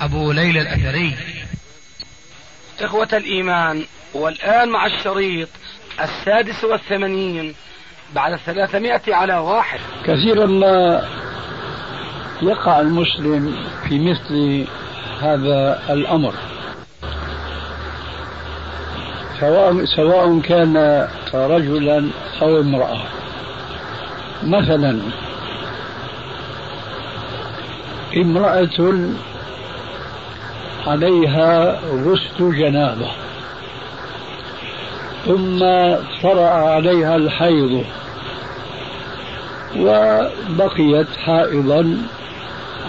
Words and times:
أبو 0.00 0.32
ليلى 0.32 0.60
الأثري. 0.60 1.14
إخوة 2.80 3.08
الإيمان 3.12 3.84
والآن 4.14 4.68
مع 4.68 4.86
الشريط 4.86 5.48
السادس 6.00 6.64
والثمانين 6.64 7.54
بعد 8.14 8.32
الثلاثمائة 8.32 9.14
على 9.14 9.36
واحد. 9.36 9.80
كثيرا 10.04 10.46
ما 10.46 11.04
يقع 12.42 12.80
المسلم 12.80 13.56
في 13.88 13.98
مثل 13.98 14.66
هذا 15.20 15.82
الأمر. 15.90 16.34
سواء 19.40 19.84
سواء 19.84 20.40
كان 20.40 21.08
رجلا 21.34 22.10
أو 22.42 22.60
امرأة. 22.60 23.02
مثلا 24.42 25.00
امرأة 28.16 29.04
عليها 30.86 31.80
غسل 31.92 32.56
جنابة. 32.58 33.10
ثم 35.26 35.58
طرأ 36.22 36.48
عليها 36.48 37.16
الحيض. 37.16 37.84
وبقيت 39.78 41.16
حائضا 41.26 41.96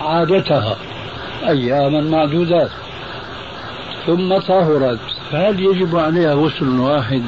عادتها 0.02 0.78
أياما 1.48 2.02
معدودات. 2.02 2.72
ثم 4.06 4.38
طهرت. 4.38 5.00
فهل 5.32 5.60
يجب 5.60 5.98
عليها 5.98 6.34
غسل 6.34 6.80
واحد؟ 6.80 7.24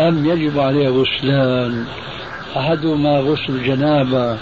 أم 0.00 0.26
يجب 0.26 0.60
عليها 0.60 0.90
غسلان؟ 0.90 1.86
أحدهما 2.56 3.18
غسل 3.18 3.52
الجنابة 3.52 4.38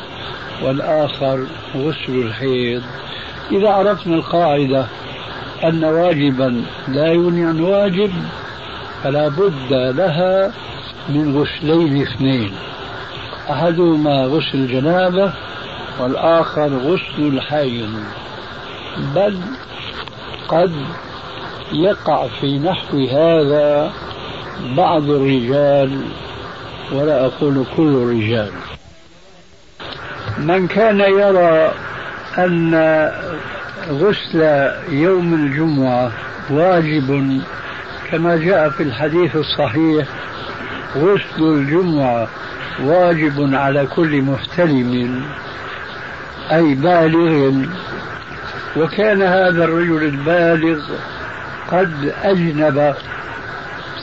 والآخر 0.62 1.46
غسل 1.76 2.12
الحيض. 2.12 2.82
إذا 3.52 3.68
عرفنا 3.70 4.14
القاعدة 4.14 4.86
أن 5.64 5.84
واجبا 5.84 6.64
لا 6.88 7.12
يغني 7.12 7.44
عن 7.44 7.60
واجب 7.60 8.12
فلا 9.04 9.28
بد 9.28 9.72
لها 9.72 10.52
من 11.08 11.38
غسلين 11.38 12.02
اثنين. 12.02 12.52
أحدهما 13.50 14.24
غسل 14.24 14.54
الجنابة 14.54 15.32
والآخر 16.00 16.68
غسل 16.76 17.18
الحيض. 17.18 17.90
بل 19.14 19.38
قد 20.48 20.72
يقع 21.72 22.26
في 22.40 22.58
نحو 22.58 23.06
هذا 23.06 23.92
بعض 24.76 25.10
الرجال 25.10 26.00
ولا 26.92 27.26
أقول 27.26 27.64
كل 27.76 27.88
الرجال. 27.88 28.50
من 30.38 30.66
كان 30.66 31.00
يرى 31.00 31.72
أن 32.38 32.74
غسل 33.90 34.70
يوم 34.88 35.34
الجمعة 35.34 36.12
واجب 36.50 37.40
كما 38.10 38.36
جاء 38.36 38.70
في 38.70 38.82
الحديث 38.82 39.36
الصحيح. 39.36 40.06
غسل 40.96 41.42
الجمعة 41.42 42.28
واجب 42.84 43.54
على 43.54 43.86
كل 43.86 44.22
محتلم 44.22 45.24
أي 46.52 46.74
بالغ. 46.74 47.52
وكان 48.76 49.22
هذا 49.22 49.64
الرجل 49.64 50.02
البالغ 50.02 50.80
قد 51.72 52.12
أجنب 52.22 52.94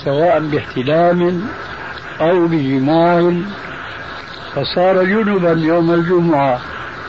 سواء 0.06 0.40
باحتلام 0.40 1.42
أو 2.22 2.48
بجماع. 2.48 3.34
فصار 4.56 5.04
جنبا 5.04 5.52
يوم 5.52 5.94
الجمعة. 5.94 6.60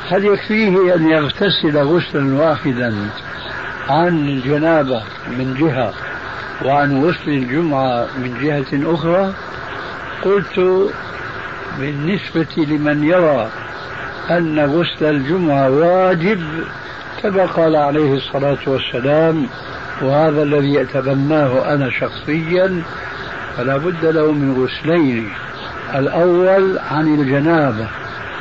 هل 0.09 0.25
يكفيه 0.25 0.95
أن 0.95 1.09
يغتسل 1.09 1.79
غسلا 1.79 2.35
واحدا 2.35 2.95
عن 3.89 4.29
الجنابة 4.29 5.03
من 5.39 5.55
جهة 5.61 5.93
وعن 6.65 7.05
غسل 7.05 7.31
الجمعة 7.31 8.07
من 8.19 8.39
جهة 8.43 8.95
أخرى. 8.95 9.33
قلت 10.23 10.91
بالنسبة 11.79 12.47
لمن 12.57 13.05
يرى 13.05 13.49
أن 14.31 14.61
غسل 14.61 15.05
الجمعة 15.05 15.71
واجب 15.71 16.41
كما 17.23 17.47
قال 17.47 17.77
عليه 17.77 18.15
الصلاة 18.15 18.59
والسلام. 18.67 19.47
وهذا 20.03 20.43
الذي 20.43 20.83
أتبناه 20.83 21.75
أنا 21.75 21.91
شخصيا 21.91 22.83
فلا 23.57 23.77
بد 23.77 24.05
له 24.05 24.33
من 24.33 24.65
غسلين 24.65 25.29
الأول 25.95 26.79
عن 26.79 27.15
الجنابة 27.15 27.89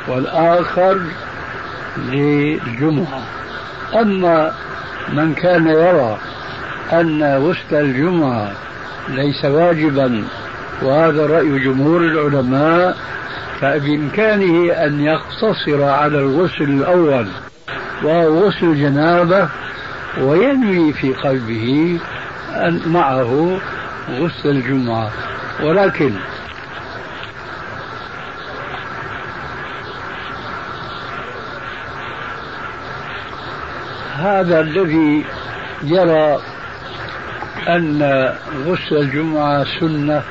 والآخر 0.08 1.00
للجمعة. 1.96 3.22
أما 3.94 4.52
من 5.12 5.34
كان 5.34 5.66
يرى 5.66 6.18
أن 6.92 7.22
غسل 7.22 7.76
الجمعة 7.76 8.52
ليس 9.08 9.44
واجبا 9.44 10.24
وهذا 10.82 11.26
رأي 11.26 11.58
جمهور 11.58 12.00
العلماء 12.00 12.96
فبإمكانه 13.60 14.72
أن 14.72 15.00
يقتصر 15.00 15.82
على 15.82 16.18
الغسل 16.18 16.64
الأول 16.64 17.26
وهو 18.02 18.46
غسل 18.46 18.66
الجنابة 18.66 19.48
وينوي 20.20 20.92
في 20.92 21.12
قلبه 21.12 21.98
أن 22.50 22.80
معه 22.86 23.58
غسل 24.20 24.50
الجمعة. 24.50 25.10
ولكن 25.62 26.12
هذا 34.14 34.60
الذي 34.60 35.24
يرى 35.82 36.38
أن 37.68 38.32
غسل 38.66 38.96
الجمعة 38.96 39.64
سنة 39.80 40.22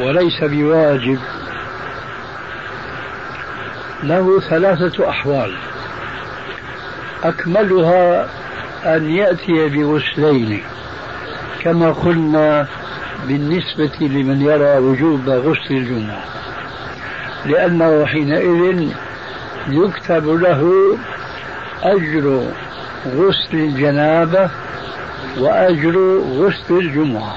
وليس 0.00 0.44
بواجب. 0.44 1.18
له 4.02 4.40
ثلاثة 4.40 5.08
أحوال. 5.08 5.54
أكملها 7.24 8.28
أن 8.84 9.10
يأتي 9.10 9.68
بغسلين 9.68 10.62
كما 11.62 11.92
قلنا 11.92 12.66
بالنسبة 13.28 13.92
لمن 14.00 14.40
يرى 14.40 14.78
وجوب 14.78 15.28
غسل 15.28 15.74
الجمعة 15.74 16.24
لأنه 17.46 18.06
حينئذ 18.06 18.88
يكتب 19.68 20.28
له 20.28 20.72
أجر 21.82 22.46
غسل 23.06 23.54
الجنابة 23.54 24.50
وأجر 25.38 26.18
غسل 26.18 26.74
الجمعة. 26.74 27.34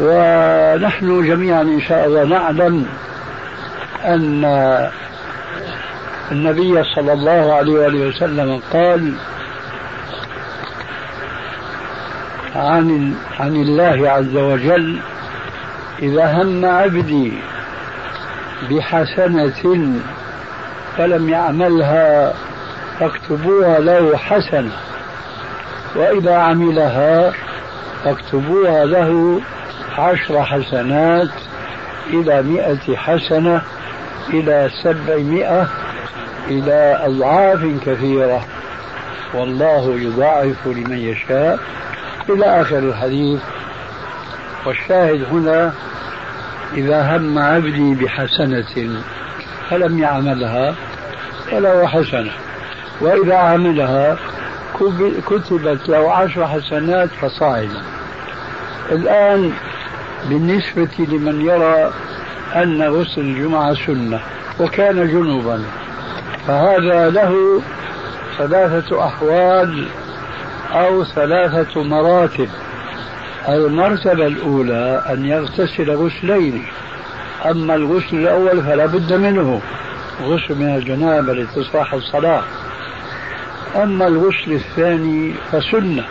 ونحن 0.00 1.26
جميعا 1.26 1.62
إن 1.62 1.80
شاء 1.80 2.06
الله 2.06 2.24
نعلم 2.24 2.86
أن 4.04 4.44
النبي 6.32 6.84
صلى 6.94 7.12
الله 7.12 7.54
عليه 7.54 7.72
وآله 7.72 8.08
وسلم 8.08 8.60
قال 8.72 9.14
عن 12.56 13.14
عن 13.40 13.56
الله 13.56 14.10
عز 14.10 14.36
وجل 14.36 14.98
إذا 16.02 16.42
هم 16.42 16.64
عبدي 16.64 17.32
بحسنة 18.70 19.92
فلم 20.96 21.28
يعملها 21.28 22.34
فاكتبوها 23.00 23.78
له 23.78 24.16
حسنة 24.16 24.72
وإذا 25.96 26.34
عملها 26.34 27.32
فاكتبوها 28.04 28.84
له 28.84 29.40
عشر 29.98 30.42
حسنات 30.42 31.28
إلى 32.06 32.42
مئة 32.42 32.96
حسنة 32.96 33.62
إلى 34.32 34.70
سبعمائة 34.82 35.68
إلى 36.48 37.00
أضعاف 37.04 37.64
كثيرة. 37.86 38.44
والله 39.34 40.00
يضاعف 40.00 40.66
لمن 40.66 40.98
يشاء. 40.98 41.58
إلى 42.28 42.60
آخر 42.60 42.78
الحديث. 42.78 43.40
والشاهد 44.66 45.24
هنا 45.32 45.72
إذا 46.74 47.16
هم 47.16 47.38
عبدي 47.38 47.94
بحسنة 47.94 49.02
فلم 49.70 49.98
يعملها 49.98 50.74
فله 51.50 51.86
حسنة. 51.86 52.43
وإذا 53.00 53.34
عملها 53.34 54.16
كتبت 55.26 55.88
له 55.88 56.12
عشر 56.12 56.46
حسنات 56.46 57.08
فصاعدا 57.10 57.82
الآن 58.92 59.52
بالنسبة 60.28 60.88
لمن 60.98 61.40
يرى 61.40 61.90
أن 62.54 62.82
غسل 62.82 63.20
الجمعة 63.20 63.74
سنة 63.74 64.20
وكان 64.60 65.08
جنوبا 65.08 65.62
فهذا 66.46 67.10
له 67.10 67.62
ثلاثة 68.38 69.06
أحوال 69.06 69.86
أو 70.72 71.04
ثلاثة 71.04 71.82
مراتب. 71.82 72.48
المرتبة 73.48 74.26
الأولى 74.26 75.04
أن 75.10 75.26
يغتسل 75.26 75.90
غسلين 75.90 76.66
أما 77.50 77.74
الغسل 77.74 78.16
الأول 78.16 78.62
فلا 78.62 78.86
بد 78.86 79.12
منه. 79.12 79.60
غسل 80.22 80.54
من 80.54 80.74
الجنابة 80.74 81.32
لتصاح 81.32 81.94
الصلاة. 81.94 82.42
أما 83.82 84.06
الغسل 84.06 84.52
الثاني 84.52 85.34
فسنة. 85.52 86.04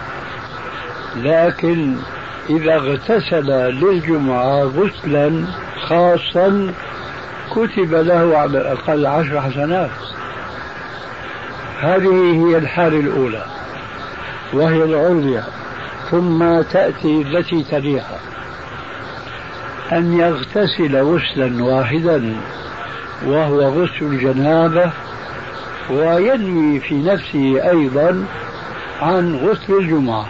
لكن 1.15 1.95
إذا 2.49 2.75
اغتسل 2.75 3.51
للجمعة 3.51 4.63
غسلا 4.63 5.45
خاصا 5.81 6.73
كتب 7.51 7.93
له 7.93 8.37
على 8.37 8.57
الأقل 8.57 9.05
عشر 9.05 9.41
حسنات. 9.41 9.89
هذه 11.79 12.47
هي 12.47 12.57
الحالة 12.57 12.99
الأولى 12.99 13.45
وهي 14.53 14.83
العليا 14.83 15.43
ثم 16.11 16.61
تأتي 16.61 17.21
التي 17.21 17.63
تليها. 17.63 18.19
أن 19.91 20.19
يغتسل 20.19 21.01
غسلا 21.01 21.63
واحدا 21.63 22.35
وهو 23.25 23.61
غسل 23.61 24.05
الجنابة 24.05 24.91
وينوي 25.89 26.79
في 26.79 26.95
نفسه 26.95 27.69
أيضا 27.69 28.25
عن 29.01 29.35
غسل 29.35 29.73
الجمعة. 29.73 30.25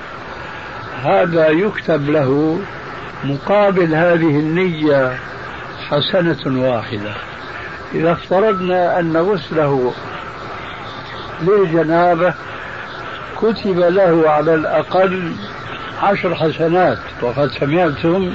هذا 1.04 1.50
يكتب 1.50 2.10
له 2.10 2.60
مقابل 3.24 3.96
هذه 3.96 4.40
النية 4.40 5.18
حسنة 5.90 6.70
واحدة. 6.70 7.14
إذا 7.96 8.12
افترضنا 8.12 9.00
أن 9.00 9.18
غسله 9.18 9.94
للجنابة 11.42 12.34
كتب 13.42 13.80
له 13.80 14.30
على 14.30 14.54
الأقل 14.54 15.34
عشر 16.04 16.36
حسنات 16.36 16.98
وقد 17.22 17.52
سمعتم 17.52 18.34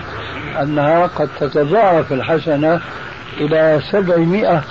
أنها 0.62 1.06
قد 1.06 1.28
تتضاعف 1.40 2.12
الحسنة 2.12 2.80
إلى 3.40 3.80
سبعمائة 3.92 4.64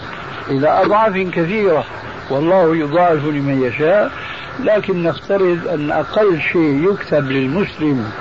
إلى 0.50 0.82
أضعاف 0.82 1.14
كثيرة. 1.14 1.86
والله 2.30 2.76
يضاعف 2.76 3.26
لمن 3.26 3.62
يشاء 3.62 4.12
لكن 4.60 5.04
نفترض 5.04 5.68
أن 5.68 5.92
أقل 5.92 6.42
شيء 6.42 6.92
يكتب 6.92 7.32
للمسلم 7.32 8.12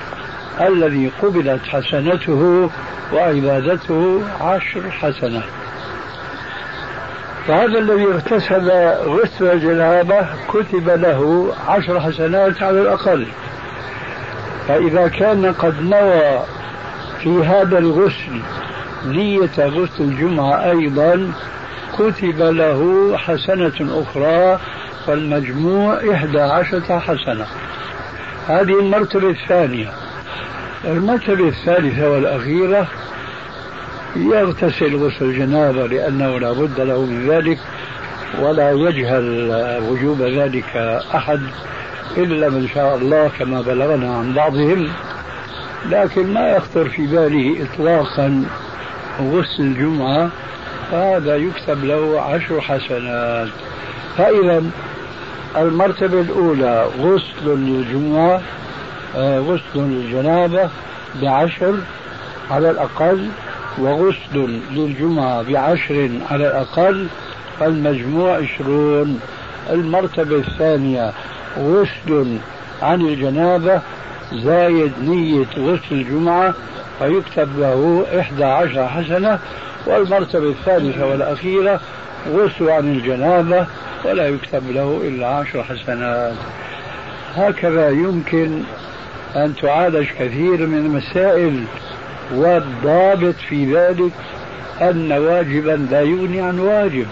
الذي 0.60 1.10
قبلت 1.22 1.62
حسنته 1.62 2.70
وعبادته 3.12 4.22
عشر 4.40 4.90
حسنات 4.90 5.42
فهذا 7.46 7.78
الذي 7.78 8.04
اغتسل 8.04 8.70
غسل 9.06 9.46
الجنابة 9.46 10.26
كتب 10.48 10.88
له 10.90 11.52
عشر 11.68 12.00
حسنات 12.00 12.62
على 12.62 12.80
الأقل. 12.80 13.26
فإذا 14.68 15.08
كان 15.08 15.52
قد 15.52 15.82
نوى 15.82 16.40
في 17.18 17.44
هذا 17.44 17.78
الغسل 17.78 18.40
نية 19.06 19.58
غسل 19.58 20.04
الجمعة 20.04 20.70
أيضا 20.70 21.32
كتب 21.98 22.42
له 22.42 23.12
حسنة 23.16 24.02
أخرى 24.02 24.60
فالمجموع 25.06 26.00
إحدى 26.12 26.40
عشرة 26.40 26.98
حسنة. 26.98 27.46
هذه 28.48 28.80
المرتبة 28.80 29.30
الثانية. 29.30 29.92
المرتبة 30.84 31.48
الثالثة 31.48 32.10
والأخيرة 32.10 32.86
يغتسل 34.16 34.96
غسل 34.96 35.24
الجنابة 35.24 35.86
لأنه 35.86 36.38
لا 36.38 36.52
بد 36.52 36.80
له 36.80 37.00
من 37.00 37.30
ذلك 37.30 37.58
ولا 38.40 38.70
يجهل 38.72 39.52
وجوب 39.88 40.22
ذلك 40.22 40.76
أحد 41.14 41.40
إلا 42.16 42.48
من 42.48 42.68
شاء 42.68 42.96
الله 42.96 43.30
كما 43.38 43.60
بلغنا 43.60 44.16
عن 44.16 44.34
بعضهم. 44.34 44.88
لكن 45.90 46.32
ما 46.32 46.48
يخطر 46.48 46.88
في 46.88 47.06
باله 47.06 47.64
إطلاقا 47.64 48.44
غسل 49.20 49.62
الجمعة 49.62 50.30
فهذا 50.90 51.36
يكتب 51.36 51.84
له 51.84 52.20
عشر 52.20 52.60
حسنات. 52.60 53.48
فإذا 54.16 54.64
المرتبة 55.56 56.20
الأولى 56.20 56.86
غسل 57.00 57.46
للجمعة 57.46 58.40
آه، 59.16 59.38
غسل 59.38 59.60
للجنابة 59.76 60.70
بعشر 61.22 61.74
على 62.50 62.70
الأقل 62.70 63.28
وغسل 63.78 64.60
للجمعة 64.72 65.42
بعشر 65.42 66.10
على 66.30 66.46
الأقل 66.48 67.06
فالمجموع 67.60 68.36
عشرون. 68.36 69.20
المرتبة 69.70 70.36
الثانية 70.36 71.12
غسل 71.58 72.38
عن 72.82 73.00
الجنابة 73.00 73.80
زايد 74.32 74.92
نية 75.02 75.46
غسل 75.58 75.82
الجمعة 75.92 76.54
فيكتب 76.98 77.58
له 77.58 78.06
إحدى 78.20 78.44
عشر 78.44 78.88
حسنة. 78.88 79.38
والمرتبة 79.86 80.48
الثالثة 80.50 81.06
والأخيرة 81.06 81.80
غسل 82.28 82.70
عن 82.70 82.92
الجنابة 82.92 83.66
ولا 84.04 84.28
يكتب 84.28 84.70
له 84.70 85.00
إلا 85.04 85.26
عشر 85.26 85.62
حسنات. 85.62 86.34
هكذا 87.34 87.90
يمكن 87.90 88.62
أن 89.36 89.54
تعالج 89.62 90.06
كثير 90.18 90.66
من 90.66 90.78
المسائل 90.78 91.64
والضابط 92.34 93.34
في 93.48 93.74
ذلك 93.74 94.12
أن 94.80 95.12
واجبا 95.12 95.86
لا 95.90 96.00
يغني 96.00 96.40
عن 96.40 96.58
واجب. 96.58 97.06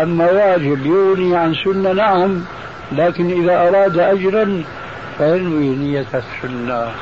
أما 0.00 0.30
واجب 0.30 0.86
يغني 0.86 1.36
عن 1.36 1.54
سنة 1.64 1.92
نعم 1.92 2.44
لكن 2.92 3.42
إذا 3.42 3.68
أراد 3.68 3.98
أجرا 3.98 4.62
فينوي 5.18 5.68
نية 5.68 6.06
السنة. 6.14 6.92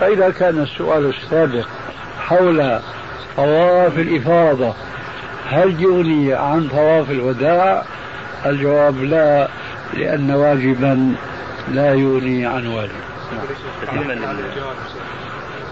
فإذا 0.00 0.30
كان 0.30 0.62
السؤال 0.62 1.06
السابق 1.06 1.66
حول 2.20 2.78
طواف 3.38 3.98
الإفاضة 3.98 4.74
هل 5.48 5.82
يغني 5.82 6.34
عن 6.34 6.68
طواف 6.68 7.10
الوداع 7.10 7.84
الجواب 8.46 9.02
لا 9.02 9.48
لأن 9.94 10.30
واجبا 10.30 11.14
لا 11.68 11.94
يغني 11.94 12.46
عن 12.46 12.66
واجب 12.66 12.90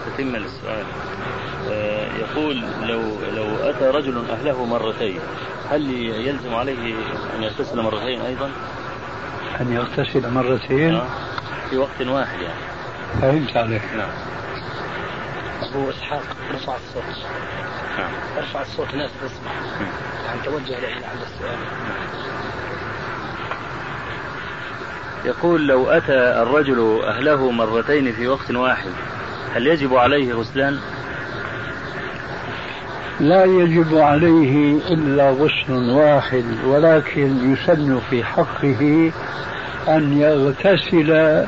تتم 0.05 0.35
للسؤال 0.35 0.83
آه، 1.71 2.07
يقول 2.17 2.63
لو 2.81 3.01
لو 3.35 3.69
أتى 3.69 3.85
رجل 3.85 4.23
أهله 4.29 4.65
مرتين 4.65 5.19
هل 5.71 5.91
يلزم 6.27 6.55
عليه 6.55 6.95
أن 7.37 7.43
يغتسل 7.43 7.81
مرتين 7.81 8.21
أيضا؟ 8.21 8.51
أن 9.61 9.73
يغتسل 9.73 10.33
مرتين؟ 10.33 10.95
آه. 10.95 11.07
في 11.69 11.77
وقت 11.77 12.01
واحد 12.01 12.41
يعني 12.41 12.59
فهمت 13.21 13.57
عليك 13.57 13.81
نعم 13.97 14.09
أبو 15.61 15.89
إسحاق 15.89 16.23
ارفع 16.53 16.75
الصوت 16.75 17.03
نعم. 17.97 18.11
أرفع 18.37 18.61
الصوت 18.61 18.93
الناس 18.93 19.11
تسمع 19.23 19.51
يعني 20.25 20.41
توجه 20.45 20.77
إلى 20.77 21.05
عند 21.05 21.21
السؤال. 21.21 21.57
يقول 25.25 25.67
لو 25.67 25.89
أتى 25.89 26.41
الرجل 26.41 27.01
أهله 27.03 27.51
مرتين 27.51 28.11
في 28.11 28.27
وقت 28.27 28.51
واحد 28.51 28.91
هل 29.55 29.67
يجب 29.67 29.95
عليه 29.95 30.33
غسلان؟ 30.33 30.79
لا 33.19 33.45
يجب 33.45 33.97
عليه 33.97 34.77
إلا 34.93 35.29
غسل 35.29 35.89
واحد 35.89 36.45
ولكن 36.65 37.53
يسن 37.53 37.99
في 38.09 38.23
حقه 38.23 39.11
أن 39.87 40.17
يغتسل 40.17 41.45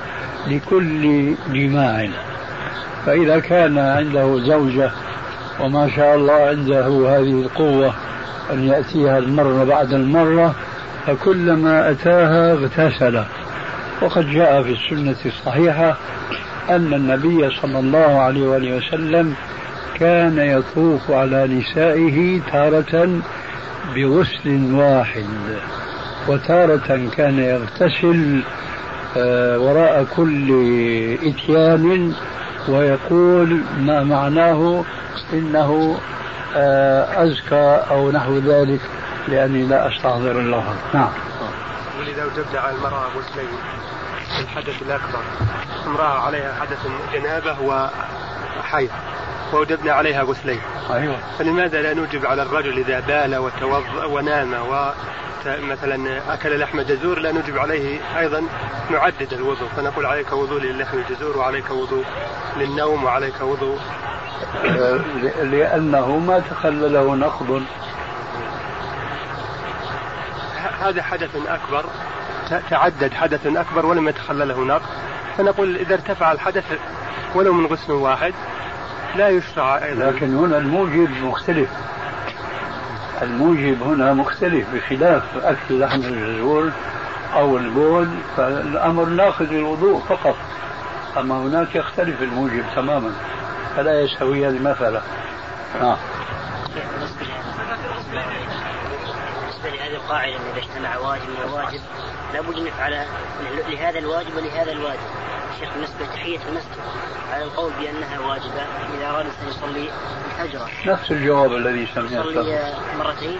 لكل 0.47 1.35
جماع. 1.53 2.09
فإذا 3.05 3.39
كان 3.39 3.77
عنده 3.77 4.39
زوجة 4.39 4.91
وما 5.59 5.89
شاء 5.95 6.15
الله 6.15 6.33
عنده 6.33 6.87
هذه 6.87 7.41
القوة 7.41 7.93
أن 8.53 8.63
يأتيها 8.67 9.17
المرة 9.17 9.63
بعد 9.63 9.93
المرة 9.93 10.55
فكلما 11.07 11.91
أتاها 11.91 12.53
اغتسل. 12.53 13.23
وقد 14.01 14.29
جاء 14.29 14.63
في 14.63 14.71
السنة 14.71 15.15
الصحيحة 15.25 15.97
أن 16.69 16.93
النبي 16.93 17.49
صلى 17.61 17.79
الله 17.79 18.19
عليه 18.21 18.47
وآله 18.47 18.77
وسلم 18.77 19.35
كان 19.99 20.37
يطوف 20.37 21.11
على 21.11 21.47
نسائه 21.47 22.41
تارة 22.51 23.21
بغسل 23.95 24.73
واحد 24.73 25.25
وتارة 26.27 27.09
كان 27.17 27.39
يغتسل 27.39 28.41
آه، 29.17 29.59
وراء 29.59 30.07
كل 30.15 30.51
إتيان 31.23 32.13
ويقول 32.67 33.63
ما 33.79 34.03
معناه 34.03 34.83
إنه 35.33 35.99
آه، 36.55 37.23
أزكى 37.23 37.83
أو 37.89 38.11
نحو 38.11 38.37
ذلك 38.37 38.81
لأني 39.27 39.65
لا 39.65 39.87
أستحضر 39.87 40.31
الله. 40.31 40.75
نعم. 40.93 41.09
وجبنا 41.99 42.59
على 42.59 42.75
المرأة 42.75 43.05
غسلين 43.17 43.57
الحدث 44.39 44.81
الأكبر. 44.81 45.19
امرأة 45.87 46.19
عليها 46.19 46.53
حدث 46.59 46.87
جنابة 47.13 47.55
وحيض 47.61 48.89
ووجبنا 49.53 49.93
عليها 49.93 50.23
غسلين. 50.23 50.59
أيوة 50.91 51.15
فلماذا 51.39 51.81
لا 51.81 51.93
نوجب 51.93 52.25
على 52.25 52.41
الرجل 52.41 52.77
إذا 52.77 52.99
بال 52.99 53.37
وتوضأ 53.37 54.05
ونام 54.05 54.53
و 54.53 54.91
مثلا 55.45 56.21
أكل 56.33 56.59
لحم 56.59 56.81
جزور 56.81 57.19
لا 57.19 57.31
نوجب 57.31 57.57
عليه 57.57 57.99
أيضا 58.19 58.43
نعدد 58.91 59.33
الوضوء. 59.33 59.67
فنقول 59.77 60.05
عليك 60.05 60.31
وضوء 60.31 60.61
للحم 60.61 60.97
الجزور 60.97 61.37
وعليك 61.37 61.69
وضوء 61.69 62.05
للنوم 62.57 63.03
وعليك 63.03 63.41
وضوء. 63.41 63.79
لأنه 65.43 66.17
ما 66.17 66.39
تخلله 66.39 67.15
نقض. 67.15 67.63
هذا 70.79 71.03
حدث 71.03 71.35
أكبر 71.47 71.85
تعدد 72.69 73.13
حدث 73.13 73.47
أكبر 73.47 73.85
ولم 73.85 74.09
يتخلله 74.09 74.59
نقض. 74.59 74.89
فنقول 75.37 75.75
إذا 75.75 75.93
ارتفع 75.93 76.31
الحدث 76.31 76.65
ولو 77.35 77.53
من 77.53 77.65
غسل 77.65 77.91
واحد 77.91 78.33
لا 79.15 79.29
يشرع 79.29 79.83
أيضا. 79.83 80.11
لكن 80.11 80.35
هنا 80.35 80.57
الموجب 80.57 81.09
مختلف. 81.23 81.69
الموجب 83.21 83.83
هنا 83.83 84.13
مختلف 84.13 84.67
بخلاف 84.73 85.23
أكل 85.37 85.79
لحم 85.79 86.01
الجزور 86.01 86.71
أو 87.33 87.57
البول 87.57 88.07
فالأمر 88.37 89.05
ناخذ 89.05 89.45
للوضوء 89.45 89.99
فقط. 89.99 90.35
أما 91.17 91.35
هناك 91.35 91.75
يختلف 91.75 92.21
الموجب 92.21 92.63
تماما 92.75 93.13
فلا 93.75 94.01
يستوي 94.01 94.47
هذه 94.47 94.55
المسألة. 94.55 95.01
نعم. 95.81 95.97
بالنسبة 99.59 99.69
لهذه 99.69 99.95
القاعدة 99.95 100.35
إذا 100.35 100.57
اجتمع 100.57 100.97
واجب 100.97 101.51
وواجب 101.51 101.79
لابد 102.33 102.57
أن 102.57 102.67
يفعل 102.67 103.05
لهذا 103.69 103.99
الواجب 103.99 104.35
ولهذا 104.35 104.71
الواجب. 104.71 104.99
شيخ 105.59 105.73
بالنسبة 105.73 106.05
لتحية 106.05 106.39
المسجد 106.49 106.79
على 107.33 107.43
القول 107.43 107.71
بأنها 107.79 108.19
واجبة 108.19 108.61
إذا 108.97 109.09
أراد 109.09 109.25
الإنسان 109.25 109.47
يصلي 109.47 109.89
الفجر. 110.41 110.71
نفس 110.85 111.11
الجواب 111.11 111.53
الذي 111.53 111.87
سمعته. 111.95 112.29
يصلي 112.29 112.73
مرتين. 112.97 113.39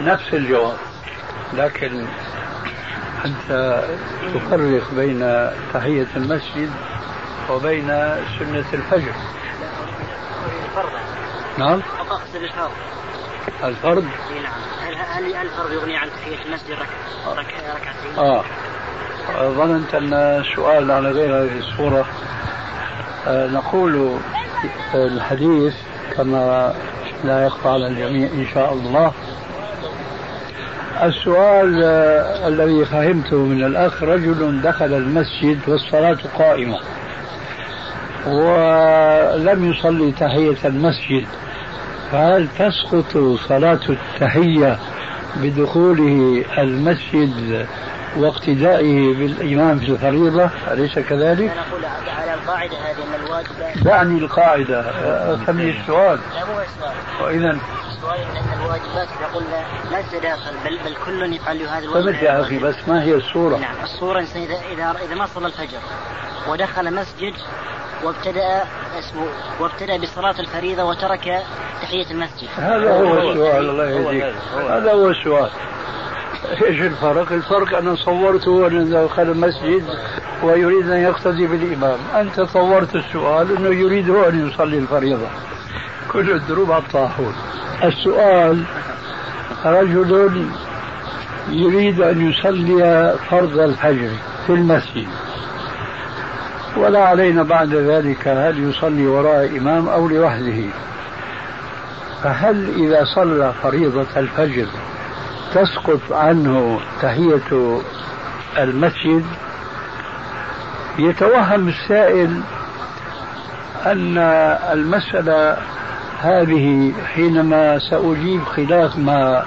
نفس 0.00 0.34
الجواب. 0.34 0.76
لكن 1.52 2.06
أنت 3.24 3.82
تفرق 4.34 4.90
بين 4.92 5.50
تحية 5.74 6.08
المسجد 6.16 6.70
وبين 7.50 7.86
سنة 8.38 8.66
الفجر. 8.72 9.12
نعم. 11.58 11.82
أقصد 12.00 12.36
الفرض 12.36 12.70
الفرض 13.64 14.04
نعم. 14.42 14.52
هل 14.80 14.94
هل 14.94 15.36
الفرض 15.36 15.72
يغني 15.72 15.96
عن 15.96 16.08
تحية 16.10 16.44
المسجد 16.44 16.70
رك... 16.70 16.88
رك... 17.26 17.54
ركعتين؟ 17.76 18.18
آه. 18.18 18.44
ظننت 19.34 19.94
أن 19.94 20.12
السؤال 20.14 20.90
على 20.90 21.10
غير 21.10 21.42
هذه 21.42 21.58
الصورة. 21.58 22.06
آه 23.26 23.46
نقول 23.46 24.10
الحديث 24.94 25.74
كما 26.16 26.74
لا 27.24 27.46
يخفى 27.46 27.68
على 27.68 27.86
الجميع 27.86 28.28
إن 28.32 28.46
شاء 28.54 28.72
الله. 28.72 29.12
السؤال 31.02 31.82
آه 31.84 32.48
الذي 32.48 32.84
فهمته 32.84 33.36
من 33.36 33.64
الأخ 33.64 34.02
رجل 34.02 34.60
دخل 34.62 34.92
المسجد 34.94 35.58
والصلاة 35.68 36.18
قائمة 36.38 36.78
ولم 38.26 39.70
يصلي 39.70 40.12
تحية 40.12 40.56
المسجد. 40.64 41.26
فهل 42.12 42.48
تسقط 42.58 43.18
صلاة 43.48 43.80
التحية 43.88 44.78
بدخوله 45.36 46.44
المسجد 46.58 47.66
واقتدائه 48.16 49.14
بالإمام 49.14 49.78
في 49.78 49.88
الفريضة 49.88 50.50
أليس 50.70 50.98
كذلك؟ 50.98 51.50
أنا 51.50 51.64
أقول 51.70 51.84
على 51.84 52.34
القاعدة 52.34 52.76
هذه 52.76 53.04
أن 53.04 53.24
الواجب 53.26 53.84
دعني 53.84 54.18
القاعدة 54.18 54.80
أفهمني 55.34 55.80
السؤال. 55.80 56.18
لا 56.34 56.44
مو 56.44 56.60
السؤال. 56.60 56.94
وإذا؟ 57.22 57.58
السؤال 57.90 58.20
أن 58.20 58.60
الواجبات 58.60 59.08
إذا 59.18 59.26
قلنا 59.34 59.64
لا 59.90 60.02
تتداخل 60.02 60.54
بل 60.64 60.78
بل 60.84 60.96
كل 61.06 61.32
يفعل 61.34 61.62
هذا 61.62 61.78
الواجب 61.78 62.04
فهمت 62.04 62.22
يا 62.22 62.40
أخي 62.40 62.58
بس 62.58 62.74
ما 62.88 63.02
هي 63.02 63.14
الصورة؟ 63.14 63.56
نعم 63.56 63.74
الصورة 63.84 64.20
إذا 64.20 64.58
إذا 64.72 64.94
إذا 65.04 65.14
ما 65.14 65.26
صلى 65.26 65.46
الفجر 65.46 65.78
ودخل 66.48 66.94
مسجد 66.94 67.34
وابتدأ 68.04 68.62
اسمه 68.98 69.26
وابتدأ 69.60 69.96
بصلاة 69.96 70.40
الفريضة 70.40 70.84
وترك 70.84 71.42
تحية 71.82 72.10
المسجد. 72.10 72.48
هذا 72.56 72.92
هو 72.92 73.30
السؤال 73.30 73.70
الله 73.70 73.84
يهديك. 73.90 74.34
هذا 74.70 74.92
هو 74.92 75.08
السؤال. 75.08 75.50
إيش 76.50 76.80
الفرق؟ 76.80 77.32
الفرق 77.32 77.78
أنا 77.78 77.94
صورته 77.94 78.66
انه 78.66 79.04
دخل 79.04 79.22
المسجد 79.22 79.84
ويريد 80.42 80.90
أن 80.90 81.00
يقتدي 81.00 81.46
بالإمام، 81.46 81.98
أنت 82.14 82.40
صورت 82.40 82.96
السؤال 82.96 83.56
إنه 83.56 83.68
يريد 83.68 84.10
هو 84.10 84.28
أن 84.28 84.48
يصلي 84.48 84.78
الفريضة. 84.78 85.26
كل 86.12 86.30
الدروب 86.30 86.72
على 86.72 86.82
الطاحون. 86.82 87.34
السؤال 87.84 88.64
رجل 89.64 90.46
يريد 91.48 92.00
أن 92.00 92.30
يصلي 92.30 93.14
فرض 93.30 93.58
الفجر 93.58 94.10
في 94.46 94.52
المسجد 94.52 95.06
ولا 96.76 97.00
علينا 97.00 97.42
بعد 97.42 97.74
ذلك 97.74 98.28
هل 98.28 98.68
يصلي 98.68 99.06
وراء 99.06 99.58
إمام 99.58 99.88
أو 99.88 100.08
لوحده 100.08 100.62
فهل 102.22 102.70
إذا 102.76 103.04
صلى 103.14 103.52
فريضة 103.62 104.06
الفجر 104.16 104.66
تسقط 105.56 106.12
عنه 106.12 106.80
تحية 107.02 107.80
المسجد 108.58 109.24
يتوهم 110.98 111.68
السائل 111.68 112.40
أن 113.86 114.18
المسألة 114.72 115.56
هذه 116.22 116.92
حينما 117.14 117.78
سأجيب 117.78 118.44
خلاف 118.44 118.98
ما 118.98 119.44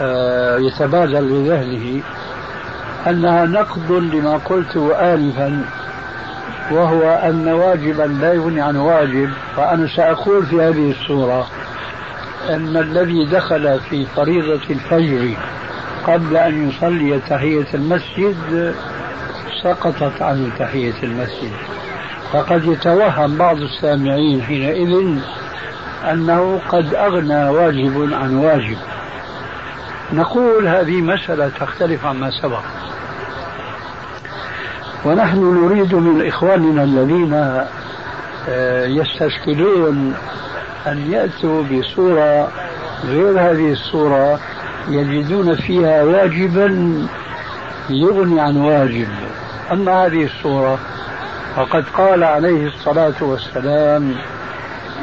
آه، 0.00 0.58
يتبادل 0.58 1.28
لذهنه 1.28 2.02
أنها 3.06 3.46
نقض 3.46 3.92
لما 3.92 4.36
قلته 4.36 5.14
آنفا 5.14 5.64
وهو 6.70 7.02
أن 7.10 7.48
واجبا 7.48 8.02
لا 8.02 8.32
يغني 8.32 8.60
عن 8.60 8.76
واجب 8.76 9.30
فأنا 9.56 9.86
سأقول 9.96 10.46
في 10.46 10.62
هذه 10.62 10.90
الصورة 10.90 11.46
أن 12.48 12.76
الذي 12.76 13.24
دخل 13.24 13.80
في 13.80 14.06
فريضة 14.06 14.60
الفجر 14.70 15.36
قبل 16.06 16.36
أن 16.36 16.68
يصلي 16.68 17.20
تحية 17.20 17.66
المسجد 17.74 18.74
سقطت 19.62 20.22
عنه 20.22 20.50
تحية 20.58 21.02
المسجد. 21.02 21.52
فقد 22.32 22.64
يتوهم 22.64 23.36
بعض 23.36 23.56
السامعين 23.56 24.42
حينئذ 24.42 25.18
أنه 26.12 26.60
قد 26.68 26.94
أغنى 26.94 27.48
واجب 27.48 28.12
عن 28.12 28.36
واجب. 28.36 28.76
نقول 30.12 30.68
هذه 30.68 31.00
مسألة 31.00 31.48
تختلف 31.48 32.04
عما 32.04 32.30
سبق. 32.42 32.62
ونحن 35.04 35.64
نريد 35.64 35.94
من 35.94 36.26
إخواننا 36.26 36.84
الذين 36.84 37.34
آه، 38.48 38.86
يستشكلون 38.86 40.14
أن 40.86 41.12
يأتوا 41.12 41.62
بصورة 41.62 42.48
غير 43.04 43.40
هذه 43.40 43.72
الصورة 43.72 44.40
يجدون 44.88 45.54
فيها 45.56 46.02
واجبا 46.02 46.68
يغني 47.90 48.40
عن 48.40 48.56
واجب. 48.56 49.08
أما 49.72 50.06
هذه 50.06 50.24
الصورة 50.24 50.78
فقد 51.56 51.84
قال 51.94 52.24
عليه 52.24 52.66
الصلاة 52.66 53.14
والسلام 53.20 54.14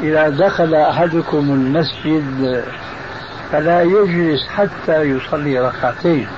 إذا 0.02 0.28
دخل 0.28 0.74
أحدكم 0.74 1.38
المسجد 1.38 2.64
فلا 3.52 3.82
يجلس 3.82 4.48
حتى 4.48 5.02
يصلي 5.02 5.58
ركعتين. 5.58 6.28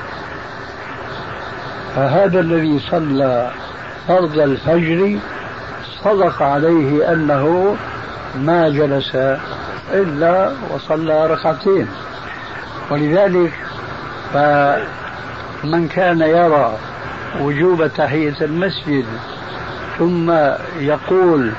فهذا 1.96 2.40
الذي 2.40 2.80
صلى 2.90 3.50
فرض 4.08 4.38
الفجر 4.38 5.18
صدق 6.04 6.42
عليه 6.42 7.12
أنه 7.12 7.76
ما 8.36 8.68
جلس 8.68 9.16
إلا 9.92 10.52
وصلى 10.70 11.26
ركعتين. 11.26 11.86
ولذلك 12.90 13.52
فمن 14.34 15.88
كان 15.88 16.20
يرى 16.20 16.78
وجوب 17.40 17.86
تحية 17.86 18.36
المسجد 18.40 19.04
ثم 19.98 20.30
يقول 20.78 21.52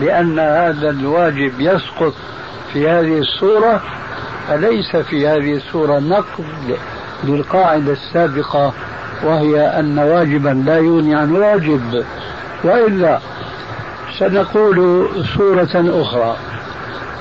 بأن 0.00 0.38
هذا 0.38 0.90
الواجب 0.90 1.52
يسقط 1.60 2.14
في 2.72 2.88
هذه 2.88 3.18
الصورة 3.18 3.82
فليس 4.48 4.96
في 4.96 5.28
هذه 5.28 5.56
الصورة 5.56 5.98
نقد 5.98 6.76
للقاعدة 7.24 7.92
السابقة 7.92 8.72
وهي 9.24 9.60
أن 9.60 9.98
واجبا 9.98 10.62
لا 10.66 10.78
يغني 10.78 11.14
عن 11.14 11.32
واجب 11.32 12.04
وإلا 12.64 13.18
سنقول 14.20 15.08
صورة 15.36 16.02
أخرى. 16.02 16.36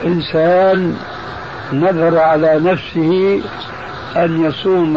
إنسان 0.05 0.97
نذر 1.73 2.17
على 2.17 2.59
نفسه 2.59 3.41
أن 4.15 4.45
يصوم 4.45 4.93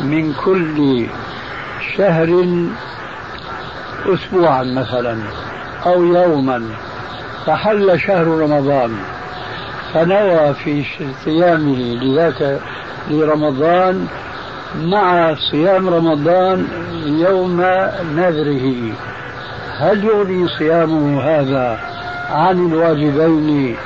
من 0.00 0.32
كل 0.44 1.06
شهر 1.96 2.46
أسبوعا 4.06 4.62
مثلا 4.62 5.18
أو 5.86 6.04
يوما 6.04 6.62
فحل 7.46 8.00
شهر 8.00 8.26
رمضان 8.26 8.96
فنوى 9.94 10.54
في 10.54 10.84
صيامه 11.24 11.78
لذاك 11.78 12.60
لرمضان 13.10 14.06
مع 14.82 15.34
صيام 15.50 15.88
رمضان 15.88 16.68
يوم 17.06 17.60
نذره. 18.16 18.92
هل 19.78 20.04
يغني 20.04 20.48
صيامه 20.48 21.22
هذا 21.22 21.78
عن 22.30 22.66
الواجبين 22.66 23.76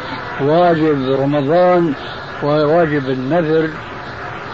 واجب 0.41 1.21
رمضان 1.21 1.95
وواجب 2.43 3.11
النذر؟ 3.11 3.71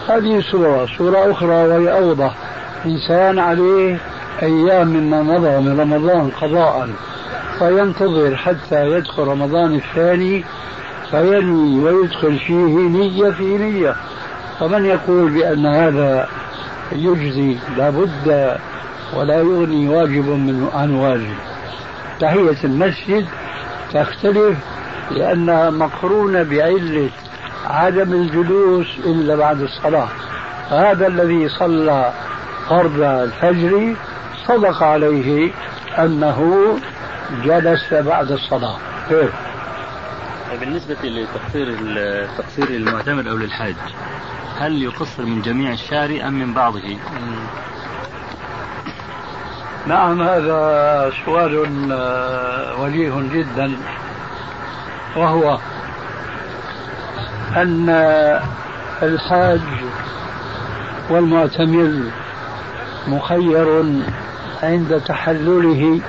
هذه 0.09 0.43
صورة 0.51 0.87
صورة 0.97 1.31
أخرى 1.31 1.67
وهي 1.67 1.91
أوضح. 1.91 2.35
إنسان 2.85 3.39
عليه 3.39 3.97
أيام 4.43 4.87
مما 4.87 5.23
مضى 5.23 5.57
من 5.57 5.79
رمضان 5.79 6.29
قضاء 6.41 6.89
فينتظر 7.59 8.35
حتى 8.35 8.91
يدخل 8.91 9.23
رمضان 9.23 9.75
الثاني 9.75 10.43
فينوي 11.11 11.83
ويدخل 11.83 12.39
فيه 12.39 12.77
نية 12.89 13.31
في 13.31 13.57
نية. 13.57 13.95
فمن 14.59 14.85
يقول 14.85 15.31
بأن 15.31 15.65
هذا 15.65 16.27
يجزي 16.91 17.57
لابد 17.77 18.57
ولا 19.13 19.35
يغني 19.35 19.87
واجب 19.87 20.25
من 20.25 20.69
عن 20.73 20.95
واجب 20.95 21.35
تحية 22.19 22.63
المسجد 22.63 23.25
تختلف 23.93 24.57
لأنها 25.11 25.69
مقرونة 25.69 26.43
بعلة 26.43 27.09
عدم 27.65 28.13
الجلوس 28.13 28.87
إلا 29.05 29.35
بعد 29.35 29.61
الصلاة 29.61 30.07
هذا 30.69 31.07
الذي 31.07 31.49
صلى 31.49 32.13
فرض 32.69 33.01
الفجر 33.01 33.95
صدق 34.47 34.83
عليه 34.83 35.51
أنه 35.99 36.67
جلس 37.43 37.93
بعد 37.93 38.31
الصلاة 38.31 38.77
كيف؟ 39.09 39.31
بالنسبة 40.59 40.95
لتقصير 41.03 41.77
تقصير 42.37 42.69
المعتمر 42.69 43.29
أو 43.31 43.37
للحاج 43.37 43.75
هل 44.59 44.83
يقصر 44.83 45.25
من 45.25 45.41
جميع 45.41 45.73
الشعر 45.73 46.27
أم 46.27 46.33
من 46.33 46.53
بعضه؟ 46.53 46.97
نعم 49.87 50.21
هذا 50.21 51.11
سؤال 51.25 51.91
آه، 51.91 52.81
وجيه 52.81 53.13
جدا 53.33 53.71
وهو 55.15 55.59
أن 57.55 57.89
الحاج 59.03 59.61
والمعتمر 61.09 62.11
مخير 63.07 63.83
عند 64.63 65.01
تحلله 65.07 65.99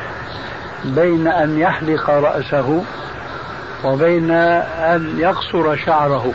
بين 0.85 1.29
أن 1.29 1.59
يحلق 1.59 2.11
رأسه 2.11 2.83
وبين 3.85 4.31
أن 4.31 5.19
يقصر 5.19 5.77
شعره. 5.77 6.33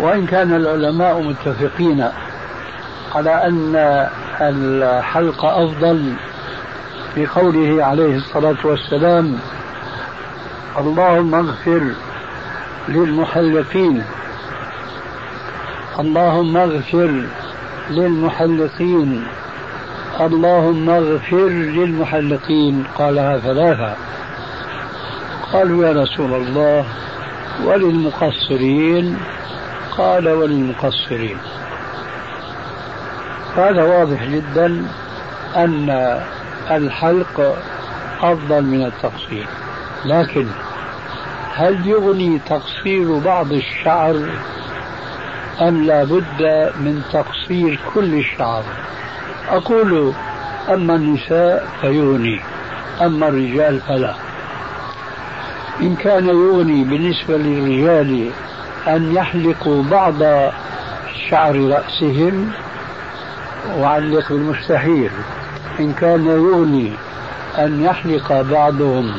وإن 0.00 0.26
كان 0.26 0.54
العلماء 0.54 1.20
متفقين 1.22 2.08
على 3.14 3.30
أن 3.30 3.76
الحلق 4.40 5.44
أفضل 5.44 6.12
لقوله 7.16 7.84
عليه 7.84 8.16
الصلاة 8.16 8.56
والسلام 8.64 9.38
اللهم 10.78 11.34
اغفر 11.34 11.82
للمحلقين. 12.88 14.02
اللهم 16.00 16.56
اغفر 16.56 17.22
للمحلقين. 17.90 19.24
اللهم 20.20 20.90
اغفر 20.90 21.48
للمحلقين. 21.48 22.84
قالها 22.98 23.38
ثلاثة. 23.38 23.96
قالوا 25.52 25.86
يا 25.86 25.92
رسول 26.02 26.34
الله 26.34 26.84
وللمقصرين؟ 27.64 29.18
قال 29.98 30.28
وللمقصرين. 30.28 31.38
هذا 33.56 33.82
واضح 33.82 34.24
جدا 34.24 34.86
أن 35.56 36.20
الحلق 36.70 37.56
أفضل 38.22 38.64
من 38.64 38.86
التقصير. 38.86 39.46
لكن 40.04 40.46
هل 41.54 41.86
يغني 41.86 42.38
تقصير 42.38 43.18
بعض 43.18 43.52
الشعر 43.52 44.28
أم 45.60 45.84
لا 45.84 46.04
بد 46.04 46.72
من 46.80 47.02
تقصير 47.12 47.80
كل 47.94 48.14
الشعر؟ 48.14 48.62
أقول 49.48 50.12
أما 50.68 50.94
النساء 50.94 51.68
فيغني 51.80 52.40
أما 53.02 53.28
الرجال 53.28 53.80
فلا. 53.80 54.14
إن 55.80 55.96
كان 55.96 56.26
يغني 56.26 56.84
بالنسبة 56.84 57.36
للرجال 57.36 58.30
أن 58.88 59.12
يحلقوا 59.12 59.82
بعض 59.82 60.14
شعر 61.30 61.56
رأسهم 61.56 62.52
وعلق 63.78 64.28
بالمستحيل. 64.28 65.10
إن 65.80 65.92
كان 65.92 66.26
يغني 66.26 66.92
أن 67.58 67.84
يحلق 67.84 68.40
بعضهم 68.40 69.12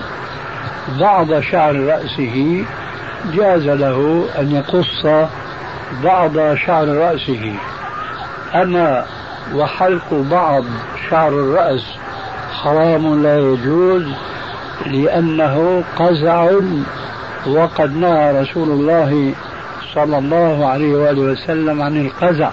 بعض 0.99 1.39
شعر 1.39 1.75
رأسه 1.75 2.65
جاز 3.33 3.67
له 3.67 4.25
أن 4.39 4.51
يقص 4.51 5.25
بعض 6.03 6.55
شعر 6.55 6.87
رأسه. 6.87 7.53
أما 8.53 9.05
وحلق 9.55 10.13
بعض 10.31 10.63
شعر 11.09 11.29
الرأس 11.29 11.83
حرام 12.53 13.23
لا 13.23 13.39
يجوز 13.39 14.05
لأنه 14.85 15.83
قزع 15.99 16.51
وقد 17.47 17.95
نهى 17.95 18.41
رسول 18.41 18.69
الله 18.69 19.33
صلى 19.93 20.17
الله 20.17 20.67
عليه 20.67 20.95
وآله 20.95 21.21
وسلم 21.21 21.81
عن 21.81 22.05
القزع. 22.05 22.49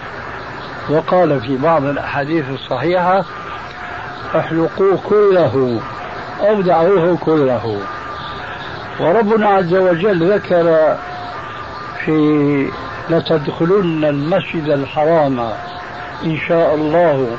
وقال 0.91 1.41
في 1.41 1.57
بعض 1.57 1.85
الأحاديث 1.85 2.45
الصحيحة 2.51 3.25
احلقوه 4.37 4.99
كله 5.09 5.81
أو 6.41 6.61
دعوه 6.61 7.17
كله. 7.17 7.79
وربنا 9.01 9.49
عز 9.49 9.75
وجل 9.75 10.33
ذكر 10.33 10.97
في 12.05 12.71
لتدخلن 13.11 14.05
المسجد 14.05 14.69
الحرام 14.69 15.41
إن 16.25 16.39
شاء 16.49 16.75
الله 16.75 17.37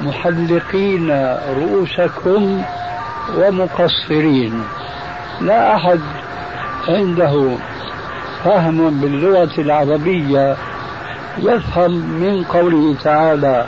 محلقين 0.00 1.36
رؤوسكم 1.56 2.62
ومقصرين. 3.36 4.64
لا 5.40 5.76
أحد 5.76 6.00
عنده 6.88 7.56
فهم 8.44 9.00
باللغة 9.00 9.60
العربية 9.60 10.56
يفهم 11.38 11.90
من 12.20 12.44
قوله 12.44 12.94
تعالى 13.04 13.66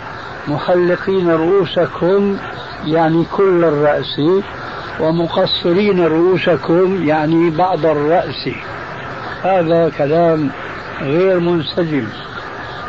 محلقين 0.49 1.31
رؤوسكم 1.31 2.37
يعني 2.87 3.25
كل 3.37 3.65
الرأس 3.65 4.21
ومقصرين 5.01 6.05
رؤوسكم 6.05 7.09
يعني 7.09 7.51
بعض 7.51 7.87
الرأس. 7.87 8.49
هذا 9.43 9.93
كلام 9.99 10.51
غير 11.03 11.41
منسجم. 11.41 12.07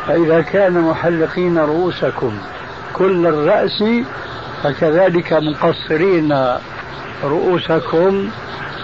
فإذا 0.06 0.40
كان 0.40 0.80
محلقين 0.80 1.58
رؤوسكم 1.58 2.38
كل 2.92 3.26
الرأس 3.26 3.84
فكذلك 4.62 5.32
مقصرين 5.32 6.38
رؤوسكم 7.24 8.28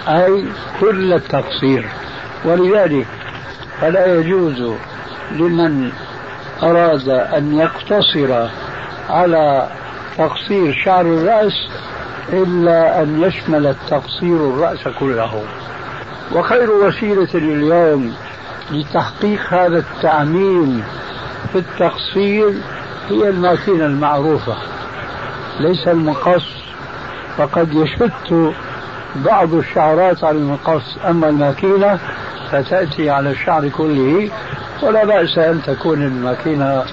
أي 0.09 0.45
كل 0.81 1.13
التقصير. 1.13 1.89
ولذلك 2.45 3.07
فلا 3.81 4.15
يجوز 4.15 4.75
لمن 5.33 5.93
أراد 6.63 7.09
أن 7.09 7.59
يقتصر 7.59 8.49
على 9.11 9.69
تقصير 10.19 10.73
شعر 10.85 11.01
الرأس 11.01 11.69
إلا 12.33 13.03
أن 13.03 13.23
يشمل 13.23 13.67
التقصير 13.67 14.37
الرأس 14.37 14.89
كله. 15.01 15.43
وخير 16.33 16.71
وسيلة 16.71 17.29
اليوم 17.35 18.15
لتحقيق 18.71 19.41
هذا 19.55 19.79
التعميم 19.79 20.85
في 21.53 21.59
التقصير 21.59 22.55
هي 23.11 23.29
الماكينة 23.29 23.87
المعروفة. 23.87 24.57
ليس 25.61 25.89
المقص 25.89 26.47
فقد 27.37 27.75
يشت 27.75 28.53
بعض 29.17 29.55
الشعرات 29.55 30.25
على 30.25 30.39
المقص. 30.39 30.97
أما 31.09 31.29
الماكينة 31.29 31.99
فتأتي 32.51 33.11
على 33.11 33.31
الشعر 33.31 33.69
كله. 33.69 34.31
ولا 34.83 35.05
بأس 35.05 35.39
أن 35.39 35.63
تكون 35.63 36.03
الماكينة 36.03 36.85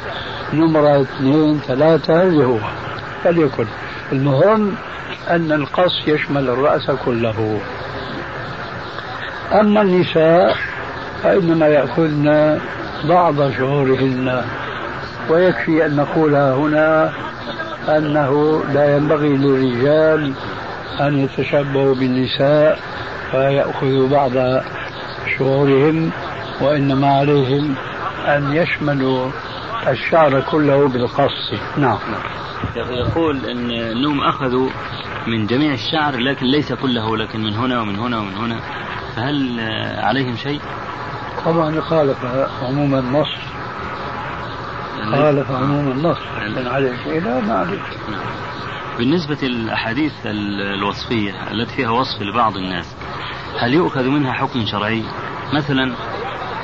نمرة 0.54 1.02
اثنين 1.02 1.60
ثلاثة 1.68 2.24
اللي 2.24 2.46
هو. 2.46 2.58
فليكن. 3.24 3.66
المهم 4.12 4.76
أن 5.30 5.52
القص 5.52 6.08
يشمل 6.08 6.50
الرأس 6.50 6.92
كله. 7.06 7.62
أما 9.54 9.82
النساء 9.82 10.56
فإنما 11.24 11.68
يأخذن 11.68 12.60
بعض 13.04 13.52
شعورهن 13.52 14.42
ويكفي 15.30 15.86
أن 15.86 15.96
نقولها 15.96 16.54
هنا 16.54 17.12
أنه 17.98 18.64
لا 18.74 18.96
ينبغي 18.96 19.30
للرجال 19.38 20.34
أن 21.00 21.20
يتشبهوا 21.20 21.96
بالنساء 21.96 22.80
فيأخذوا 23.32 24.08
بعض 24.08 24.64
شعورهم 25.38 26.12
وإنما 26.62 27.08
عليهم 27.08 27.76
أن 28.26 28.54
يشملوا 28.54 29.32
الشعر 29.88 30.42
كله 30.52 30.88
بالقص. 30.88 31.54
نعم. 31.78 31.98
يقول 32.76 33.46
أن 33.46 33.72
أنهم 33.72 34.22
أخذوا 34.22 34.70
من 35.28 35.48
جميع 35.48 35.74
الشعر 35.74 36.18
لكن 36.18 36.46
ليس 36.46 36.74
كله 36.74 37.18
لكن 37.18 37.44
من 37.44 37.54
هنا 37.54 37.82
ومن 37.82 37.96
هنا 37.96 38.20
ومن 38.20 38.36
هنا. 38.36 38.60
فهل 39.16 39.60
عليهم 40.00 40.36
شيء؟ 40.36 40.62
طبعا 41.46 41.76
يخالف 41.76 42.18
عموم 42.64 42.96
النص. 42.96 43.28
خالف 45.12 45.52
عموم 45.52 45.92
النص. 45.92 46.18
لكن 46.42 46.68
عليه 46.68 47.04
شيء. 47.04 47.24
لا 47.24 47.40
ما 47.40 47.54
عليه. 47.54 47.80
بالنسبة 48.98 49.38
للأحاديث 49.48 50.14
الوصفية 50.26 51.52
التي 51.52 51.76
فيها 51.76 51.90
وصف 51.90 52.22
لبعض 52.22 52.58
الناس 52.58 52.96
هل 53.60 53.74
يؤخذ 53.74 54.04
منها 54.04 54.34
حكم 54.34 54.66
شرعي؟ 54.66 55.04
مثلا 55.54 55.96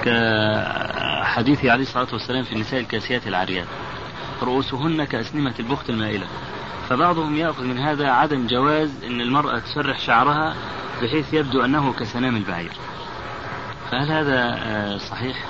كحديث 0.05 1.65
عليه 1.65 1.83
الصلاة 1.83 2.07
والسلام 2.13 2.43
في 2.43 2.53
النساء 2.53 2.79
الكاسيات 2.79 3.27
العاريات 3.27 3.67
رؤوسهن 4.43 5.03
كأسنمة 5.03 5.53
البخت 5.59 5.89
المائلة. 5.89 6.25
فبعضهم 6.89 7.35
يأخذ 7.37 7.63
من 7.63 7.77
هذا 7.77 8.09
عدم 8.09 8.47
جواز 8.47 8.89
أن 9.03 9.21
المرأة 9.21 9.59
تسرح 9.59 9.99
شعرها 9.99 10.55
بحيث 11.01 11.33
يبدو 11.33 11.65
أنه 11.65 11.93
كسنام 11.93 12.35
البعير. 12.35 12.71
فهل 13.91 14.11
هذا 14.11 14.55
آه، 14.59 14.97
صحيح؟ 14.97 15.45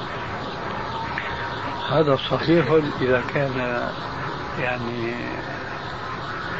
هذا 1.92 2.16
صحيح 2.16 2.66
إذا 3.02 3.24
كان 3.34 3.82
يعني 4.60 5.14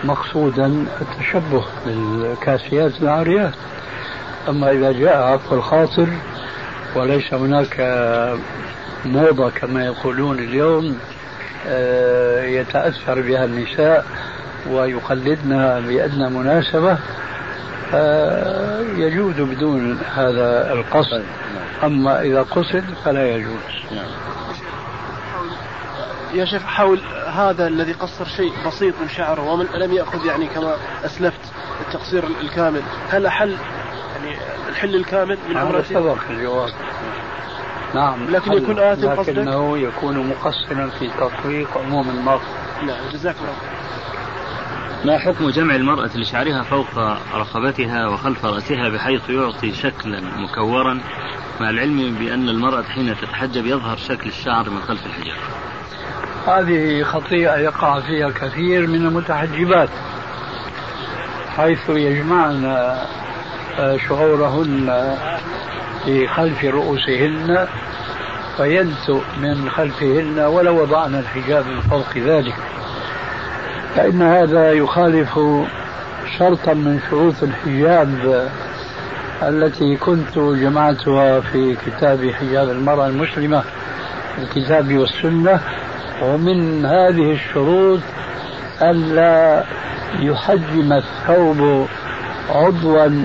مقصودا 0.04 0.86
التشبه 1.02 1.66
بالكاسيات 1.86 3.02
العاريات 3.02 3.54
أما 4.50 4.72
إذا 4.72 4.92
جاء 4.92 5.18
عفو 5.18 5.56
الخاطر 5.56 6.08
وليس 6.96 7.34
هناك 7.34 7.80
موضة 9.06 9.50
كما 9.50 9.86
يقولون 9.86 10.40
اليوم 10.40 10.98
آه، 11.68 12.44
يتأثر 12.44 13.22
بها 13.22 13.46
النساء 13.46 14.06
ويقلدنها 14.70 15.80
بأدنى 15.80 16.30
مناسبة 16.30 16.98
يجوز 18.98 19.36
بدون 19.36 20.00
هذا 20.16 20.74
القصد. 20.74 21.24
أما 21.84 22.22
إذا 22.22 22.42
قصد 22.42 22.84
فلا 23.06 23.36
يجوز. 23.36 23.62
يا 26.34 26.46
شيخ 26.46 26.64
حول 26.64 27.00
هذا 27.28 27.68
الذي 27.68 27.92
قصر 27.92 28.26
شيء 28.26 28.54
بسيط 28.66 28.94
من 29.02 29.10
شعره 29.10 29.52
ومن 29.52 29.66
لم 29.66 29.94
يأخذ 29.94 30.26
يعني 30.26 30.48
كما 30.48 30.76
أسلفت 31.06 31.40
التقصير 31.88 32.24
الكامل 32.42 32.82
هل 33.10 33.26
أحل 33.26 33.58
الحل 34.76 34.96
الكامل 34.96 35.38
من 35.50 35.58
عمرته؟ 35.58 35.94
سبق 35.94 36.18
الجواب. 36.30 36.70
نعم 37.96 38.30
لكن 38.30 38.54
يكون 38.54 38.80
آثم 38.80 39.08
قصدك 39.08 39.30
لكنه 39.30 39.78
يكون 39.78 40.28
مقصرا 40.30 40.90
في 41.00 41.10
تطبيق 41.20 41.78
عموم 41.78 42.10
النص 42.10 42.42
نعم 42.88 43.10
جزاك 43.14 43.36
الله 43.36 43.56
ما 45.06 45.20
حكم 45.20 45.50
جمع 45.50 45.76
المرأة 45.76 46.10
لشعرها 46.16 46.62
فوق 46.62 47.00
رقبتها 47.36 48.08
وخلف 48.08 48.46
رأسها 48.46 48.90
بحيث 48.90 49.30
يعطي 49.30 49.72
شكلا 49.72 50.22
مكورا؟ 50.22 51.00
مع 51.62 51.70
العلم 51.70 52.16
بأن 52.20 52.50
المرأة 52.50 52.84
حين 52.84 53.16
تتحجب 53.22 53.66
يظهر 53.66 53.98
شكل 53.98 54.30
الشعر 54.30 54.70
من 54.70 54.82
خلف 54.82 55.06
الحجاب. 55.06 55.38
هذه 56.48 57.04
خطيئة 57.04 57.56
يقع 57.56 58.00
فيها 58.00 58.30
كثير 58.30 58.88
من 58.88 59.06
المتحجبات 59.06 59.90
حيث 61.58 61.90
يجمعن 61.90 62.66
شعورهن 63.78 65.16
في 66.06 66.28
خلف 66.28 66.64
رؤوسهن 66.66 67.68
فينتؤ 68.58 69.22
من 69.42 69.70
خلفهن 69.70 70.40
ولو 70.40 70.82
وضعن 70.82 71.16
الحجاب 71.16 71.66
من 71.68 71.82
فوق 71.82 72.18
ذلك. 72.18 72.56
فإن 73.96 74.22
هذا 74.22 74.72
يخالف 74.72 75.40
شرطا 76.40 76.74
من 76.74 77.00
شروط 77.10 77.44
الحجاب 77.44 78.50
التي 79.44 79.96
كنت 79.96 80.38
جمعتها 80.38 81.40
في 81.40 81.76
كتاب 81.86 82.32
حجاب 82.32 82.70
المرأة 82.70 83.08
المسلمة 83.08 83.64
الكتاب 84.38 84.98
والسنة. 84.98 85.60
ومن 86.24 86.86
هذه 86.86 87.32
الشروط 87.32 88.00
ألا 88.82 89.64
يحجم 90.20 90.94
الثوب 90.94 91.88
عضوا 92.50 93.24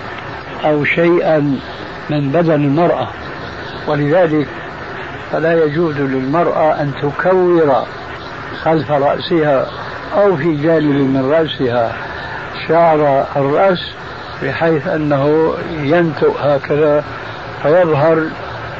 أو 0.65 0.85
شيئا 0.85 1.59
من 2.11 2.33
بدن 2.33 2.55
المرأة. 2.55 3.09
ولذلك 3.87 4.49
فلا 5.33 5.65
يجوز 5.65 5.97
للمرأة 5.97 6.81
أن 6.81 6.93
تكور 7.03 7.85
خلف 8.63 8.91
رأسها 8.91 9.67
أو 10.15 10.37
في 10.37 10.57
جانب 10.57 10.95
من 10.95 11.31
رأسها 11.33 11.93
شعر 12.69 13.27
الرأس 13.37 13.93
بحيث 14.43 14.87
أنه 14.87 15.55
ينتؤ 15.83 16.33
هكذا 16.41 17.05
فيظهر 17.63 18.27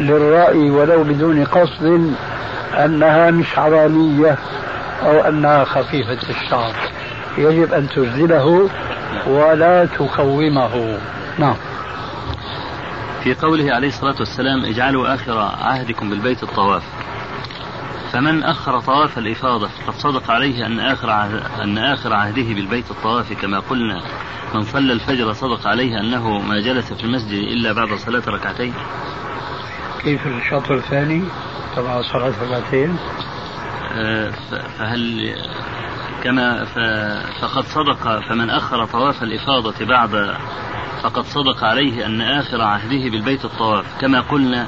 للرأي 0.01 0.71
ولو 0.71 1.05
بدون 1.05 1.45
قصد 1.45 2.15
أنها 2.85 3.31
مش 3.31 3.59
عرانية 3.59 4.37
أو 5.07 5.21
أنها 5.21 5.65
خفيفة 5.65 6.19
الشعر. 6.31 6.73
يجب 7.39 7.73
أن 7.75 7.89
تزيله 7.89 8.69
ولا 9.27 9.85
تقومه. 9.85 10.99
نعم. 11.39 11.55
في 13.25 13.35
قوله 13.35 13.75
عليه 13.75 13.89
الصلاة 13.89 14.17
والسلام 14.19 14.65
اجعلوا 14.65 15.15
آخر 15.15 15.39
عهدكم 15.39 16.11
بالبيت 16.11 16.43
الطواف. 16.43 16.83
فمن 18.13 18.43
أخر 18.43 18.81
طواف 18.81 19.19
الإفاضة 19.19 19.69
فقد 19.69 19.95
صدق 19.95 20.31
عليه 20.31 20.67
أن 20.67 20.81
آخر 20.81 21.11
أن 21.65 21.79
آخر 21.79 22.13
عهده 22.13 22.55
بالبيت 22.55 22.91
الطواف 22.91 23.33
كما 23.33 23.59
قلنا. 23.59 24.03
من 24.55 24.63
صلى 24.63 24.93
الفجر 24.93 25.33
صدق 25.33 25.67
عليه 25.67 26.01
أنه 26.01 26.39
ما 26.39 26.61
جلس 26.61 26.93
في 26.93 27.05
المسجد 27.05 27.33
إلا 27.33 27.73
بعد 27.73 27.95
صلاة 27.95 28.23
ركعتين. 28.29 28.75
كيف 30.03 30.27
الشطر 30.27 30.75
الثاني؟ 30.75 31.25
تبع 31.77 32.03
صلاة 32.03 32.33
ركعتين. 32.43 32.99
آه، 33.93 34.31
فهل 34.79 35.35
كما 36.25 36.65
فقد 37.41 37.65
صدق 37.65 38.21
فمن 38.29 38.51
أخر 38.51 38.85
طواف 38.85 39.23
الإفاضة 39.23 39.85
بعد 39.85 40.37
فقد 41.03 41.25
صدق 41.25 41.65
عليه 41.65 42.07
أن 42.07 42.21
آخر 42.21 42.61
عهده 42.61 43.11
بالبيت 43.11 43.45
الطواف. 43.45 43.85
كما 44.01 44.21
قلنا 44.21 44.67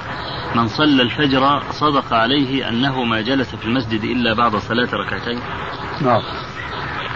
من 0.55 0.69
صلى 0.69 1.03
الفجر 1.03 1.63
صدق 1.71 2.13
عليه 2.13 2.69
أنه 2.69 3.05
ما 3.05 3.21
جلس 3.21 3.55
في 3.55 3.65
المسجد 3.65 4.05
إلا 4.05 4.35
بعد 4.35 4.57
صلاة 4.57 4.89
ركعتين. 4.95 5.39
نعم. 6.01 6.23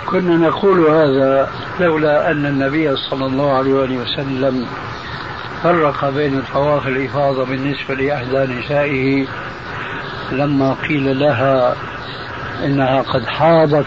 كنا 0.06 0.36
نقول 0.36 0.80
هذا 0.80 1.50
لولا 1.80 2.30
أن 2.30 2.46
النبي 2.46 2.96
صلى 2.96 3.26
الله 3.26 3.52
عليه 3.52 3.98
وسلم 3.98 4.66
فرق 5.62 6.10
بين 6.10 6.42
طواف 6.52 6.86
الإفاضة 6.86 7.44
بالنسبة 7.44 7.94
لإحدى 7.94 8.38
نسائه. 8.38 9.26
لما 10.32 10.74
قيل 10.88 11.20
لها 11.20 11.76
إنها 12.64 13.02
قد 13.02 13.26
حاضت 13.26 13.86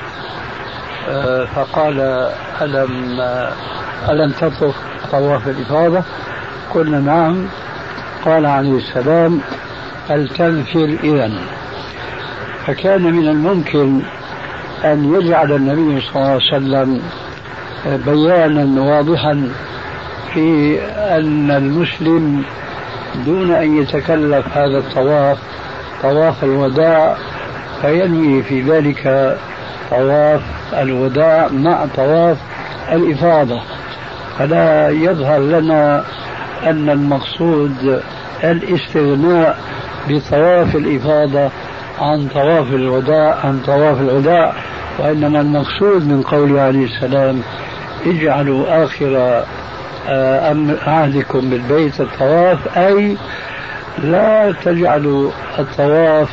آه، 1.10 1.46
فقال 1.46 2.00
ألم 2.62 3.20
ألم 4.10 4.32
تطف؟ 4.32 4.76
طواف 5.12 5.48
الإفاضة. 5.48 6.04
قلنا 6.74 7.00
نعم. 7.00 7.46
قال 8.26 8.46
عليه 8.46 8.78
السلام 8.78 9.42
فلتنفر 10.10 10.98
إذا 11.04 11.32
فكان 12.68 13.14
من 13.14 13.28
الممكن 13.28 14.02
أن 14.86 15.16
يجعل 15.16 15.52
النبي 15.52 16.02
صلى 16.02 16.16
الله 16.16 16.28
عليه 16.28 16.36
وسلم 16.36 17.02
بيانا 17.86 18.82
واضحا 18.82 19.52
في 20.34 20.80
أن 20.96 21.52
المسلم 21.52 22.44
دون 23.26 23.52
أن 23.52 23.82
يتكلف 23.82 24.58
هذا 24.58 24.78
الطواف 24.78 25.38
طواف 26.04 26.44
الوداع 26.44 27.18
فينوي 27.82 28.44
في 28.44 28.62
ذلك 28.62 29.38
طواف 29.92 30.42
الوداع 30.74 31.48
مع 31.48 31.86
طواف 31.96 32.38
الإفاضة. 32.92 33.62
فلا 34.40 34.90
يظهر 34.90 35.40
لنا 35.40 36.04
أن 36.64 36.90
المقصود 36.90 38.02
الاستغناء 38.44 39.60
بطواف 40.10 40.76
الإفاضة 40.76 41.50
عن 42.00 42.28
طواف 42.28 42.74
الوداع 42.74 43.36
عن 43.44 43.60
طواف 43.66 44.02
الوداع 44.02 44.54
وإنما 45.00 45.42
المقصود 45.42 46.08
من 46.08 46.22
قوله 46.22 46.62
عليه 46.62 46.86
السلام 46.86 47.42
اجعلوا 48.06 48.84
آخر 48.84 49.44
آه، 50.10 50.56
عهدكم 50.88 51.50
بالبيت 51.50 52.02
الطواف 52.02 52.78
أي 52.78 53.18
لا 54.04 54.54
تجعلوا 54.64 55.32
الطواف 55.60 56.30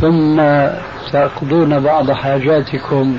ثم 0.00 0.42
تقضون 1.12 1.80
بعض 1.80 2.10
حاجاتكم 2.10 3.18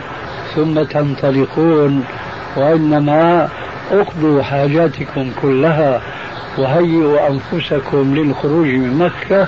ثم 0.56 0.84
تنطلقون 0.84 2.04
وإنما 2.58 3.50
اقضوا 3.92 4.44
حاجاتكم 4.44 5.32
كلها 5.42 6.02
وهيئوا 6.58 7.30
أنفسكم 7.30 8.16
للخروج 8.16 8.68
من 8.68 8.98
مكة 8.98 9.48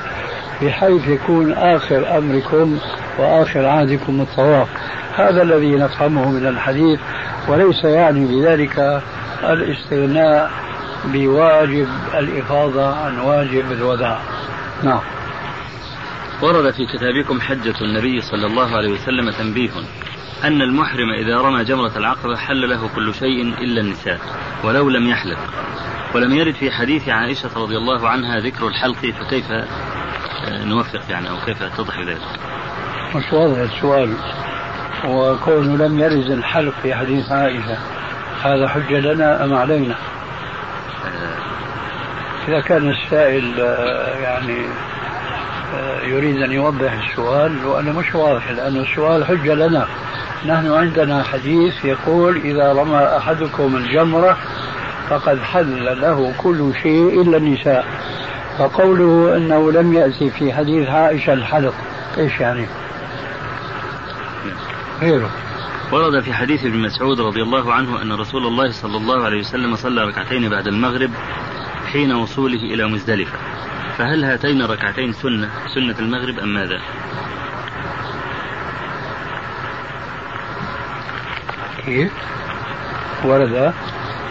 بحيث 0.62 1.08
يكون 1.08 1.52
آخر 1.54 2.18
أمركم 2.18 2.78
وآخر 3.20 3.66
عهدكم 3.66 4.22
الطواف. 4.22 4.68
هذا 5.16 5.42
الذي 5.42 5.76
نفهمه 5.76 6.32
من 6.32 6.48
الحديث 6.48 7.00
وليس 7.48 7.84
يعني 7.84 8.26
بذلك 8.26 9.02
الاستغناء 9.44 10.52
بواجب 11.06 11.88
الإفاضة 12.18 12.96
عن 12.96 13.20
واجب 13.20 13.72
الوداع. 13.72 14.20
نعم. 14.84 15.00
ورد 16.42 16.74
في 16.74 16.86
كتابكم 16.86 17.42
حجة 17.42 17.82
النبي 17.82 18.22
صلى 18.22 18.46
الله 18.46 18.76
عليه 18.78 18.92
وسلم 18.92 19.32
تنبيه 19.32 19.70
أن 20.44 20.62
المحرم 20.62 21.10
إذا 21.20 21.42
رمى 21.42 21.64
جمرة 21.64 21.98
العقبة 21.98 22.36
حل 22.36 22.70
له 22.70 22.90
كل 22.96 23.14
شيء 23.14 23.42
إلا 23.42 23.82
النساء 23.82 24.20
ولو 24.64 24.90
لم 24.90 25.08
يحلق. 25.08 25.38
ولم 26.16 26.34
يرد 26.34 26.54
في 26.54 26.72
حديث 26.72 27.10
عائشة 27.10 27.50
رضي 27.56 27.78
الله 27.78 28.10
عنها 28.10 28.40
ذكر 28.40 28.68
الحلق 28.68 28.98
فكيف 28.98 29.52
آه، 29.52 30.64
نوفق 30.64 31.02
يعني 31.10 31.30
أو 31.30 31.36
كيف 31.46 31.62
يتضح 31.62 32.00
ذلك؟ 32.00 32.22
مش 33.16 33.34
واضح 33.34 33.58
السؤال. 33.58 34.14
وكونه 35.06 35.86
لم 35.86 36.00
يرد 36.00 36.32
الحلق 36.32 36.74
في 36.82 36.96
حديث 36.96 37.32
عائشة 37.32 37.78
هذا 38.44 38.68
حجة 38.68 39.00
لنا 39.00 39.44
أم 39.44 39.54
علينا؟ 39.54 39.96
آه، 41.06 41.38
إذا 42.48 42.62
كان 42.62 42.90
السائل 42.90 43.60
آه، 43.60 44.18
يعني 44.20 44.66
يريد 46.04 46.42
أن 46.42 46.52
يوضح 46.52 46.94
السؤال 46.94 47.66
وأنا 47.66 47.92
مش 47.92 48.16
واضح 48.16 48.52
لأن 48.52 48.78
السؤال 48.78 49.26
حجة 49.26 49.54
لنا. 49.54 49.88
نحن 50.46 50.72
عندنا 50.72 51.24
حديث 51.24 51.86
يقول 51.86 52.38
إذا 52.38 52.74
رمى 52.74 53.18
أحدكم 53.18 53.76
الجمرة 53.76 54.38
فقد 55.10 55.40
حل 55.40 56.02
له 56.02 56.34
كل 56.38 56.74
شيء 56.84 57.22
إلا 57.22 57.38
النساء 57.38 57.86
فقوله 58.58 59.38
أنه 59.38 59.72
لم 59.72 59.94
يأتي 59.94 60.30
في 60.30 60.54
حديث 60.54 60.90
عائشة 60.90 61.34
الحلق. 61.34 61.74
إيش 62.18 62.40
يعني؟ 62.40 62.68
غيره. 65.02 65.30
ورد 65.92 66.24
في 66.24 66.34
حديث 66.34 66.66
ابن 66.66 66.78
مسعود 66.78 67.22
رضي 67.22 67.42
الله 67.42 67.74
عنه 67.74 68.02
أن 68.02 68.12
رسول 68.12 68.48
الله 68.48 68.72
صلى 68.72 68.98
الله 68.98 69.26
عليه 69.26 69.40
وسلم 69.40 69.76
صلى 69.76 70.02
ركعتين 70.02 70.50
بعد 70.50 70.68
المغرب 70.68 71.12
حين 71.92 72.12
وصوله 72.12 72.60
إلى 72.74 72.88
مزدلفة. 72.88 73.38
فهل 73.98 74.24
هاتين 74.24 74.62
الركعتين 74.62 75.12
سنة 75.12 75.50
سنة 75.76 75.96
المغرب 76.00 76.40
أم 76.40 76.54
ماذا؟ 76.54 76.82
كيف؟ 81.86 82.12
ورد 83.26 83.74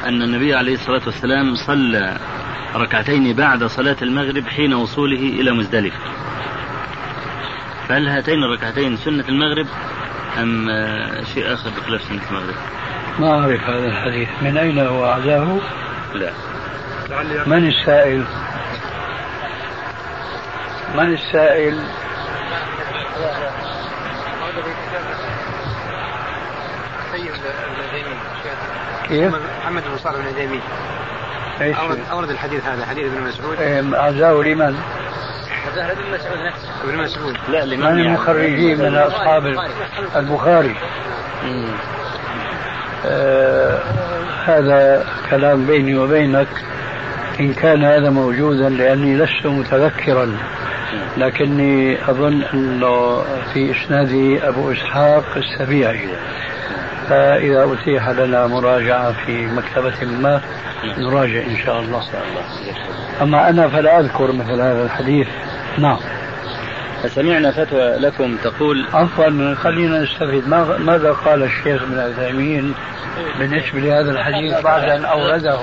أن 0.07 0.23
النبي 0.23 0.55
عليه 0.55 0.75
الصلاة 0.75 1.03
والسلام 1.07 1.55
صلى 1.55 2.17
ركعتين 2.75 3.37
بعد 3.37 3.65
صلاة 3.65 3.97
المغرب 4.03 4.47
حين 4.47 4.75
وصوله 4.75 5.41
إلى 5.41 5.53
مزدلفة. 5.53 5.99
فهل 7.89 8.09
هاتين 8.09 8.45
الركعتين 8.45 8.97
سنة 8.97 9.25
المغرب 9.29 9.67
أم 10.39 10.69
شيء 11.35 11.53
آخر 11.55 11.71
بخلاف 11.71 12.03
سنة 12.03 12.21
المغرب؟ 12.31 12.55
ما 13.19 13.41
أعرف 13.41 13.61
هذا 13.61 13.87
الحديث. 13.87 14.29
من 14.43 14.57
أين 14.57 14.79
هو؟ 14.79 15.07
أعزاه 15.07 15.59
لا. 16.15 16.33
من 17.47 17.69
السائل؟ 17.69 18.25
من 20.95 21.13
السائل؟ 21.15 21.81
كيف؟ 29.09 29.35
محمد 29.63 29.83
بن 29.83 29.99
صالح 29.99 30.17
بن 30.17 30.27
عثيمين 30.27 30.61
إيش؟ 31.61 31.77
أورد, 31.77 31.99
أورد 32.11 32.31
الحديث 32.31 32.67
هذا 32.67 32.87
حديث 32.87 33.13
ابن 33.13 33.23
مسعود. 33.23 33.63
أعزاه 33.95 34.33
لمن؟ 34.33 34.77
ابن 35.77 36.15
مسعود 36.15 36.39
نفسه. 36.39 36.69
ابن 36.85 36.97
مسعود 36.97 37.37
لا 37.49 37.65
لمن 37.65 37.81
من 37.81 37.87
يعني؟ 37.87 38.03
المخرجين 38.03 38.79
من 38.79 38.97
أصحاب 38.97 39.47
البخاري. 40.17 40.77
آه 43.07 43.81
هذا 44.45 45.07
كلام 45.31 45.67
بيني 45.67 45.97
وبينك. 45.97 46.49
إن 47.41 47.55
كان 47.55 47.85
هذا 47.85 48.11
موجودا 48.11 48.69
لأني 48.69 49.17
لست 49.17 49.47
متذكرا. 49.47 50.39
لكني 51.17 52.11
أظن 52.11 52.43
أنه 52.43 53.23
في 53.53 53.71
إسنادي 53.71 54.49
أبو 54.49 54.73
إسحاق 54.73 55.25
السبيعي. 55.37 56.09
فإذا 57.09 57.73
أتيح 57.73 58.09
لنا 58.09 58.47
مراجعة 58.47 59.27
في 59.27 59.47
مكتبة 59.47 60.05
ما 60.05 60.41
نراجع 60.99 61.43
إن 61.47 61.57
شاء 61.65 61.81
الله. 61.81 62.03
أما 63.23 63.51
أنا 63.51 63.69
فلا 63.69 64.01
أذكر 64.01 64.33
مثل 64.33 64.61
هذا 64.61 64.85
الحديث. 64.85 65.29
نعم. 65.79 65.99
سمعنا 67.07 67.51
فتوى 67.51 67.97
لكم 67.97 68.37
تقول 68.37 68.87
عفوا 68.93 69.55
خلينا 69.55 70.03
نستفيد. 70.03 70.49
ماذا 70.79 71.13
قال 71.13 71.43
الشيخ 71.43 71.83
ابن 71.83 71.99
عثيمين 71.99 72.75
بالنسبة 73.39 73.81
لهذا 73.81 74.11
الحديث 74.11 74.61
بعد 74.65 74.83
أن 74.83 75.05
أورده؟ 75.05 75.61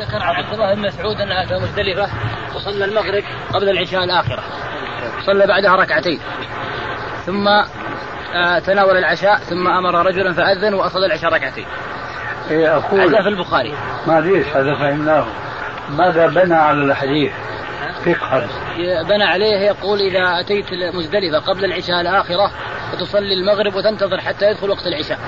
ذكر 0.00 0.22
عبد 0.22 0.52
الله 0.52 0.74
بن 0.74 0.86
مسعود 0.86 1.20
أنها 1.20 1.46
في 1.46 1.54
مزدلفة 1.54 2.08
وصلى 2.54 2.84
المغرب 2.84 3.24
قبل 3.54 3.68
العشاء 3.68 4.04
الآخرة. 4.04 4.42
صلى 5.26 5.46
بعدها 5.46 5.76
ركعتين. 5.76 6.20
ثم 7.26 7.48
آه، 8.34 8.58
تناول 8.58 8.96
العشاء 8.96 9.36
ثم 9.36 9.68
أمر 9.68 10.06
رجلا 10.06 10.32
فأذن 10.32 10.74
واصلى 10.74 11.06
العشاء 11.06 11.32
ركعتين. 11.32 11.66
إيه 12.50 12.76
أقول 12.76 13.00
هذا 13.00 13.22
في 13.22 13.28
البخاري. 13.28 13.74
معليش 14.06 14.46
هذا 14.46 14.74
فهمناه. 14.74 15.26
ماذا 15.90 16.26
بنى 16.26 16.54
على 16.54 16.84
الحديث؟ 16.84 17.32
فقها 18.04 18.46
بنى 19.08 19.24
عليه 19.24 19.56
يقول 19.56 20.00
إذا 20.00 20.40
أتيت 20.40 20.66
مزدلفه 20.94 21.38
قبل 21.38 21.64
العشاء 21.64 22.00
الآخرة 22.00 22.50
فتصلي 22.92 23.34
المغرب 23.34 23.74
وتنتظر 23.74 24.20
حتى 24.20 24.50
يدخل 24.50 24.70
وقت 24.70 24.86
العشاء. 24.86 25.18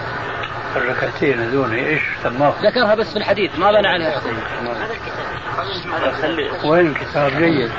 الركعتين 0.77 1.41
هذول 1.41 1.73
إيش 1.73 2.03
سماه؟ 2.23 2.55
ذكرها 2.63 2.95
بس 2.95 3.11
في 3.11 3.17
الحديث 3.17 3.59
ما 3.59 3.73
بنى 3.73 3.89
عليها 3.89 4.11
حكم 4.11 4.29
وين 6.65 6.87
الكتاب؟ 6.87 7.31
جيد. 7.31 7.71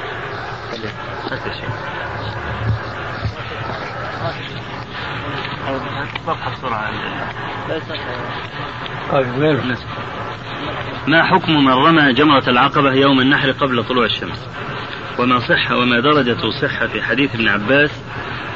طيب 9.12 9.28
غيره 9.38 9.78
ما 11.08 11.24
حكم 11.24 11.66
من 11.66 11.74
رمى 11.74 12.14
جمرة 12.14 12.50
العقبة 12.50 12.94
يوم 12.94 13.20
النحر 13.20 13.52
قبل 13.52 13.84
طلوع 13.84 14.06
الشمس؟ 14.06 14.48
وما 15.20 15.40
صحة 15.40 15.78
وما 15.78 16.00
درجة 16.00 16.52
صحة 16.62 16.88
في 16.88 17.02
حديث 17.02 17.36
ابن 17.36 17.48
عباس 17.48 17.92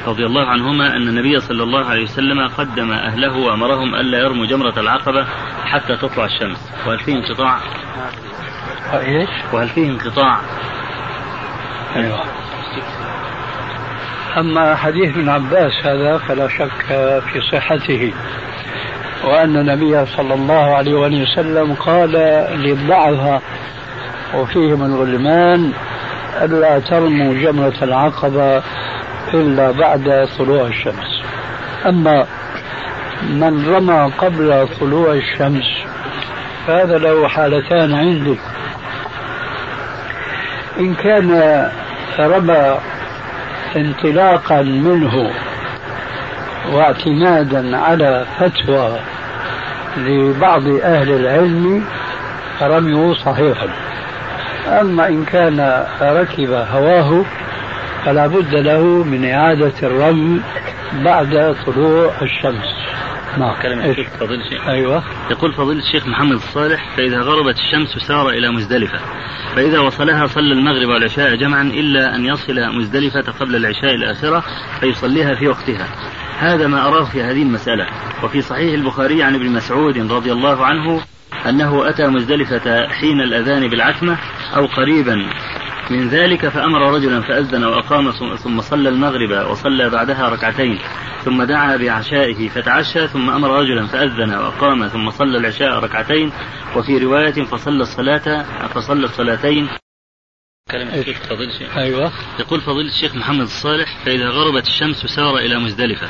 رضي 0.06 0.26
الله 0.26 0.46
عنهما 0.46 0.96
أن 0.96 1.08
النبي 1.08 1.40
صلى 1.40 1.62
الله 1.62 1.84
عليه 1.84 2.02
وسلم 2.02 2.48
قدم 2.48 2.92
أهله 2.92 3.36
وأمرهم 3.36 3.94
ألا 3.94 4.18
يرموا 4.18 4.46
جمرة 4.46 4.80
العقبة 4.80 5.26
حتى 5.64 5.96
تطلع 5.96 6.24
الشمس. 6.24 6.72
وهل 6.86 6.98
فيه 6.98 7.14
انقطاع؟ 7.16 7.58
إيش؟ 8.92 9.28
وهل 9.52 9.68
فيه 9.68 9.90
انقطاع؟ 9.90 10.40
أيوه. 11.96 12.24
أما 14.36 14.76
حديث 14.76 15.16
ابن 15.16 15.28
عباس 15.28 15.72
هذا 15.84 16.18
فلا 16.18 16.48
شك 16.48 16.86
في 17.32 17.40
صحته 17.52 18.12
وأن 19.24 19.56
النبي 19.56 20.06
صلى 20.06 20.34
الله 20.34 20.74
عليه 20.74 20.94
وسلم 20.94 21.74
قال 21.74 22.12
للضعفاء 22.60 23.42
وفيهم 24.34 24.84
الغلمان 24.84 25.72
ألا 26.42 26.78
ترموا 26.78 27.34
جمرة 27.34 27.74
العقبة 27.82 28.62
إلا 29.34 29.70
بعد 29.70 30.28
طلوع 30.38 30.66
الشمس. 30.66 31.22
أما 31.86 32.26
من 33.30 33.74
رمى 33.74 34.12
قبل 34.18 34.68
طلوع 34.80 35.12
الشمس 35.12 35.64
فهذا 36.66 36.98
له 36.98 37.28
حالتان 37.28 37.94
عندي 37.94 38.38
إن 40.80 40.94
كان 40.94 41.30
رمى 42.18 42.78
انطلاقا 43.76 44.62
منه 44.62 45.30
واعتمادا 46.72 47.76
على 47.76 48.26
فتوى 48.38 49.00
لبعض 49.96 50.66
أهل 50.66 51.10
العلم 51.10 51.84
فرميه 52.60 53.14
صحيح. 53.14 53.64
أما 54.68 55.08
إن 55.08 55.24
كان 55.24 55.86
ركب 56.02 56.50
هواه 56.50 57.24
فلا 58.08 58.26
بد 58.26 58.54
له 58.54 58.82
من 59.04 59.24
إعادة 59.24 59.72
الرمي 59.82 60.40
بعد 61.04 61.56
طلوع 61.66 62.22
الشمس. 62.22 62.64
نعم. 63.38 63.62
كلمة 63.62 63.84
إيش؟ 63.84 63.98
الشيخ 63.98 64.16
فضيلة 64.16 64.46
الشيخ؟ 64.46 64.68
أيوة. 64.68 65.04
يقول 65.30 65.52
فضيلة 65.52 65.78
الشيخ 65.78 66.06
محمد 66.06 66.32
الصالح 66.32 66.96
فإذا 66.96 67.20
غربت 67.20 67.56
الشمس 67.58 68.08
سار 68.08 68.28
إلى 68.28 68.52
مزدلفة. 68.52 68.98
فإذا 69.56 69.78
وصلها 69.78 70.26
صلى 70.26 70.52
المغرب 70.52 70.88
والعشاء 70.88 71.36
جمعا 71.36 71.62
إلا 71.62 72.14
أن 72.14 72.24
يصل 72.24 72.76
مزدلفة 72.78 73.32
قبل 73.40 73.56
العشاء 73.56 73.94
الآخرة 73.94 74.44
فيصليها 74.80 75.34
في 75.34 75.48
وقتها. 75.48 75.86
هذا 76.38 76.66
ما 76.66 76.88
أراه 76.88 77.04
في 77.04 77.22
هذه 77.22 77.42
المسألة. 77.42 77.86
وفي 78.24 78.40
صحيح 78.42 78.74
البخاري 78.74 79.22
عن 79.22 79.34
ابن 79.34 79.50
مسعود 79.50 80.12
رضي 80.12 80.32
الله 80.32 80.64
عنه 80.64 81.00
أنه 81.48 81.88
أتى 81.88 82.06
مزدلفة 82.06 82.88
حين 82.88 83.20
الأذان 83.20 83.68
بالعتمة 83.68 84.16
أو 84.56 84.66
قريبا. 84.66 85.24
من 85.90 86.08
ذلك 86.08 86.48
فأمر 86.48 86.94
رجلا 86.94 87.20
فأذن 87.20 87.64
وأقام 87.64 88.10
ثم 88.36 88.60
صلى 88.60 88.88
المغرب 88.88 89.50
وصلى 89.50 89.90
بعدها 89.90 90.28
ركعتين 90.28 90.78
ثم 91.24 91.42
دعا 91.42 91.76
بعشائه 91.76 92.48
فتعشى 92.48 93.08
ثم 93.08 93.30
أمر 93.30 93.60
رجلا 93.60 93.86
فأذن 93.86 94.34
وأقام 94.34 94.88
ثم 94.88 95.10
صلى 95.10 95.38
العشاء 95.38 95.78
ركعتين 95.78 96.32
وفي 96.76 96.98
رواية 96.98 97.44
فصلى 97.44 97.82
الصلاة 97.82 98.42
فصلى 98.66 99.04
الصلاتين. 99.04 99.68
كلمة 100.70 100.94
الشيخ 100.94 101.18
فضيلة 101.18 101.54
الشيخ. 101.54 101.76
أيوة. 101.76 102.12
يقول 102.40 102.60
فضيلة 102.60 102.88
الشيخ 102.88 103.16
محمد 103.16 103.40
الصالح 103.40 104.04
فإذا 104.04 104.28
غربت 104.28 104.66
الشمس 104.66 104.96
سار 104.96 105.38
إلى 105.38 105.58
مزدلفة. 105.58 106.08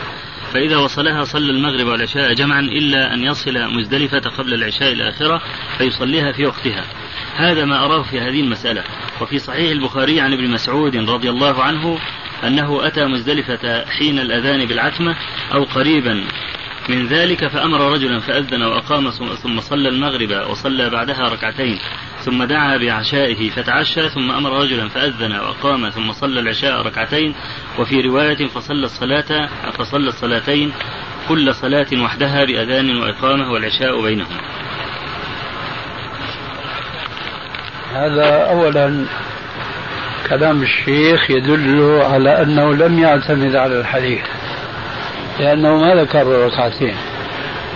فإذا 0.53 0.77
وصلها 0.77 1.25
صلى 1.25 1.51
المغرب 1.51 1.87
والعشاء 1.87 2.35
جمعا 2.35 2.61
إلا 2.61 3.15
أن 3.15 3.23
يصل 3.23 3.75
مزدلفة 3.79 4.31
قبل 4.39 4.55
العشاء 4.55 4.93
الآخرة 4.93 5.41
فيصليها 5.79 6.33
في 6.33 6.47
وقتها. 6.47 6.85
هذا 7.39 7.65
ما 7.65 7.85
أراه 7.85 8.03
في 8.03 8.21
هذه 8.21 8.41
المسألة. 8.41 8.85
وفي 9.21 9.39
صحيح 9.39 9.71
البخاري 9.71 10.21
عن 10.21 10.33
ابن 10.33 10.51
مسعود 10.51 10.97
رضي 10.97 11.31
الله 11.31 11.63
عنه 11.63 11.99
أنه 12.45 12.87
أتى 12.87 13.05
مزدلفة 13.05 13.85
حين 13.85 14.19
الأذان 14.19 14.65
بالعتمة 14.67 15.17
أو 15.55 15.65
قريبا. 15.65 16.25
من 16.89 17.07
ذلك 17.07 17.47
فأمر 17.47 17.93
رجلا 17.93 18.21
فأذن 18.21 18.63
وأقام 18.63 19.11
ثم 19.43 19.61
صلى 19.61 19.89
المغرب 19.89 20.51
وصلى 20.51 20.91
بعدها 20.91 21.29
ركعتين 21.29 21.79
ثم 22.25 22.45
دعا 22.45 22.77
بعشائه 22.77 23.51
فتعشى 23.51 24.09
ثم 24.09 24.31
أمر 24.31 24.63
رجلا 24.63 24.89
فأذن 24.89 25.33
وأقام 25.33 25.89
ثم 25.91 26.13
صلى 26.13 26.41
العشاء 26.41 26.83
ركعتين. 26.83 27.35
وفي 27.79 28.01
رواية 28.01 28.47
فصلى 28.47 28.85
الصلاة 28.85 29.49
فصلى 29.71 30.09
الصلاتين 30.09 30.73
كل 31.29 31.55
صلاة 31.55 31.87
وحدها 32.03 32.45
بأذان 32.45 32.97
وإقامة 32.97 33.53
والعشاء 33.53 34.03
بينهما. 34.03 34.68
هذا 37.95 38.51
أولا 38.51 39.05
كلام 40.29 40.63
الشيخ 40.63 41.31
يدل 41.31 42.01
على 42.03 42.43
أنه 42.43 42.75
لم 42.75 42.99
يعتمد 42.99 43.57
على 43.57 43.81
الحديث 43.81 44.21
لأنه 45.41 45.77
ما 45.77 45.95
ذكر 45.95 46.27
ركعتين 46.27 46.95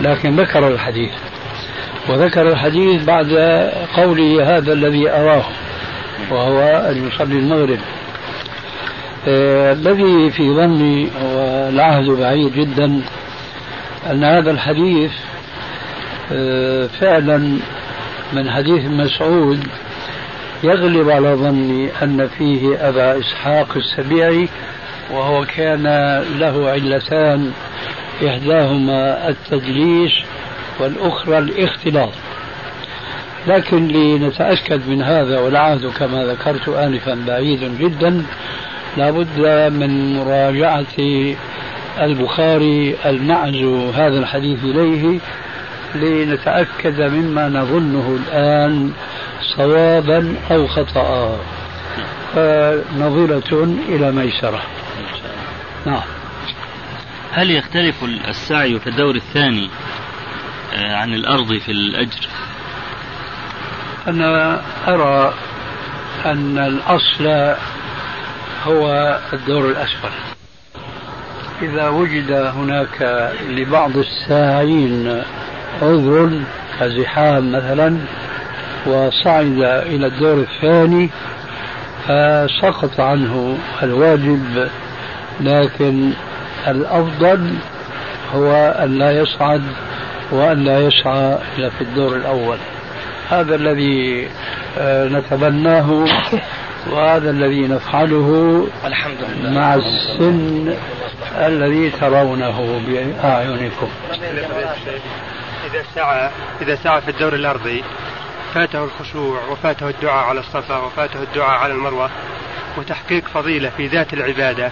لكن 0.01 0.37
ذكر 0.37 0.69
الحديث 0.69 1.13
وذكر 2.09 2.49
الحديث 2.49 3.05
بعد 3.05 3.33
قوله 3.97 4.57
هذا 4.57 4.73
الذي 4.73 5.11
أراه 5.11 5.45
وهو 6.31 6.61
أن 6.61 7.09
يصلي 7.09 7.39
المغرب. 7.39 7.79
آه، 9.29 9.73
الذي 9.73 10.31
في 10.31 10.55
ظني 10.55 11.09
والعهد 11.23 12.11
بعيد 12.11 12.53
جدا 12.55 13.01
أن 14.11 14.25
هذا 14.25 14.51
الحديث 14.51 15.13
آه، 16.33 16.87
فعلا 16.87 17.59
من 18.33 18.51
حديث 18.51 18.85
مسعود 18.85 19.67
يغلب 20.63 21.11
على 21.11 21.29
ظني 21.29 21.91
أن 22.03 22.29
فيه 22.39 22.89
أبا 22.89 23.19
إسحاق 23.19 23.77
السبيعي 23.77 24.49
وهو 25.11 25.45
كان 25.45 25.83
له 26.39 26.71
علتان 26.71 27.53
إحداهما 28.27 29.29
التدليس 29.29 30.13
والأخرى 30.81 31.39
الاختلاط. 31.39 32.13
لكن 33.47 33.89
لنتأكد 33.89 34.89
من 34.89 35.03
هذا 35.03 35.39
والعهد 35.39 35.87
كما 35.87 36.25
ذكرت 36.25 36.69
آنفا 36.69 37.25
بعيد 37.27 37.79
جدا 37.79 38.25
لابد 38.97 39.39
من 39.73 40.17
مراجعة 40.17 41.25
البخاري 42.01 42.97
المعزو 43.07 43.91
هذا 43.91 44.19
الحديث 44.19 44.65
إليه 44.65 45.19
لنتأكد 45.95 47.01
مما 47.01 47.49
نظنه 47.49 48.19
الآن 48.21 48.93
صوابا 49.57 50.37
أو 50.51 50.67
خطأ. 50.67 51.39
فنظرة 52.35 53.65
إلى 53.89 54.13
ميسرة. 54.13 54.63
نعم. 55.87 56.03
هل 57.33 57.51
يختلف 57.51 58.05
السعي 58.29 58.79
في 58.79 58.87
الدور 58.87 59.15
الثاني 59.15 59.71
آه، 60.75 60.97
عن 60.97 61.15
الأرض 61.15 61.59
في 61.59 61.73
الأجر؟ 61.73 62.29
أنا 64.09 64.63
أرى 64.89 65.35
أن 66.27 66.59
الأصل 66.59 67.57
هو 68.67 69.19
الدور 69.33 69.71
الأسفل. 69.71 70.11
إذا 71.63 71.89
وجد 71.89 72.33
هناك 72.33 73.31
لبعض 73.49 73.97
الساعين 73.97 75.23
عذر 75.83 76.43
كزحام 76.81 77.53
مثلا 77.53 77.99
وصعد 78.87 79.63
إلى 79.63 80.07
الدور 80.07 80.35
الثاني 80.41 81.11
فسقط 82.07 83.01
عنه 83.01 83.59
الواجب 83.83 84.69
لكن 85.41 86.11
الأفضل 86.69 87.55
هو 88.35 88.53
أن 88.55 88.99
لا 88.99 89.11
يصعد 89.11 89.63
وأن 90.31 90.65
لا 90.65 90.81
يسعى 90.81 91.39
إلى 91.59 91.71
في 91.71 91.81
الدور 91.81 92.17
الأول. 92.17 92.59
هذا 93.31 93.55
الذي 93.55 94.29
آه، 94.79 95.09
نتبناه 95.09 96.05
وهذا 96.93 97.31
الذي 97.31 97.69
نفعله 97.69 98.67
الحمد 98.85 99.17
لله 99.29 99.51
مع 99.51 99.75
السن 99.75 100.75
الذي 101.37 101.91
ترونه 101.91 102.81
بأعينكم. 102.87 103.89
إذا 105.71 105.83
سعى 105.95 106.31
إذا 106.63 106.75
سعى 106.75 107.01
في 107.01 107.11
الدور 107.11 107.35
الأرضي 107.35 107.85
فاته 108.55 108.85
الخشوع 108.85 109.41
وفاته 109.51 109.89
الدعاء 109.89 110.25
على 110.25 110.41
الصفا 110.41 110.77
وفاته 110.77 111.23
الدعاء 111.23 111.59
على 111.59 111.73
المروة 111.73 112.11
وتحقيق 112.79 113.25
فضيلة 113.29 113.71
في 113.77 113.87
ذات 113.87 114.13
العبادة 114.13 114.71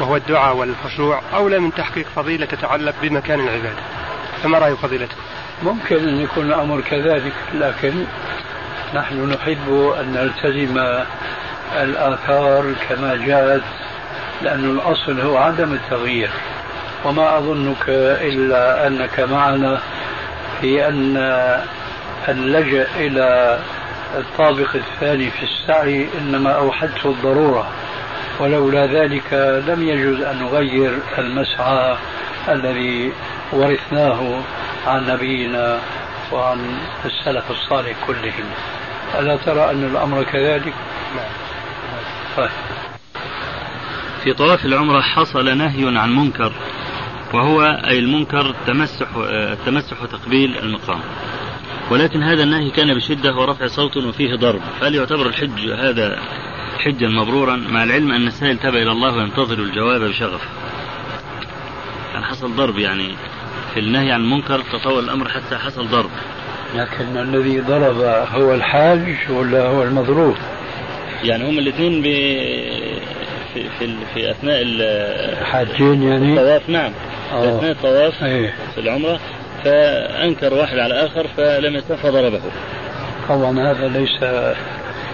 وهو 0.00 0.16
الدعاء 0.16 0.56
والخشوع 0.56 1.20
أولى 1.34 1.58
من 1.58 1.74
تحقيق 1.74 2.06
فضيلة 2.16 2.46
تتعلق 2.46 2.94
بمكان 3.02 3.40
العبادة 3.40 3.82
فما 4.42 4.58
رأي 4.58 4.76
فضيلته؟ 4.76 5.16
ممكن 5.62 6.08
أن 6.08 6.20
يكون 6.20 6.46
الأمر 6.46 6.80
كذلك 6.80 7.32
لكن 7.54 8.04
نحن 8.94 9.30
نحب 9.30 9.94
أن 10.00 10.12
نلتزم 10.12 10.78
الآثار 11.76 12.74
كما 12.88 13.16
جاءت 13.26 13.62
لأن 14.42 14.70
الأصل 14.70 15.20
هو 15.20 15.36
عدم 15.36 15.72
التغيير 15.72 16.30
وما 17.04 17.38
أظنك 17.38 17.88
إلا 18.20 18.86
أنك 18.86 19.20
معنا 19.20 19.80
في 20.60 20.88
أن 20.88 21.16
اللجأ 22.28 22.86
إلى 22.96 23.58
الطابق 24.18 24.76
الثاني 24.76 25.30
في 25.30 25.42
السعي 25.42 26.08
إنما 26.18 26.50
أوحدته 26.50 27.10
الضرورة. 27.10 27.68
ولولا 28.40 28.86
ذلك 28.86 29.32
لم 29.68 29.82
يجوز 29.88 30.20
أن 30.20 30.38
نغير 30.38 30.98
المسعى 31.18 31.96
الذي 32.48 33.12
ورثناه 33.52 34.40
عن 34.86 35.06
نبينا 35.06 35.78
وعن 36.32 36.78
السلف 37.04 37.50
الصالح 37.50 37.96
كلهم. 38.06 38.44
ألا 39.18 39.36
ترى 39.36 39.70
أن 39.70 39.84
الأمر 39.84 40.22
كذلك؟ 40.22 40.74
نعم. 41.16 41.30
طيب. 42.36 42.50
في 44.24 44.32
طواف 44.32 44.64
العمرة 44.64 45.00
حصل 45.00 45.58
نهي 45.58 45.98
عن 45.98 46.16
منكر 46.16 46.52
وهو 47.34 47.62
أي 47.62 47.98
المنكر 47.98 48.40
التمسح 48.50 49.06
التمسح 49.32 50.02
وتقبيل 50.02 50.58
المقام. 50.58 51.00
ولكن 51.92 52.22
هذا 52.22 52.42
النهي 52.42 52.70
كان 52.70 52.94
بشدة 52.94 53.34
ورفع 53.34 53.66
صوت 53.66 53.96
وفيه 53.96 54.34
ضرب. 54.34 54.60
فهل 54.80 54.94
يعتبر 54.94 55.26
الحج 55.26 55.70
هذا 55.70 56.18
حجا 56.78 57.08
مبرورا 57.08 57.56
مع 57.56 57.82
العلم 57.82 58.12
أن 58.12 58.26
السائل 58.26 58.58
تاب 58.58 58.74
إلى 58.74 58.92
الله 58.92 59.16
وينتظر 59.16 59.58
الجواب 59.58 60.00
بشغف 60.00 60.40
كان 62.12 62.24
حصل 62.24 62.56
ضرب 62.56 62.78
يعني 62.78 63.08
في 63.74 63.80
النهي 63.80 64.12
عن 64.12 64.20
المنكر 64.20 64.60
تطور 64.72 65.00
الأمر 65.00 65.28
حتى 65.28 65.56
حصل 65.56 65.88
ضرب. 65.88 66.10
لكن 66.74 67.16
الذي 67.16 67.60
ضرب 67.60 68.00
هو 68.32 68.54
الحاج 68.54 69.16
ولا 69.30 69.66
هو 69.66 69.82
المضروب؟ 69.82 70.36
يعني 71.24 71.50
هم 71.50 71.58
الاثنين 71.58 72.02
ب... 72.02 72.04
في 73.54 73.68
في, 73.78 73.96
في 74.14 74.30
أثناء 74.30 74.62
الحاجين 74.62 76.02
يعني؟ 76.02 76.32
الطواف 76.32 76.68
نعم. 76.68 76.92
في 77.30 77.34
آه. 77.34 77.58
أثناء 77.58 77.70
الطواف 77.70 78.24
إيه. 78.24 78.54
في 78.74 78.80
العمرة. 78.80 79.20
فأنكر 79.64 80.54
واحد 80.54 80.78
على 80.78 80.94
آخر 80.94 81.26
فلم 81.36 81.74
يستطع 81.74 81.96
فضربه 81.96 82.40
طبعا 83.28 83.70
هذا 83.70 83.88
ليس 83.88 84.18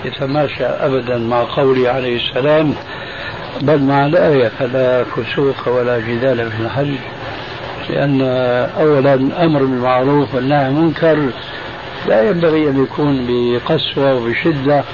يتماشى 0.04 0.64
ابدا 0.64 1.18
مع 1.18 1.44
قوله 1.56 1.90
عليه 1.90 2.16
السلام 2.16 2.74
بل 3.60 3.82
مع 3.82 4.06
الآية 4.06 4.48
فلا 4.58 5.04
فسوق 5.04 5.68
ولا 5.68 5.98
جدال 5.98 6.50
في 6.50 6.60
الحج 6.60 6.94
لأن 7.90 8.22
أولا 8.80 9.14
أمر 9.14 9.60
بالمعروف 9.60 10.34
والنهي 10.34 10.64
عن 10.64 10.76
المنكر 10.76 11.30
لا 12.06 12.30
ينبغي 12.30 12.68
أن 12.68 12.82
يكون 12.82 13.26
بقسوة 13.28 14.14
وبشدة 14.14 14.84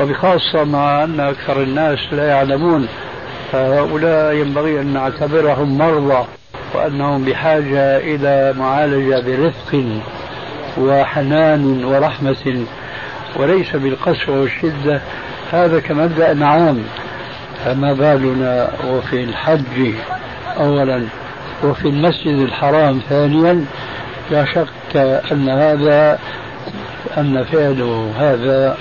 وبخاصة 0.00 0.64
مع 0.64 1.04
أن 1.04 1.20
أكثر 1.20 1.62
الناس 1.62 1.98
لا 2.12 2.28
يعلمون 2.28 2.88
فهؤلاء 3.52 4.34
ينبغي 4.34 4.80
أن 4.80 4.86
نعتبرهم 4.86 5.78
مرضى. 5.78 6.24
وأنهم 6.74 7.24
بحاجة 7.24 7.98
إلى 7.98 8.54
معالجة 8.58 9.20
برفق 9.26 9.84
وحنان 10.78 11.84
ورحمة 11.84 12.64
وليس 13.36 13.76
بالقسوة 13.76 14.40
والشدة. 14.40 15.00
هذا 15.52 15.80
كمبدأ 15.80 16.44
عام 16.46 16.84
فما 17.64 17.92
بالنا 17.92 18.70
وفي 18.88 19.24
الحج 19.24 19.92
أولا 20.56 21.02
وفي 21.64 21.88
المسجد 21.88 22.38
الحرام 22.38 23.00
ثانيا 23.08 23.64
لا 24.30 24.44
شك 24.44 24.96
أن 25.32 25.48
هذا 25.48 26.18
أن 27.18 27.44
فعله 27.44 28.12
هذا 28.18 28.76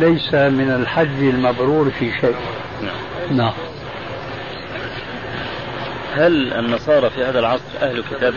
ليس 0.00 0.34
من 0.34 0.70
الحج 0.80 1.22
المبرور 1.22 1.90
في 1.90 2.10
شيء. 2.20 2.34
نعم, 2.82 3.36
نعم. 3.36 3.52
هل 6.16 6.52
النصارى 6.52 7.10
في 7.10 7.24
هذا 7.24 7.38
العصر 7.38 7.62
أهل 7.82 8.02
كتاب؟ 8.10 8.34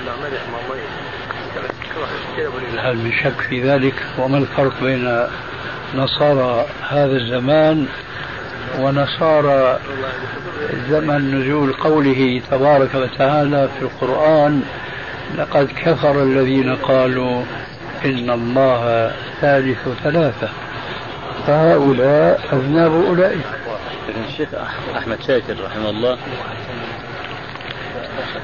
هل 2.77 2.97
من 2.97 3.11
شك 3.23 3.41
في 3.49 3.61
ذلك؟ 3.61 3.93
وما 4.17 4.37
الفرق 4.37 4.83
بين 4.83 5.27
نصارى 5.95 6.65
هذا 6.89 7.17
الزمان 7.17 7.87
ونصارى 8.79 9.79
زمن 10.89 11.41
نزول 11.41 11.73
قوله 11.73 12.41
تبارك 12.51 12.95
وتعالى 12.95 13.69
في 13.79 13.81
القرآن 13.81 14.63
لقد 15.37 15.69
كفر 15.85 16.23
الذين 16.23 16.75
قالوا 16.75 17.43
إن 18.05 18.29
الله 18.29 19.11
ثالث 19.41 19.87
ثلاثة 20.03 20.49
فهؤلاء 21.47 22.41
أذناب 22.53 22.91
أولئك. 22.91 23.45
الشيخ 24.27 24.49
أحمد 24.97 25.21
شاكر 25.27 25.55
رحمه 25.65 25.89
الله 25.89 26.17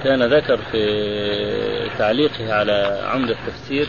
كان 0.05 0.23
ذكر 0.23 0.59
في 0.71 1.89
تعليقه 1.97 2.53
على 2.53 3.01
عمدة 3.13 3.35
التفسير 3.47 3.87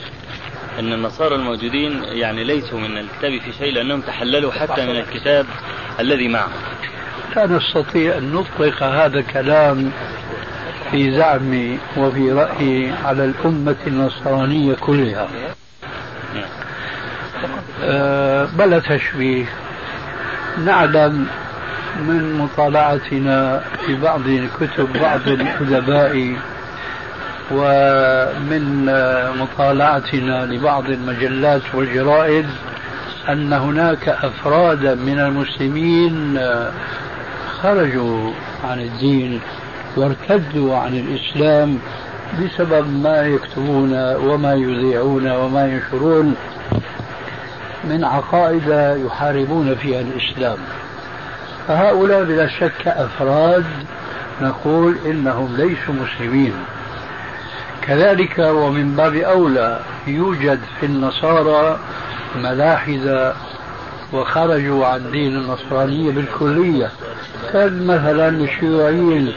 أن 0.79 0.93
النصارى 0.93 1.35
الموجودين 1.35 2.05
يعني 2.05 2.45
ليسوا 2.45 2.79
من 2.79 2.99
الكتاب 2.99 3.41
في 3.41 3.53
شيء 3.59 3.73
لأنهم 3.73 4.01
تحللوا 4.01 4.53
حتى 4.53 4.87
من 4.87 4.97
الكتاب 4.97 5.47
الذي 6.01 6.29
معهم 6.29 6.53
لا 7.37 7.47
نستطيع 7.47 8.19
أن 8.19 8.33
نطلق 8.33 8.83
هذا 8.83 9.19
الكلام 9.19 9.93
في 10.91 11.17
زعمي 11.17 11.79
وفي 11.97 12.33
رأيي 12.33 12.93
على 13.05 13.25
الأمة 13.25 13.77
النصرانية 13.87 14.75
كلها. 14.75 15.29
أه 17.83 18.49
بلا 18.59 18.79
تشبيه 18.79 19.45
نعلم 20.65 21.27
من 22.01 22.39
مطالعتنا 22.39 23.63
في 23.87 23.97
بعض 23.97 24.21
كتب 24.61 24.89
بعض 25.01 25.29
الأدباء 25.29 26.37
ومن 27.51 28.85
مطالعتنا 29.41 30.47
لبعض 30.47 30.91
المجلات 30.91 31.63
والجرائد 31.75 32.47
أن 33.29 33.53
هناك 33.53 34.09
أفرادا 34.09 34.95
من 34.95 35.19
المسلمين 35.19 36.41
خرجوا 37.63 38.31
عن 38.65 38.81
الدين 38.81 39.41
وارتدوا 39.97 40.77
عن 40.77 40.95
الإسلام 40.95 41.79
بسبب 42.41 43.03
ما 43.03 43.23
يكتبون 43.23 44.15
وما 44.15 44.55
يذيعون 44.55 45.31
وما 45.31 45.67
ينشرون 45.67 46.35
من 47.85 48.05
عقائد 48.05 48.69
يحاربون 49.07 49.75
فيها 49.75 50.01
الإسلام. 50.01 50.59
فهؤلاء 51.69 52.25
بلا 52.25 52.49
شك 52.49 52.87
أفراد 52.89 53.65
نقول 54.43 54.97
إنهم 55.07 55.57
ليسوا 55.57 55.95
مسلمين. 55.95 56.53
كذلك 57.83 58.39
ومن 58.39 58.97
باب 58.97 59.15
أولى 59.15 59.81
يوجد 60.07 60.61
في 60.81 60.87
النصارى 60.87 61.79
ملاحدة 62.37 63.35
وخرجوا 64.13 64.87
عن 64.87 65.11
دين 65.11 65.37
النصرانية 65.37 66.13
بالكلية 66.13 66.91
كان 67.53 67.87
مثلا 67.87 68.29
الشيوعيين 68.29 69.33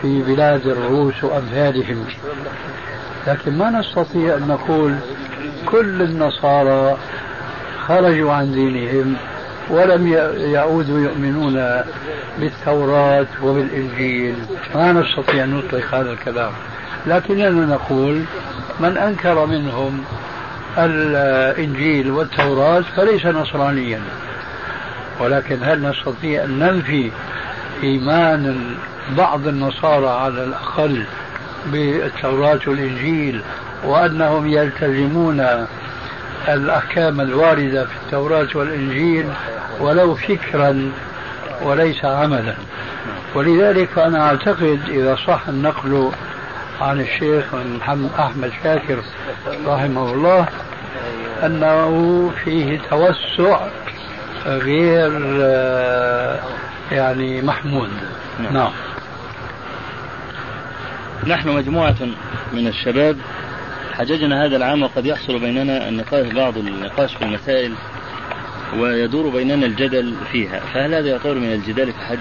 في 0.00 0.22
بلاد 0.22 0.66
الروس 0.66 1.24
وأمثالهم. 1.24 2.04
لكن 3.26 3.58
ما 3.58 3.70
نستطيع 3.70 4.34
أن 4.36 4.48
نقول 4.48 4.94
كل 5.66 6.02
النصارى 6.02 6.96
خرجوا 7.86 8.32
عن 8.32 8.52
دينهم 8.52 9.16
ولم 9.70 10.06
يعودوا 10.36 11.00
يؤمنون 11.00 11.82
بالتوراة 12.38 13.26
وبالإنجيل. 13.42 14.34
ما 14.74 14.92
نستطيع 14.92 15.44
أن 15.44 15.54
نطلق 15.54 15.94
هذا 15.94 16.10
الكلام. 16.12 16.52
لكننا 17.06 17.66
نقول 17.66 18.24
من 18.80 18.96
أنكر 18.96 19.46
منهم 19.46 20.04
الإنجيل 20.78 22.10
والتوراة 22.10 22.84
فليس 22.96 23.26
نصرانيا. 23.26 24.00
ولكن 25.20 25.58
هل 25.62 25.82
نستطيع 25.82 26.44
أن 26.44 26.58
ننفي 26.58 27.10
إيمان 27.82 28.74
بعض 29.16 29.46
النصارى 29.46 30.08
على 30.08 30.44
الأقل 30.44 31.04
بالتوراة 31.66 32.60
والإنجيل 32.66 33.40
وأنهم 33.84 34.48
يلتزمون 34.48 35.66
الأحكام 36.48 37.20
الواردة 37.20 37.84
في 37.84 37.92
التوراة 38.06 38.48
والإنجيل 38.54 39.26
ولو 39.80 40.14
فكرا 40.14 40.92
وليس 41.62 42.04
عملا. 42.04 42.54
ولذلك 43.34 43.88
فأنا 43.88 44.26
أعتقد 44.26 44.80
إذا 44.88 45.16
صح 45.26 45.48
النقل 45.48 46.10
عن 46.80 47.00
الشيخ 47.00 47.44
محمد 47.54 48.10
أحمد 48.18 48.52
شاكر 48.62 48.98
رحمه 49.66 50.12
الله 50.12 50.46
أنه 51.44 52.30
فيه 52.44 52.80
توسع 52.90 53.60
غير 54.46 55.12
يعني 56.92 57.42
محمود. 57.42 57.90
نعم, 58.40 58.54
نعم. 58.54 58.72
نحن 61.26 61.48
مجموعة 61.48 61.96
من 62.52 62.66
الشباب 62.66 63.16
حججنا 63.98 64.44
هذا 64.44 64.56
العام 64.56 64.82
وقد 64.82 65.06
يحصل 65.06 65.38
بيننا 65.38 65.88
النقاش 65.88 66.32
بعض 66.32 66.58
النقاش 66.58 67.14
في 67.14 67.22
المسائل 67.22 67.74
ويدور 68.76 69.28
بيننا 69.28 69.66
الجدل 69.66 70.14
فيها 70.32 70.60
فهل 70.60 70.94
هذا 70.94 71.08
يعتبر 71.08 71.34
من 71.34 71.52
الجدال 71.52 71.92
في 71.92 71.98
الحج؟ 71.98 72.18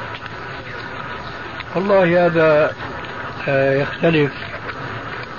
والله 1.75 2.25
هذا 2.25 2.73
آه، 3.47 3.81
يختلف 3.81 4.31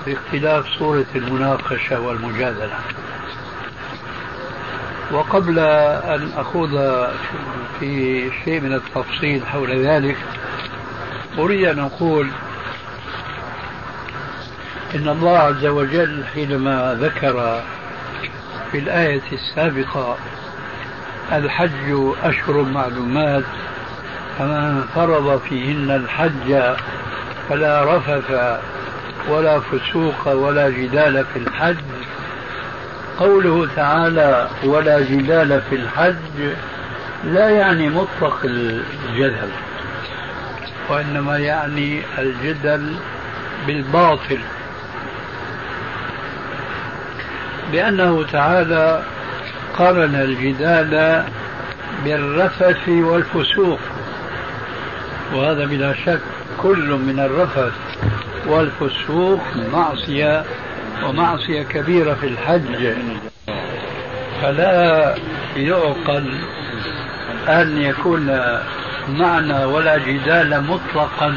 باختلاف 0.07 0.67
صورة 0.79 1.07
المناقشة 1.15 2.01
والمجادلة 2.01 2.79
وقبل 5.13 5.59
أن 5.59 6.33
أخوض 6.37 6.71
في 7.81 8.23
شيء 8.45 8.61
من 8.61 8.75
التفصيل 8.75 9.47
حول 9.47 9.87
ذلك 9.87 10.17
أريد 11.39 11.65
أن 11.65 11.79
أقول 11.79 12.29
إن 14.95 15.09
الله 15.09 15.39
عز 15.39 15.67
وجل 15.67 16.25
حينما 16.35 16.99
ذكر 17.01 17.63
في 18.73 18.79
الآية 18.79 19.23
السابقة 19.33 20.17
الحج 21.33 22.15
أشهر 22.23 22.63
معلومات 22.63 23.45
فمن 24.39 24.85
فرض 24.95 25.41
فيهن 25.49 25.91
الحج 25.91 26.77
فلا 27.49 27.97
رفث 27.97 28.59
ولا 29.29 29.61
فسوق 29.61 30.29
ولا 30.29 30.71
جدال 30.71 31.25
في 31.25 31.39
الحج. 31.39 31.77
قوله 33.19 33.69
تعالى 33.77 34.49
ولا 34.65 35.01
جدال 35.01 35.63
في 35.71 35.77
الحج 35.77 36.55
لا 37.25 37.51
يعني 37.51 37.89
مطلق 37.89 38.41
الجدل 38.45 39.51
وإنما 40.89 41.39
يعني 41.39 42.03
الجدل 42.19 42.95
بالباطل. 43.67 44.39
لأنه 47.73 48.27
تعالى 48.33 49.03
قارن 49.79 50.15
الجدال 50.15 51.25
بالرفث 52.05 52.89
والفسوق. 52.89 53.79
وهذا 55.35 55.65
بلا 55.65 55.95
شك 55.95 56.21
كل 56.63 56.91
من 56.91 57.21
الرفث 57.21 57.73
والفسوق 58.47 59.41
معصية 59.73 60.45
ومعصية 61.05 61.63
كبيرة 61.63 62.15
في 62.15 62.27
الحج. 62.27 62.95
فلا 64.43 65.15
يعقل 65.57 66.35
أن 67.49 67.83
يكون 67.83 68.39
معنى 69.09 69.65
ولا 69.65 69.99
جدال 69.99 70.65
مطلقا 70.65 71.37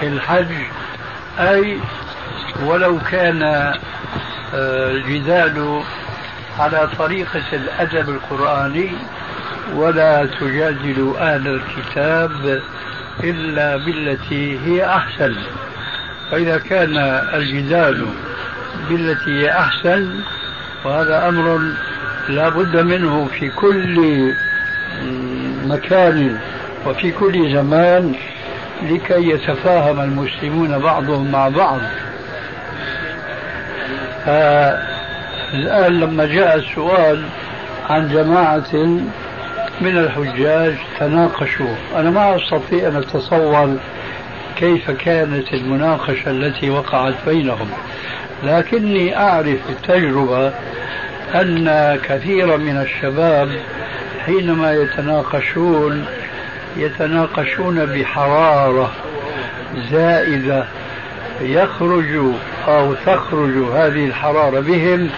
في 0.00 0.06
الحج. 0.06 0.52
أي 1.38 1.78
ولو 2.64 2.98
كان 3.10 3.72
الجدال 4.54 5.82
على 6.58 6.88
طريقة 6.98 7.42
الأدب 7.52 8.08
القرآني 8.08 8.90
ولا 9.74 10.26
تجادلوا 10.40 11.34
أهل 11.34 11.48
الكتاب 11.48 12.62
إلا 13.24 13.76
بالتي 13.76 14.58
هي 14.58 14.86
أحسن. 14.86 15.34
فإذا 16.30 16.58
كان 16.58 16.96
الجدال 17.34 18.06
بالتي 18.88 19.42
هي 19.42 19.50
أحسن 19.50 20.20
وهذا 20.84 21.28
أمر 21.28 21.60
لا 22.28 22.48
بد 22.48 22.76
منه 22.76 23.28
في 23.38 23.50
كل 23.50 24.32
مكان 25.64 26.38
وفي 26.86 27.12
كل 27.12 27.52
زمان 27.52 28.14
لكي 28.82 29.28
يتفاهم 29.28 30.00
المسلمون 30.00 30.78
بعضهم 30.78 31.32
مع 31.32 31.48
بعض. 31.48 31.80
الآن 35.54 36.00
لما 36.00 36.26
جاء 36.26 36.56
السؤال 36.56 37.24
عن 37.90 38.08
جماعة 38.08 38.74
من 39.80 39.98
الحجاج 39.98 40.74
تناقشوا. 41.00 41.74
أنا 41.96 42.10
ما 42.10 42.36
أستطيع 42.36 42.88
أن 42.88 42.96
أتصور 42.96 43.76
كيف 44.56 44.90
كانت 44.90 45.52
المناقشة 45.52 46.30
التي 46.30 46.70
وقعت 46.70 47.14
بينهم 47.26 47.68
لكني 48.44 49.16
أعرف 49.16 49.58
بالتجربة 49.68 50.52
أن 51.34 51.98
كثيرا 52.08 52.56
من 52.56 52.76
الشباب 52.76 53.48
حينما 54.26 54.72
يتناقشون 54.72 56.06
يتناقشون 56.76 57.86
بحرارة 57.86 58.92
زائدة. 59.90 60.64
يخرج 61.40 62.34
أو 62.68 62.94
تخرج 63.06 63.56
هذه 63.74 64.04
الحرارة 64.06 64.60
بهم 64.60 65.08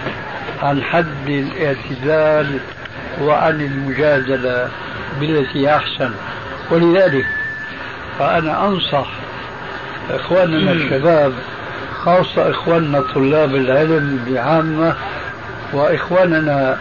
عن 0.63 0.83
حد 0.83 1.27
الاعتدال 1.27 2.59
وعن 3.21 3.61
المجادلة 3.61 4.69
بالتي 5.19 5.75
أحسن. 5.75 6.11
ولذلك 6.71 7.25
فأنا 8.19 8.67
أنصح 8.67 9.07
إخواننا 10.09 10.71
الشباب 10.71 11.33
خاصة 12.03 12.49
إخواننا 12.51 13.01
طلاب 13.15 13.55
العلم 13.55 14.19
بعامة 14.29 14.95
وإخواننا 15.73 16.77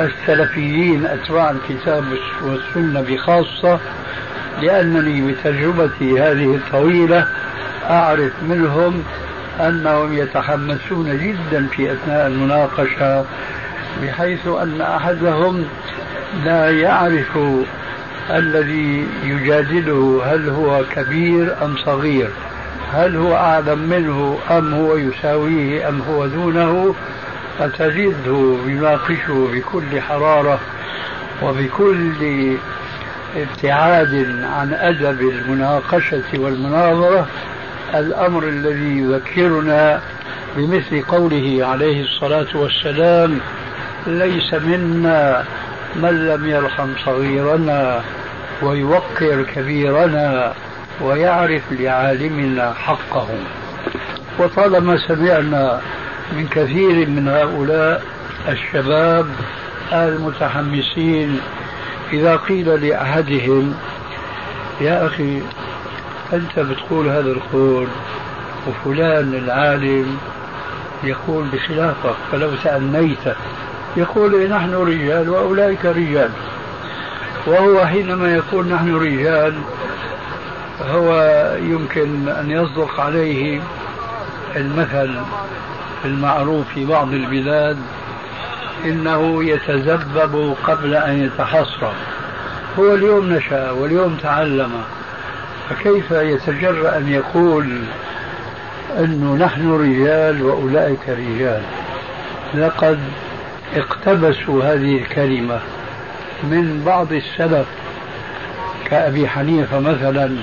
السلفيين 0.00 1.06
أتباع 1.06 1.50
الكتاب 1.50 2.04
والسنة 2.42 3.00
بخاصة 3.00 3.78
لأنني 4.62 5.32
بتجربتي 5.32 6.20
هذه 6.20 6.54
الطويلة 6.54 7.26
أعرف 7.90 8.32
منهم 8.48 9.02
أنهم 9.60 10.18
يتحمسون 10.18 11.18
جدا 11.18 11.66
في 11.66 11.92
أثناء 11.92 12.26
المناقشة 12.26 13.24
بحيث 14.02 14.46
أن 14.46 14.80
أحدهم 14.80 15.64
لا 16.44 16.70
يعرف 16.70 17.38
الذي 18.30 19.06
يجادله 19.24 20.22
هل 20.26 20.48
هو 20.48 20.84
كبير 20.94 21.54
أم 21.64 21.76
صغير 21.76 22.28
هل 22.92 23.16
هو 23.16 23.36
أعلم 23.36 23.78
منه 23.78 24.38
أم 24.50 24.74
هو 24.74 24.96
يساويه 24.96 25.88
أم 25.88 26.02
هو 26.10 26.26
دونه 26.26 26.94
فتجده 27.58 28.56
يناقشه 28.66 29.48
بكل 29.52 30.00
حرارة 30.00 30.60
وبكل 31.42 32.56
ابتعاد 33.36 34.14
عن 34.42 34.72
أدب 34.72 35.20
المناقشة 35.20 36.22
والمناظرة. 36.34 37.26
الأمر 37.94 38.48
الذي 38.48 38.98
يذكرنا 38.98 40.00
بمثل 40.56 41.02
قوله 41.02 41.66
عليه 41.66 42.02
الصلاة 42.02 42.46
والسلام 42.54 43.40
ليس 44.06 44.54
منا 44.54 45.44
من 45.96 46.26
لم 46.28 46.46
يرحم 46.46 46.88
صغيرنا 47.04 48.00
ويوقر 48.62 49.42
كبيرنا 49.54 50.52
ويعرف 51.00 51.62
لعالمنا 51.70 52.72
حقه. 52.72 53.28
وطالما 54.38 54.96
سمعنا 55.08 55.80
من 56.32 56.48
كثير 56.48 57.08
من 57.08 57.28
هؤلاء 57.28 58.02
الشباب 58.48 59.26
المتحمسين 59.92 61.40
إذا 62.12 62.36
قيل 62.36 62.88
لأحدهم 62.88 63.74
يا 64.80 65.06
أخي 65.06 65.42
أنت 66.32 66.58
بتقول 66.58 67.08
هذا 67.08 67.30
القول 67.30 67.88
وفلان 68.68 69.34
العالم 69.34 70.18
يقول 71.04 71.44
بخلافك 71.52 72.14
فلو 72.32 72.50
تأنيت 72.64 73.36
يقول 73.96 74.34
إيه 74.34 74.48
نحن 74.48 74.74
رجال 74.74 75.30
وأولئك 75.30 75.84
رجال. 75.84 76.30
وهو 77.46 77.86
حينما 77.86 78.34
يقول 78.34 78.66
نحن 78.66 78.94
رجال 78.94 79.54
هو 80.90 81.14
يمكن 81.62 82.28
أن 82.28 82.50
يصدق 82.50 83.00
عليه 83.00 83.60
المثل 84.56 85.14
المعروف 86.04 86.66
في 86.74 86.86
بعض 86.86 87.12
البلاد 87.12 87.76
إنه 88.84 89.44
يتذبب 89.44 90.54
قبل 90.64 90.94
أن 90.94 91.24
يتحصر. 91.24 91.92
هو 92.78 92.94
اليوم 92.94 93.32
نشأ 93.32 93.70
واليوم 93.70 94.16
تعلم. 94.22 94.72
فكيف 95.70 96.10
يتجرأ 96.10 96.96
أن 96.96 97.08
يقول 97.08 97.80
أنه 98.98 99.34
نحن 99.34 99.72
رجال 99.72 100.42
وأولئك 100.42 101.08
رجال؟ 101.08 101.62
لقد 102.54 102.98
اقتبسوا 103.76 104.64
هذه 104.64 104.96
الكلمة 104.96 105.60
من 106.42 106.82
بعض 106.86 107.12
السلف 107.12 107.66
كأبي 108.90 109.28
حنيفة 109.28 109.80
مثلا 109.80 110.36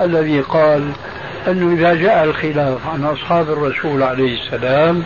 الذي 0.00 0.40
قال 0.40 0.90
أنه 1.48 1.74
إذا 1.74 1.94
جاء 1.94 2.24
الخلاف 2.24 2.86
عن 2.86 3.04
أصحاب 3.04 3.50
الرسول 3.50 4.02
عليه 4.02 4.38
السلام 4.42 5.02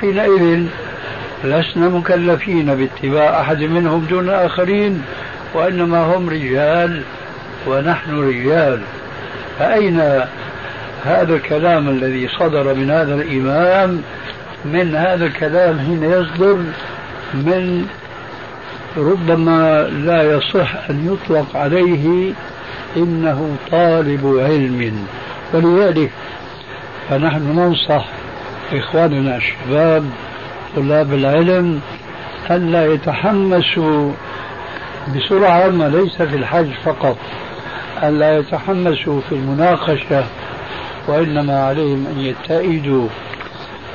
حينئذ 0.00 0.66
لسنا 1.44 1.88
مكلفين 1.88 2.74
باتباع 2.74 3.40
أحد 3.40 3.62
منهم 3.62 4.06
دون 4.10 4.24
الآخرين 4.24 5.02
وإنما 5.54 6.16
هم 6.16 6.30
رجال. 6.30 7.02
ونحن 7.66 8.28
رجال. 8.28 8.80
فأين 9.58 10.00
هذا 11.04 11.34
الكلام 11.34 11.88
الذي 11.88 12.28
صدر 12.28 12.74
من 12.74 12.90
هذا 12.90 13.14
الإمام؟ 13.14 14.02
من 14.64 14.94
هذا 14.94 15.26
الكلام 15.26 15.78
حين 15.78 16.02
يصدر 16.04 16.58
من 17.34 17.86
ربما 18.96 19.82
لا 19.82 20.22
يصح 20.22 20.74
أن 20.90 21.12
يطلق 21.12 21.56
عليه 21.56 22.32
إنه 22.96 23.56
طالب 23.70 24.40
علم. 24.44 25.06
ولذلك 25.52 26.10
فنحن 27.10 27.42
ننصح 27.42 28.06
إخواننا 28.72 29.36
الشباب 29.36 30.04
طلاب 30.76 31.14
العلم 31.14 31.80
أن 32.50 32.72
لا 32.72 32.92
يتحمسوا 32.92 34.12
بسرعة 35.16 35.68
ما 35.68 35.88
ليس 35.88 36.22
في 36.22 36.36
الحج 36.36 36.70
فقط. 36.84 37.16
أن 38.02 38.18
لا 38.18 38.38
يتحمسوا 38.38 39.20
في 39.28 39.34
المناقشة 39.34 40.24
وإنما 41.08 41.64
عليهم 41.66 42.06
أن 42.06 42.20
يتئدوا 42.20 43.08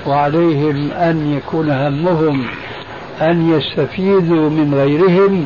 وعليهم 0.08 0.92
أن 0.92 1.34
يكون 1.38 1.72
همهم 1.72 2.46
أن 3.22 3.58
يستفيدوا 3.58 4.50
من 4.50 4.74
غيرهم 4.74 5.46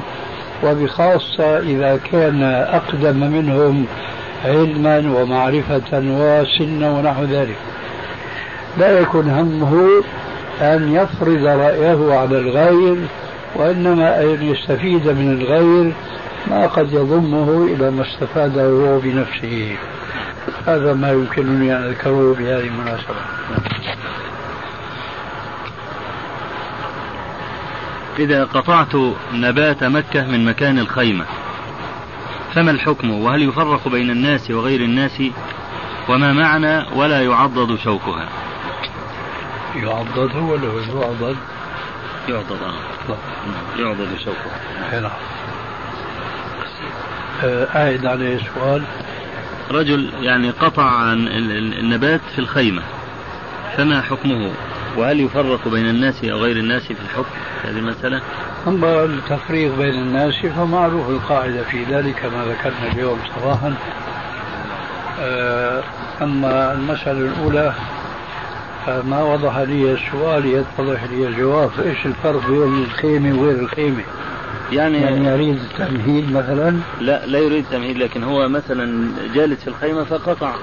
وبخاصة 0.63 1.57
إذا 1.59 1.99
كان 2.11 2.43
أقدم 2.43 3.17
منهم 3.31 3.85
علما 4.45 4.97
ومعرفة 4.97 5.91
وسنا 5.93 6.91
ونحو 6.91 7.23
ذلك. 7.23 7.57
لا 8.77 8.99
يكون 8.99 9.29
همه 9.29 10.03
أن 10.61 10.95
يفرض 10.95 11.45
رأيه 11.45 12.13
على 12.13 12.37
الغير 12.37 12.97
وإنما 13.55 14.21
أن 14.21 14.41
يستفيد 14.41 15.07
من 15.07 15.41
الغير 15.41 15.93
ما 16.47 16.67
قد 16.67 16.93
يضمه 16.93 17.65
إلى 17.65 17.91
ما 17.91 18.01
استفاده 18.01 18.65
هو 18.65 18.99
بنفسه. 18.99 19.77
هذا 20.67 20.93
ما 20.93 21.11
يمكنني 21.11 21.77
أن 21.77 21.83
أذكره 21.83 22.35
بهذه 22.39 22.67
المناسبة. 22.67 23.15
إذا 28.19 28.43
قطعت 28.43 28.95
نبات 29.33 29.83
مكة 29.83 30.27
من 30.27 30.45
مكان 30.45 30.79
الخيمة 30.79 31.25
فما 32.53 32.71
الحكم؟ 32.71 33.11
وهل 33.11 33.41
يفرق 33.41 33.87
بين 33.87 34.09
الناس 34.09 34.51
وغير 34.51 34.81
الناس؟ 34.81 35.23
وما 36.09 36.33
معنى 36.33 36.85
ولا 36.95 37.21
يعضد 37.21 37.79
شوكها؟ 37.79 38.29
يعضد 39.75 40.35
هو 40.35 40.51
ولا 40.51 40.67
يعضد؟ 40.67 41.35
يعضد. 42.29 42.61
آه. 42.61 43.17
يعضد 43.79 44.17
شوكها. 44.25 45.01
نعم. 45.01 45.11
أعد 47.43 48.05
عليه 48.05 48.39
سؤال 48.55 48.83
رجل 49.71 50.09
يعني 50.21 50.49
قطع 50.49 50.83
عن 50.83 51.27
النبات 51.79 52.21
في 52.35 52.39
الخيمة 52.39 52.81
فما 53.77 54.01
حكمه 54.01 54.51
وهل 54.97 55.19
يفرق 55.19 55.67
بين 55.67 55.89
الناس 55.89 56.23
أو 56.23 56.37
غير 56.37 56.57
الناس 56.57 56.83
في 56.83 56.91
الحكم 56.91 57.35
في 57.61 57.67
هذه 57.67 57.77
المسألة؟ 57.77 58.21
أما 58.67 59.03
التفريق 59.03 59.75
بين 59.77 59.93
الناس 59.93 60.33
فمعروف 60.33 61.09
القاعدة 61.09 61.63
في 61.63 61.83
ذلك 61.83 62.15
كما 62.15 62.45
ذكرنا 62.45 62.91
اليوم 62.93 63.19
صباحا 63.35 63.73
آه، 65.21 65.83
أما 66.21 66.73
المسألة 66.73 67.19
الأولى 67.19 67.73
ما 68.87 69.23
وضح 69.23 69.57
لي 69.57 69.93
السؤال 69.93 70.45
يتضح 70.45 71.03
لي 71.03 71.27
الجواب 71.27 71.71
إيش 71.85 72.05
الفرق 72.05 72.47
بين 72.47 72.83
الخيمة 72.83 73.39
وغير 73.39 73.59
الخيمة؟ 73.59 74.03
يعني, 74.75 75.01
يعني 75.01 75.27
يريد 75.27 75.59
التمهيد 75.59 76.31
مثلا؟ 76.31 76.79
لا 77.01 77.25
لا 77.25 77.39
يريد 77.39 77.65
تمهيد 77.71 77.97
لكن 77.97 78.23
هو 78.23 78.49
مثلا 78.49 79.11
جالس 79.35 79.61
في 79.61 79.67
الخيمة 79.67 80.03
فقطع. 80.03 80.55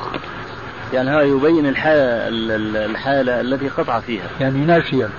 يعني 0.93 1.11
هذا 1.11 1.23
يبين 1.23 1.67
الحالة 1.67 2.29
الحالة 2.85 3.41
التي 3.41 3.69
قطع 3.69 4.01
فيها. 4.01 4.27
يعني 4.41 4.59
ناسيا 4.59 5.11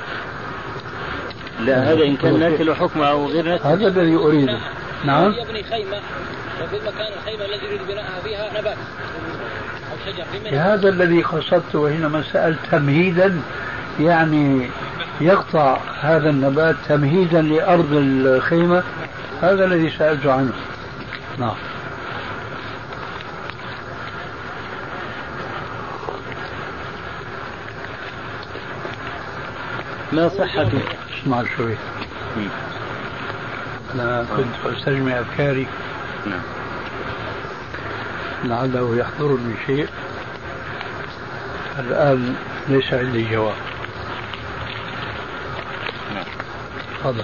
لا 1.60 1.92
هذا 1.92 2.04
إن 2.04 2.16
كان 2.16 2.40
ناكل 2.40 2.70
وحكمه 2.70 3.06
أو 3.06 3.26
غير 3.26 3.46
ناكل 3.46 3.68
هذا 3.68 3.88
الذي 3.88 4.16
أريده. 4.16 4.58
نعم. 5.06 5.32
يبني 5.32 5.64
خيمة 5.64 5.98
وفي 6.64 6.78
المكان 6.78 7.14
الخيمة 7.18 7.46
الذي 7.46 7.66
يريد 7.66 7.82
بناءها 7.88 8.20
فيها 8.24 8.60
نبات 8.60 8.78
أو 9.92 10.12
شجر 10.12 10.58
هذا 10.58 10.90
الذي 10.90 11.22
قصدته 11.22 11.90
حينما 11.90 12.24
سألت 12.34 12.60
تمهيدا 12.72 13.42
يعني 14.00 14.70
يقطع 15.22 15.78
هذا 16.02 16.30
النبات 16.30 16.76
تمهيدا 16.90 17.42
لأرض 17.42 17.90
الخيمة. 17.92 18.84
هذا 19.42 19.66
الذي 19.66 19.90
سألت 19.90 20.26
عنه. 20.26 20.54
نعم. 21.40 21.56
ما 30.12 30.30
صحة؟ 30.30 30.70
اسمع 31.22 31.44
شوي. 31.58 31.76
أنا 33.96 34.26
كنت 34.38 34.76
أستجمع 34.78 35.20
أفكاري. 35.20 35.68
نعم. 36.26 36.42
لعله 38.44 38.96
يحضرني 38.98 39.54
شيء. 39.68 39.88
الآن 41.80 42.36
ليس 42.70 42.94
عندي 42.94 43.32
جواب 43.32 43.56
نعم 46.14 46.26
تفضل. 47.04 47.24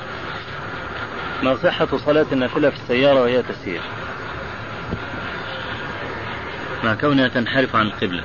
ما 1.43 1.55
صحة 1.55 1.97
صلاة 1.97 2.25
النافلة 2.31 2.69
في 2.69 2.75
السيارة 2.75 3.21
وهي 3.21 3.43
تسير. 3.43 3.81
مع 6.83 6.93
كونها 6.93 7.27
تنحرف 7.27 7.75
عن 7.75 7.85
القبلة. 7.85 8.23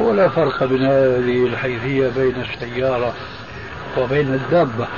ولا 0.00 0.28
فرق 0.28 0.64
بين 0.64 0.82
هذه 0.82 1.46
الحيثية 1.46 2.08
بين 2.08 2.34
السيارة 2.40 3.14
وبين 3.98 4.34
الدابة. 4.34 4.88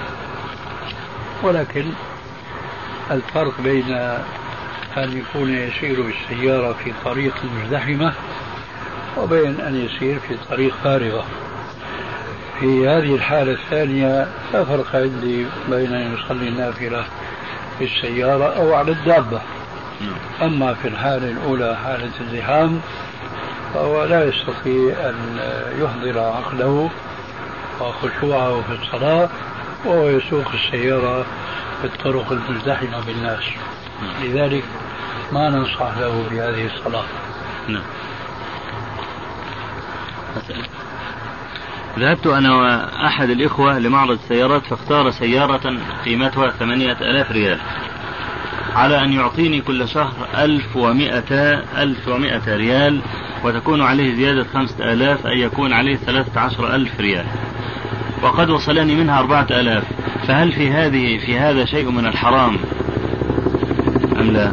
ولكن 1.43 1.85
الفرق 3.11 3.61
بين 3.61 3.93
أن 4.97 5.19
يكون 5.19 5.55
يسير 5.55 6.03
بالسيارة 6.03 6.73
في 6.73 6.93
طريق 7.05 7.35
مزدحمة 7.45 8.13
وبين 9.17 9.61
أن 9.61 9.77
يسير 9.77 10.19
في 10.19 10.37
طريق 10.51 10.75
فارغة. 10.85 11.27
في 12.65 12.89
هذه 12.89 13.15
الحالة 13.15 13.53
الثانية 13.53 14.29
لا 14.53 14.65
فرق 14.65 14.97
عندي 14.97 15.47
بين 15.71 15.95
أن 15.95 16.15
يصلي 16.15 16.49
النافلة 16.49 17.05
في 17.79 17.85
السيارة 17.85 18.45
أو 18.45 18.75
على 18.75 18.93
الدابة. 18.93 19.41
أما 20.43 20.75
في 20.75 20.89
الحالة 20.89 21.31
الأولى 21.31 21.77
حالة 21.77 22.11
الزحام 22.21 22.81
فهو 23.75 24.05
لا 24.05 24.25
يستطيع 24.25 24.95
أن 25.09 25.39
يحضر 25.79 26.19
عقله 26.19 26.91
وخشوعه 27.81 28.63
في 28.63 28.83
الصلاة 28.83 29.29
وهو 29.85 30.09
يسوق 30.09 30.49
السيارة 30.55 31.27
في 31.81 31.85
الطرق 31.85 32.33
المزدحمة 32.33 33.01
بالناس. 33.07 33.43
لذلك 34.23 34.65
ما 35.33 35.51
ننصح 35.51 35.99
له 35.99 36.25
بهذه 36.31 36.67
الصلاة. 36.67 37.05
نعم. 37.69 37.83
ذهبت 41.99 42.27
أنا 42.27 42.55
وأحد 42.55 43.31
الإخوة 43.31 43.79
لمعرض 43.79 44.11
السيارات 44.11 44.63
فاختار 44.67 45.11
سيارة 45.11 45.79
قيمتها 46.05 46.51
ثمانية 46.51 46.97
ألاف 47.01 47.33
ريال 47.33 47.59
على 48.75 49.05
أن 49.05 49.13
يعطيني 49.13 49.61
كل 49.61 49.89
شهر 49.89 50.13
ألف 50.39 50.77
ومائة 50.77 51.63
ألف 51.83 52.09
ومائة 52.09 52.57
ريال 52.57 53.01
وتكون 53.45 53.83
عليه 53.83 54.15
زيادة 54.15 54.45
خمسة 54.45 54.93
آلاف 54.93 55.27
أي 55.27 55.41
يكون 55.41 55.73
عليه 55.73 55.97
ثلاثة 55.97 56.41
عشر 56.41 56.75
ألف 56.75 57.01
ريال 57.01 57.27
وقد 58.23 58.51
وصلني 58.51 58.95
منها 58.95 59.19
أربعة 59.19 59.47
آلاف 59.51 59.85
فهل 60.29 60.53
في 60.53 60.71
هذه 60.71 61.19
في 61.19 61.39
هذا 61.39 61.65
شيء 61.65 61.91
من 61.91 62.07
الحرام 62.07 62.57
أم 64.21 64.31
لا؟ 64.31 64.53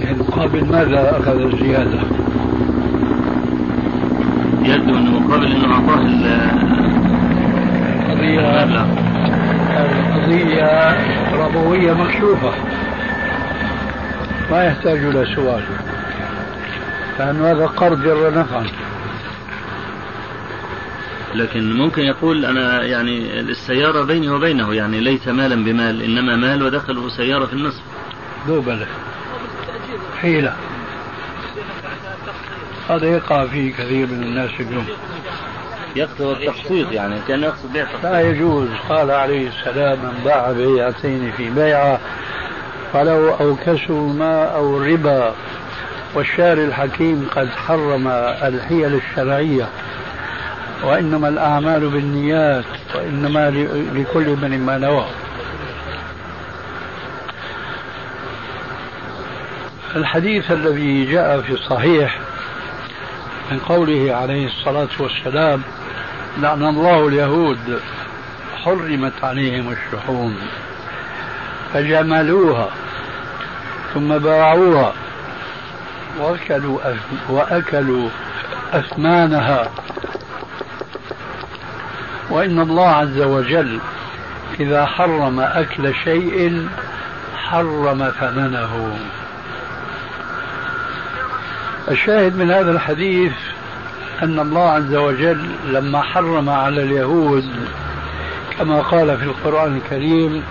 يعني 0.00 0.18
مقابل 0.18 0.64
ماذا 0.64 1.18
أخذ 1.20 1.40
الزيادة؟ 1.40 2.00
يبدو 4.64 4.96
أنه 4.96 5.20
مقابل 5.20 5.46
أنه 5.46 5.74
أعطاه 5.74 6.00
القضية 8.10 8.64
القضية 9.82 10.96
ربوية 11.34 11.92
مكشوفة. 11.92 12.52
ما 14.50 14.64
يحتاج 14.64 14.98
إلى 14.98 15.34
سؤال. 15.34 15.62
لأن 17.18 17.42
هذا 17.42 17.66
قرض 17.66 18.02
جر 18.02 18.38
نفعا 18.38 18.66
لكن 21.34 21.72
ممكن 21.72 22.02
يقول 22.02 22.44
أنا 22.44 22.82
يعني 22.82 23.40
السيارة 23.40 24.02
بيني 24.02 24.30
وبينه 24.30 24.74
يعني 24.74 25.00
ليس 25.00 25.28
مالا 25.28 25.64
بمال 25.64 26.02
إنما 26.02 26.36
مال 26.36 26.62
ودخله 26.62 27.08
سيارة 27.08 27.46
في 27.46 27.52
النصف. 27.52 27.82
دوبلة 28.46 28.86
حيلة. 30.20 30.54
هذا 32.90 33.06
يقع 33.06 33.46
فيه 33.46 33.72
كثير 33.72 34.06
من 34.06 34.22
الناس 34.22 34.50
اليوم. 34.60 34.86
يقصد 35.96 36.20
التقسيط 36.20 36.92
يعني 36.92 37.16
كان 37.28 37.42
يقصد 37.42 37.72
بيع 37.72 37.86
لا 38.02 38.20
يجوز. 38.20 38.68
قال 38.88 39.10
عليه 39.10 39.48
السلام 39.48 39.98
من 39.98 40.20
باع 40.24 40.52
بيعتين 40.52 41.32
في 41.36 41.50
بيعة 41.50 41.98
فلو 42.92 43.34
أوكسوا 43.34 44.12
ما 44.12 44.44
أو 44.44 44.76
الربا 44.76 45.34
والشارع 46.14 46.62
الحكيم 46.62 47.28
قد 47.36 47.48
حرم 47.48 48.08
الحيل 48.42 48.94
الشرعية. 48.94 49.68
وإنما 50.84 51.28
الأعمال 51.28 51.88
بالنيات 51.88 52.64
وإنما 52.94 53.50
لكل 53.94 54.36
من 54.42 54.66
ما 54.66 54.78
نوى. 54.78 55.06
الحديث 59.96 60.50
الذي 60.50 61.04
جاء 61.04 61.40
في 61.40 61.52
الصحيح 61.52 62.18
من 63.50 63.58
قوله 63.58 64.14
عليه 64.14 64.46
الصلاة 64.46 64.88
والسلام 64.98 65.62
لعن 66.38 66.62
الله 66.62 67.08
اليهود 67.08 67.80
حرمت 68.64 69.12
عليهم 69.22 69.72
الشحوم 69.72 70.38
فجملوها 71.74 72.68
ثم 73.94 74.18
باعوها 74.18 74.92
وأكلوا 76.20 76.78
وأكلوا 77.28 78.08
أثمانها. 78.72 79.70
وإن 82.30 82.60
الله 82.60 82.88
عز 82.88 83.20
وجل 83.20 83.80
إذا 84.60 84.86
حرم 84.86 85.40
أكل 85.40 85.94
شيء 86.04 86.68
حرم 87.36 88.12
ثمنه. 88.20 88.98
الشاهد 91.90 92.36
من 92.36 92.50
هذا 92.50 92.70
الحديث 92.70 93.32
أن 94.22 94.38
الله 94.38 94.70
عز 94.70 94.94
وجل 94.94 95.48
لما 95.64 96.02
حرم 96.02 96.50
على 96.50 96.82
اليهود 96.82 97.44
كما 98.58 98.80
قال 98.80 99.18
في 99.18 99.24
القرآن 99.24 99.76
الكريم 99.76 100.42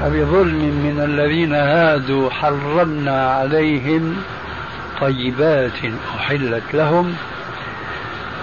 فبظلم 0.00 0.58
من 0.58 1.00
الذين 1.04 1.54
هادوا 1.54 2.30
حرمنا 2.30 3.30
عليهم 3.30 4.16
طيبات 5.00 5.78
أحلت 6.18 6.74
لهم. 6.74 7.14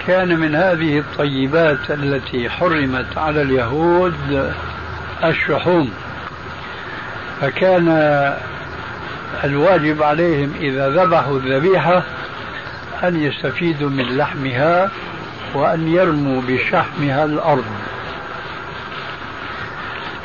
كان 0.06 0.38
من 0.38 0.54
هذه 0.54 0.98
الطيبات 0.98 1.90
التي 1.90 2.50
حرمت 2.50 3.18
على 3.18 3.42
اليهود 3.42 4.52
الشحوم. 5.24 5.90
فكان 7.40 7.88
الواجب 9.44 10.02
عليهم 10.02 10.52
إذا 10.60 10.88
ذبحوا 10.88 11.38
الذبيحة 11.38 12.02
أن 13.04 13.22
يستفيدوا 13.22 13.90
من 13.90 14.16
لحمها 14.16 14.90
وأن 15.54 15.88
يرموا 15.88 16.42
بشحمها 16.48 17.24
الأرض 17.24 17.64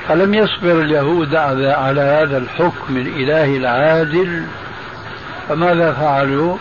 فلم 0.07 0.33
يصبر 0.33 0.81
اليهود 0.81 1.35
على 1.35 2.01
هذا 2.01 2.37
الحكم 2.37 2.97
الإلهي 2.97 3.57
العادل 3.57 4.43
فماذا 5.49 5.93
فعلوا؟ 5.93 6.57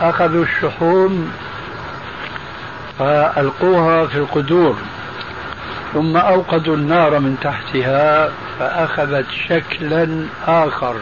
أخذوا 0.00 0.44
الشحوم 0.44 1.32
فألقوها 2.98 4.06
في 4.06 4.16
القدور 4.16 4.76
ثم 5.94 6.16
أوقدوا 6.16 6.76
النار 6.76 7.18
من 7.18 7.36
تحتها 7.42 8.30
فأخذت 8.58 9.26
شكلا 9.48 10.26
آخر 10.46 10.96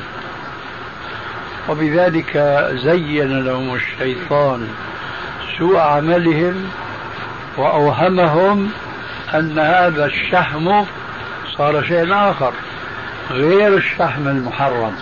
وبذلك 1.69 2.37
زين 2.73 3.45
لهم 3.45 3.75
الشيطان 3.75 4.69
سوء 5.59 5.79
عملهم 5.79 6.71
وأوهمهم 7.57 8.71
أن 9.35 9.59
هذا 9.59 10.07
الشحم 10.07 10.85
صار 11.57 11.83
شيء 11.83 12.15
آخر 12.15 12.53
غير 13.31 13.77
الشحم 13.77 14.29
المحرم. 14.29 14.93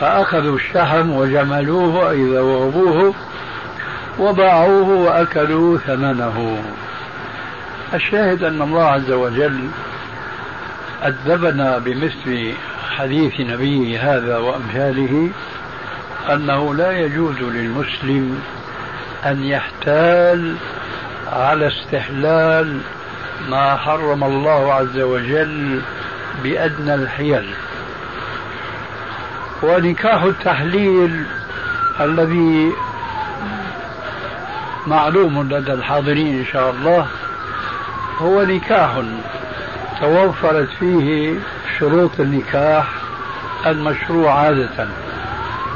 فأخذوا 0.00 0.56
الشحم 0.56 1.10
وجملوه 1.10 2.10
أي 2.10 2.24
ذوبوه 2.24 3.14
وباعوه 4.18 4.88
وأكلوا 4.88 5.78
ثمنه. 5.78 6.58
الشاهد 7.94 8.44
أن 8.44 8.62
الله 8.62 8.84
عز 8.84 9.10
وجل 9.10 9.68
أدبنا 11.02 11.78
بمثل 11.78 12.54
حديث 12.98 13.40
نبيه 13.40 14.16
هذا 14.16 14.38
وأمثاله 14.38 15.30
أنه 16.32 16.74
لا 16.74 16.92
يجوز 16.92 17.36
للمسلم 17.40 18.40
أن 19.24 19.44
يحتال 19.44 20.56
على 21.32 21.68
استحلال 21.68 22.80
ما 23.48 23.76
حرم 23.76 24.24
الله 24.24 24.74
عز 24.74 24.98
وجل 24.98 25.80
بأدنى 26.42 26.94
الحيل. 26.94 27.54
ونكاح 29.62 30.22
التحليل 30.22 31.24
الذي 32.00 32.72
معلوم 34.86 35.42
لدى 35.42 35.72
الحاضرين 35.72 36.38
إن 36.38 36.44
شاء 36.52 36.70
الله 36.70 37.06
هو 38.18 38.42
نكاح 38.42 38.90
توفرت 40.00 40.68
فيه 40.78 41.34
شروط 41.80 42.20
النكاح 42.20 42.86
المشروع 43.66 44.32
عادة. 44.32 44.88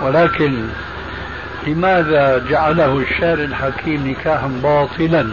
ولكن 0.02 0.52
لماذا 1.66 2.44
جعله 2.50 2.98
الشارع 2.98 3.44
الحكيم 3.44 4.06
نكاحا 4.06 4.50
باطلا؟ 4.62 5.26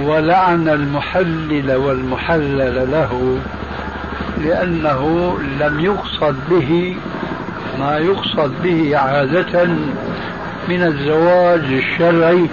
ولعن 0.00 0.68
المحلل 0.68 1.74
والمحلل 1.74 2.90
له 2.90 3.38
لأنه 4.38 5.38
لم 5.60 5.80
يقصد 5.80 6.36
به 6.50 6.96
ما 7.78 7.98
يقصد 7.98 8.52
به 8.62 8.96
عادة 8.96 9.64
من 10.68 10.82
الزواج 10.82 11.64
الشرعي 11.64 12.46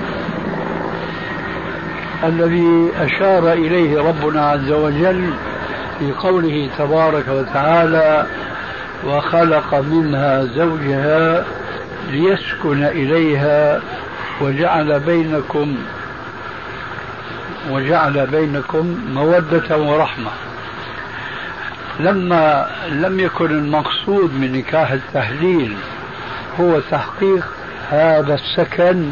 الذي 2.23 2.91
أشار 2.99 3.53
إليه 3.53 4.01
ربنا 4.01 4.45
عز 4.45 4.71
وجل 4.71 5.33
في 5.99 6.11
قوله 6.11 6.69
تبارك 6.77 7.27
وتعالى 7.27 8.25
وخلق 9.05 9.75
منها 9.75 10.43
زوجها 10.43 11.45
ليسكن 12.11 12.83
إليها 12.83 13.81
وجعل 14.41 14.99
بينكم 14.99 15.77
وجعل 17.69 18.27
بينكم 18.27 18.97
مودة 19.13 19.77
ورحمة. 19.77 20.31
لما 21.99 22.67
لم 22.89 23.19
يكن 23.19 23.45
المقصود 23.45 24.33
من 24.33 24.51
نكاح 24.51 24.91
التحليل 24.91 25.75
هو 26.59 26.79
تحقيق 26.79 27.45
هذا 27.89 28.33
السكن 28.33 29.11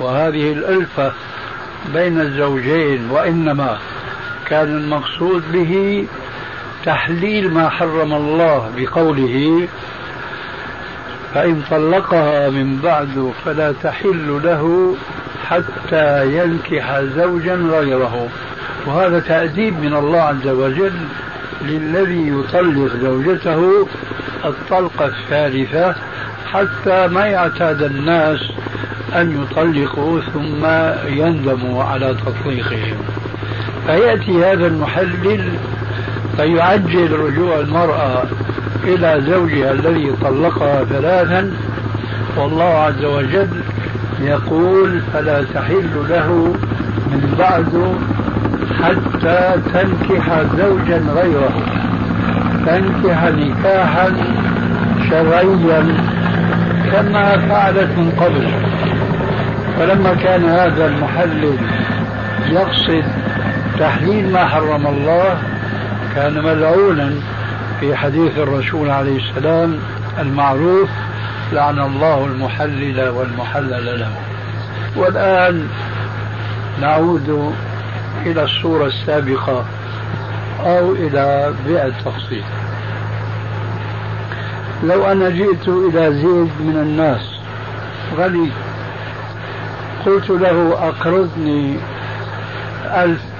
وهذه 0.00 0.52
الألفة 0.52 1.12
بين 1.94 2.20
الزوجين 2.20 3.10
وإنما 3.10 3.78
كان 4.48 4.68
المقصود 4.68 5.42
به 5.52 6.06
تحليل 6.84 7.54
ما 7.54 7.68
حرم 7.68 8.12
الله 8.12 8.70
بقوله 8.76 9.68
فإن 11.34 11.62
طلقها 11.70 12.50
من 12.50 12.80
بعد 12.84 13.32
فلا 13.44 13.72
تحل 13.82 14.40
له 14.44 14.94
حتى 15.48 16.36
ينكح 16.38 17.00
زوجا 17.00 17.54
غيره. 17.54 18.28
وهذا 18.86 19.20
تأديب 19.20 19.80
من 19.80 19.94
الله 19.94 20.20
عز 20.20 20.48
وجل 20.48 20.92
للذي 21.62 22.28
يطلق 22.28 22.96
زوجته 23.02 23.88
الطلقة 24.44 25.06
الثالثة 25.06 25.94
حتى 26.52 27.06
ما 27.06 27.26
يعتاد 27.26 27.82
الناس 27.82 28.40
أن 29.14 29.42
يطلقوا 29.42 30.20
ثم 30.20 30.66
يندموا 31.06 31.84
على 31.84 32.16
تطليقهم. 32.26 32.96
فيأتي 33.86 34.44
هذا 34.44 34.66
المحلل 34.66 35.52
فيعجل 36.36 37.12
رجوع 37.12 37.60
المرأة 37.60 38.22
إلى 38.84 39.22
زوجها 39.26 39.72
الذي 39.72 40.12
طلقها 40.22 40.84
ثلاثا. 40.84 41.50
والله 42.36 42.64
عز 42.64 43.04
وجل 43.04 43.48
يقول 44.20 45.00
فلا 45.12 45.42
تحل 45.54 45.90
له 46.08 46.54
من 47.06 47.34
بعد 47.38 47.94
حتى 48.82 49.60
تنكح 49.72 50.42
زوجا 50.58 51.02
غيره. 51.14 51.52
تنكح 52.66 53.24
نكاحا 53.24 54.12
شرعيا 55.10 55.86
كما 56.92 57.38
فعلت 57.48 57.90
من 57.98 58.12
قبل. 58.20 58.48
فلما 59.78 60.14
كان 60.14 60.44
هذا 60.44 60.86
المحلل 60.86 61.58
يقصد 62.50 63.04
تحليل 63.78 64.32
ما 64.32 64.46
حرم 64.46 64.86
الله 64.86 65.38
كان 66.14 66.42
ملعونا 66.44 67.14
في 67.80 67.96
حديث 67.96 68.38
الرسول 68.38 68.90
عليه 68.90 69.18
السلام 69.18 69.78
المعروف 70.20 70.88
لعن 71.52 71.78
الله 71.78 72.24
المحلل 72.26 73.08
والمحلل 73.08 74.00
له. 74.00 74.12
والآن 74.96 75.68
نعود 76.80 77.54
إلى 78.26 78.42
الصورة 78.42 78.86
السابقة 78.86 79.64
أو 80.60 80.92
إلى 80.92 81.54
بيع 81.66 81.86
التفصيل. 81.86 82.44
لو 84.84 85.12
أنا 85.12 85.30
جئت 85.30 85.68
إلى 85.68 86.12
زيد 86.12 86.50
من 86.60 86.76
الناس 86.82 87.20
غني 88.16 88.50
قلت 90.06 90.30
له 90.30 90.72
أقرضني 90.88 91.76
ألف 92.84 93.35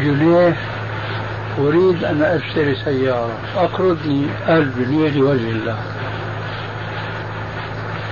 جنيه 0.00 0.56
أريد 1.58 2.04
أن 2.04 2.22
أشتري 2.22 2.76
سيارة. 2.84 3.38
أقرضني 3.56 4.26
ألف 4.48 4.78
جنيه 4.78 5.10
لوجه 5.10 5.50
الله. 5.50 5.76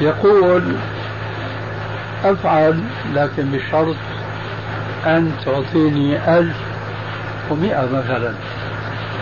يقول 0.01 0.63
أفعل 2.25 2.81
لكن 3.15 3.45
بشرط 3.51 3.97
أن 5.07 5.33
تعطيني 5.45 6.39
ألف 6.39 6.57
ومئة 7.51 7.89
مثلا. 7.93 8.33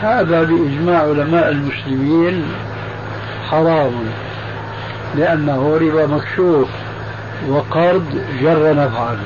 هذا 0.02 0.42
بإجماع 0.42 1.02
علماء 1.02 1.48
المسلمين 1.48 2.44
حرام 3.50 3.92
لأنه 5.16 5.78
ربا 5.80 6.06
مكشوف 6.06 6.68
وقرض 7.48 8.22
جر 8.42 8.74
نفعا. 8.74 9.18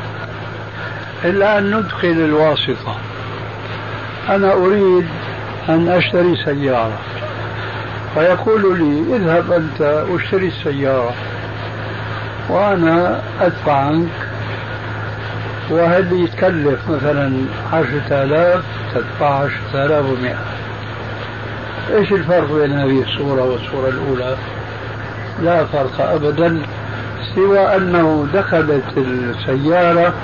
إلا 1.25 1.59
أن 1.59 1.77
ندخل 1.77 2.09
الواسطة. 2.09 2.97
أنا 4.29 4.53
أريد 4.53 5.07
أن 5.69 5.89
أشتري 5.89 6.37
سيارة. 6.45 6.99
فيقول 8.15 8.79
لي 8.79 9.17
اذهب 9.17 9.53
أنت 9.53 10.05
واشتري 10.11 10.49
السيارة. 10.49 11.15
وأنا 12.49 13.21
أدفع 13.41 13.73
عنك. 13.73 14.09
وهل 15.71 16.13
يتكلف 16.13 16.89
مثلا 16.89 17.33
عشرة 17.73 18.23
آلاف؟ 18.23 18.63
تدفع 18.95 19.27
عشرة 19.27 19.85
آلاف 19.85 20.05
ومئة. 20.05 20.45
إيش 21.97 22.13
الفرق 22.13 22.53
بين 22.53 22.73
هذه 22.73 23.03
الصورة 23.03 23.43
والصورة 23.43 23.89
الأولى؟ 23.89 24.37
لا 25.43 25.65
فرق 25.65 26.01
أبدا 26.01 26.63
سوى 27.35 27.59
أنه 27.59 28.27
دخلت 28.35 28.85
السيارة 28.97 30.15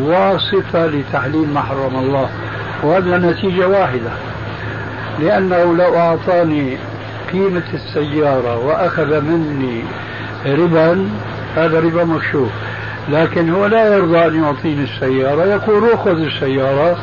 واصفة 0.00 0.86
لتحليل 0.86 1.48
ما 1.54 1.60
حرم 1.60 1.96
الله. 1.96 2.28
وهذا 2.82 3.18
نتيجة 3.18 3.68
واحدة. 3.68 4.10
لأنه 5.20 5.76
لو 5.76 5.96
أعطاني 5.96 6.76
قيمة 7.32 7.62
السيارة 7.74 8.66
وأخذ 8.66 9.20
مني 9.20 9.82
ربا 10.46 11.08
هذا 11.56 11.80
ربا 11.80 12.04
مكشوف. 12.04 12.50
لكن 13.08 13.50
هو 13.50 13.66
لا 13.66 13.94
يرضى 13.94 14.26
أن 14.26 14.42
يعطيني 14.44 14.84
السيارة 14.84 15.44
يقول 15.44 15.98
خذ 15.98 16.20
السيارة 16.20 16.96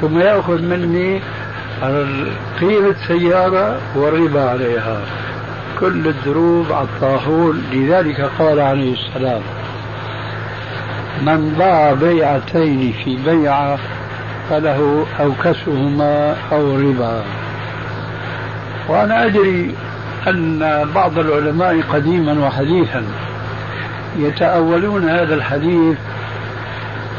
ثم 0.00 0.18
يأخذ 0.18 0.62
مني 0.62 1.20
قيمة 2.60 2.94
سيارة 3.08 3.78
والربا 3.96 4.50
عليها. 4.50 5.00
كل 5.80 6.08
الدروب 6.08 6.72
على 6.72 6.84
الطاحون. 6.84 7.62
لذلك 7.72 8.30
قال 8.38 8.60
عليه 8.60 8.94
السلام 8.94 9.42
من 11.22 11.54
باع 11.58 11.92
بيعتين 11.92 12.94
في 13.04 13.16
بيعة 13.16 13.78
فله 14.50 15.06
أوكسهما 15.20 16.36
أو 16.52 16.76
ربا. 16.76 17.22
وأنا 18.88 19.26
أدري 19.26 19.74
أن 20.28 20.88
بعض 20.94 21.18
العلماء 21.18 21.80
قديما 21.92 22.46
وحديثا 22.46 23.04
يتأولون 24.18 25.08
هذا 25.08 25.34
الحديث 25.34 25.98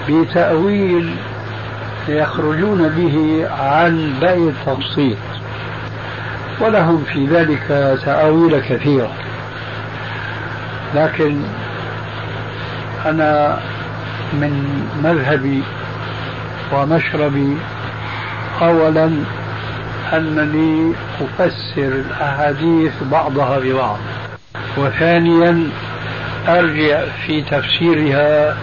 بتأويل 0.10 1.16
يخرجون 2.08 2.90
به 2.90 3.48
عن 3.62 4.14
بيع 4.22 4.34
التبسيط 4.34 5.18
ولهم 6.60 7.04
في 7.04 7.26
ذلك 7.26 7.98
تأويل 8.06 8.60
كثيرة. 8.60 9.12
لكن 10.96 11.38
أنا 13.06 13.60
من 14.34 14.82
مذهبي 15.04 15.64
ومشربي 16.74 17.58
أولا 18.62 19.12
أنني 20.14 20.94
أفسر 21.22 21.62
الأحاديث 21.78 22.94
بعضها 23.12 23.60
ببعض. 23.60 23.98
وثانيا 24.78 25.70
أرجع 26.48 27.02
في 27.26 27.42
تفسيرها 27.42 28.58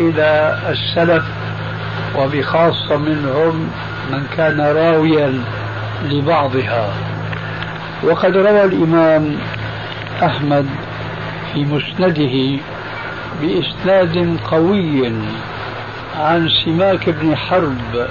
إلى 0.00 0.58
السلف 0.68 1.24
وبخاصة 2.16 2.96
منهم 2.96 3.70
من 4.12 4.26
كان 4.36 4.60
راويا 4.60 5.44
لبعضها. 6.04 6.90
وقد 8.04 8.36
روى 8.36 8.64
الإمام 8.64 9.36
أحمد 10.22 10.66
في 11.52 11.64
مسنده 11.64 12.60
بإسناد 13.40 14.36
قوي. 14.50 15.12
عن 16.18 16.48
سماك 16.64 17.08
بن 17.08 17.36
حرب 17.36 18.08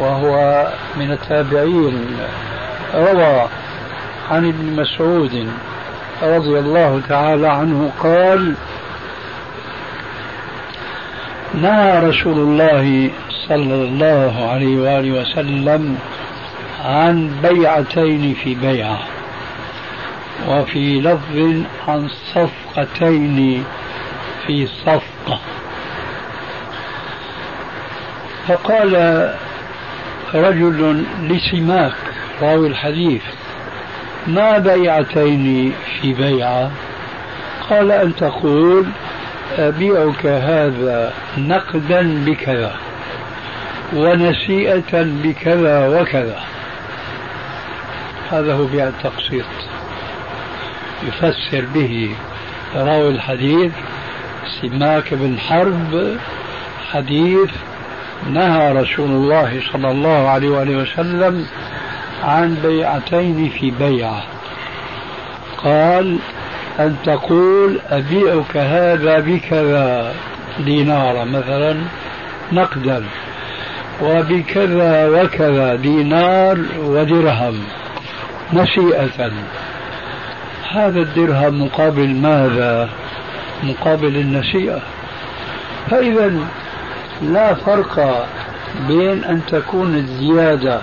وهو 0.00 0.66
من 0.96 1.10
التابعين 1.10 2.16
روى 2.94 3.48
عن 4.30 4.48
ابن 4.48 4.76
مسعود 4.76 5.48
رضي 6.22 6.58
الله 6.58 7.00
تعالى 7.08 7.48
عنه 7.48 7.92
قال 8.02 8.54
نهى 11.54 12.08
رسول 12.08 12.38
الله 12.38 13.10
صلى 13.48 13.74
الله 13.74 14.50
عليه 14.50 14.76
وآله 14.80 15.20
وسلم 15.20 15.98
عن 16.84 17.30
بيعتين 17.42 18.34
في 18.44 18.54
بيعة 18.54 18.98
وفي 20.48 21.00
لفظ 21.00 21.62
عن 21.88 22.08
صفقتين 22.34 23.64
في 24.46 24.66
صفقة. 24.66 25.40
فقال 28.48 29.34
رجل 30.34 31.04
لسماك 31.22 31.92
راوي 32.42 32.68
الحديث 32.68 33.22
ما 34.26 34.58
بيعتين 34.58 35.72
في 36.00 36.12
بيعة؟ 36.12 36.70
قال 37.70 37.92
أن 37.92 38.16
تقول 38.16 38.86
أبيعك 39.58 40.26
هذا 40.26 41.12
نقدا 41.38 42.24
بكذا 42.24 42.76
ونسيئة 43.94 45.02
بكذا 45.02 45.88
وكذا. 45.88 46.40
هذا 48.32 48.54
هو 48.54 48.64
بيع 48.64 48.88
التقسيط. 48.88 49.44
يفسر 51.08 51.64
به 51.74 52.10
راوي 52.74 53.08
الحديث 53.08 53.72
سماك 54.60 55.14
بن 55.14 55.38
حرب 55.38 56.16
حديث 56.92 57.50
نهى 58.30 58.72
رسول 58.72 59.10
الله 59.10 59.60
صلى 59.72 59.90
الله 59.90 60.28
عليه 60.28 60.48
وآله 60.48 60.76
وسلم 60.76 61.46
عن 62.24 62.54
بيعتين 62.54 63.48
في 63.48 63.70
بيعة. 63.70 64.22
قال 65.64 66.18
أن 66.80 66.96
تقول 67.04 67.80
أبيعك 67.90 68.56
هذا 68.56 69.20
بكذا 69.20 70.12
دينارا 70.64 71.24
مثلا 71.24 71.76
نقدا 72.52 73.04
وبكذا 74.02 75.08
وكذا 75.08 75.74
دينار 75.74 76.58
ودرهم 76.78 77.64
نسيئة. 78.52 79.30
هذا 80.70 81.00
الدرهم 81.00 81.62
مقابل 81.62 82.08
ماذا؟ 82.08 82.88
مقابل 83.62 84.16
النسيئة. 84.16 84.80
فإذا 85.90 86.32
لا 87.22 87.54
فرق 87.54 88.26
بين 88.88 89.24
أن 89.24 89.40
تكون 89.48 89.94
الزيادة 89.94 90.80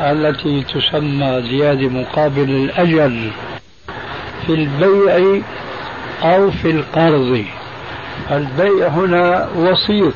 التي 0.00 0.64
تسمى 0.74 1.42
زيادة 1.50 1.88
مقابل 1.88 2.50
الأجل 2.50 3.30
في 4.46 4.54
البيع 4.54 5.42
أو 6.22 6.50
في 6.50 6.70
القرض. 6.70 7.44
البيع 8.30 8.88
هنا 8.88 9.48
وسيط 9.56 10.14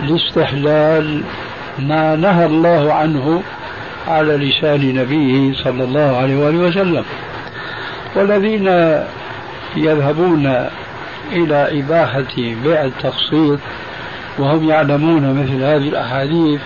لاستحلال 0.00 1.22
ما 1.78 2.16
نهى 2.16 2.46
الله 2.46 2.92
عنه 2.92 3.42
على 4.08 4.36
لسان 4.36 4.94
نبيه 4.94 5.54
صلى 5.64 5.84
الله 5.84 6.16
عليه 6.16 6.44
وآله 6.44 6.58
وسلم. 6.58 7.04
والذين 8.16 8.66
يذهبون 9.76 10.68
إلى 11.32 11.80
إباحة 11.80 12.36
بيع 12.36 12.84
التقسيط 12.84 13.58
وهم 14.38 14.68
يعلمون 14.68 15.42
مثل 15.42 15.62
هذه 15.62 15.88
الأحاديث 15.88 16.60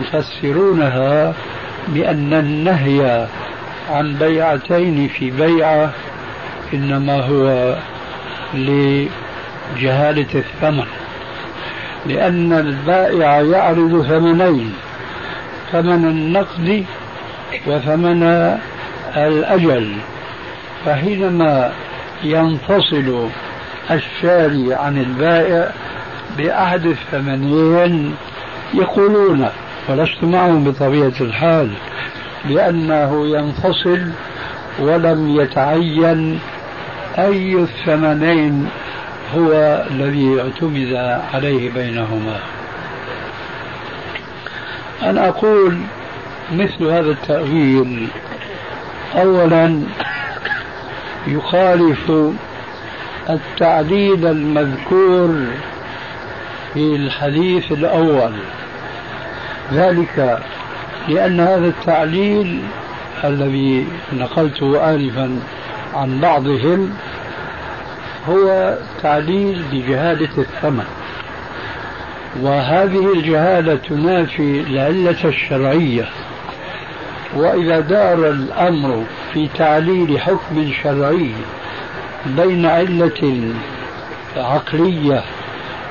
يفسرونها 0.00 1.34
بأن 1.88 2.34
النهي 2.34 3.26
عن 3.90 4.14
بيعتين 4.14 5.08
في 5.08 5.30
بيعة 5.30 5.90
إنما 6.74 7.20
هو 7.20 7.74
لجهالة 8.54 10.34
الثمن 10.34 10.86
لأن 12.06 12.52
البائع 12.52 13.40
يعرض 13.40 14.06
ثمنين 14.08 14.74
ثمن 15.72 16.04
النقد 16.04 16.84
وثمن 17.66 18.22
الأجل 19.16 19.96
فحينما 20.84 21.72
ينفصل 22.22 23.28
الشاري 23.90 24.74
عن 24.74 24.98
البائع 24.98 25.70
بأحد 26.38 26.86
الثمنين 26.86 28.14
يقولون 28.74 29.48
ولست 29.88 30.24
معهم 30.24 30.64
بطبيعة 30.64 31.12
الحال 31.20 31.70
لأنه 32.48 33.26
ينفصل 33.26 34.10
ولم 34.78 35.40
يتعين 35.40 36.40
أي 37.18 37.54
الثمنين 37.54 38.68
هو 39.36 39.52
الذي 39.90 40.40
اعتمد 40.40 41.20
عليه 41.34 41.70
بينهما. 41.70 42.36
أنا 45.02 45.28
أقول 45.28 45.78
مثل 46.52 46.84
هذا 46.84 47.10
التأويل. 47.10 48.08
أولا 49.14 49.82
يخالف 51.26 52.12
التعليل 53.30 54.26
المذكور 54.26 55.46
في 56.74 56.96
الحديث 56.96 57.72
الأول. 57.72 58.32
ذلك 59.72 60.38
لأن 61.08 61.40
هذا 61.40 61.66
التعليل 61.66 62.62
الذي 63.24 63.86
نقلته 64.12 64.94
آنفا 64.94 65.40
عن 65.94 66.20
بعضهم 66.20 66.94
هو 68.28 68.74
تعليل 69.02 69.62
بجهالة 69.72 70.38
الثمن. 70.38 70.84
وهذه 72.40 73.12
الجهالة 73.12 73.74
تنافي 73.74 74.60
العلة 74.60 75.24
الشرعية. 75.24 76.08
وإذا 77.34 77.80
دار 77.80 78.30
الأمر 78.30 79.04
في 79.32 79.48
تعليل 79.58 80.20
حكم 80.20 80.72
شرعي 80.82 81.32
بين 82.26 82.66
علة 82.66 83.52
عقلية 84.36 85.22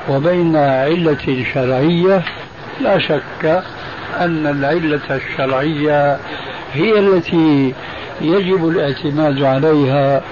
وبين 0.08 0.56
علة 0.56 1.44
شرعية 1.54 2.22
لا 2.80 2.98
شك 2.98 3.62
أن 4.20 4.46
العلة 4.46 5.00
الشرعية 5.10 6.18
هي 6.72 6.98
التي 6.98 7.74
يجب 8.20 8.68
الاعتماد 8.68 9.42
عليها 9.42 10.22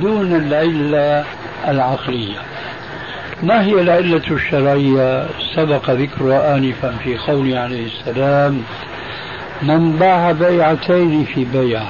دون 0.00 0.34
العلة 0.36 1.24
العقلية. 1.68 2.38
ما 3.42 3.64
هي 3.64 3.80
العلة 3.80 4.22
الشرعية؟ 4.30 5.26
سبق 5.54 5.90
ذكرها 5.90 6.56
آنفا 6.56 6.94
في 7.04 7.18
قوله 7.18 7.58
عليه 7.58 7.86
السلام 7.86 8.62
من 9.62 9.92
باع 9.92 10.32
بيعتين 10.32 11.24
في 11.24 11.44
بيع 11.44 11.82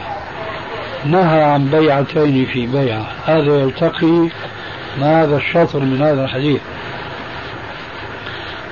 نهى 1.05 1.43
عن 1.43 1.64
بيعتين 1.64 2.47
في 2.47 2.66
بيع 2.66 2.99
هذا 3.26 3.61
يلتقي 3.61 4.28
ما 5.01 5.22
هذا 5.22 5.37
الشطر 5.37 5.80
من 5.80 6.03
هذا 6.03 6.24
الحديث. 6.24 6.61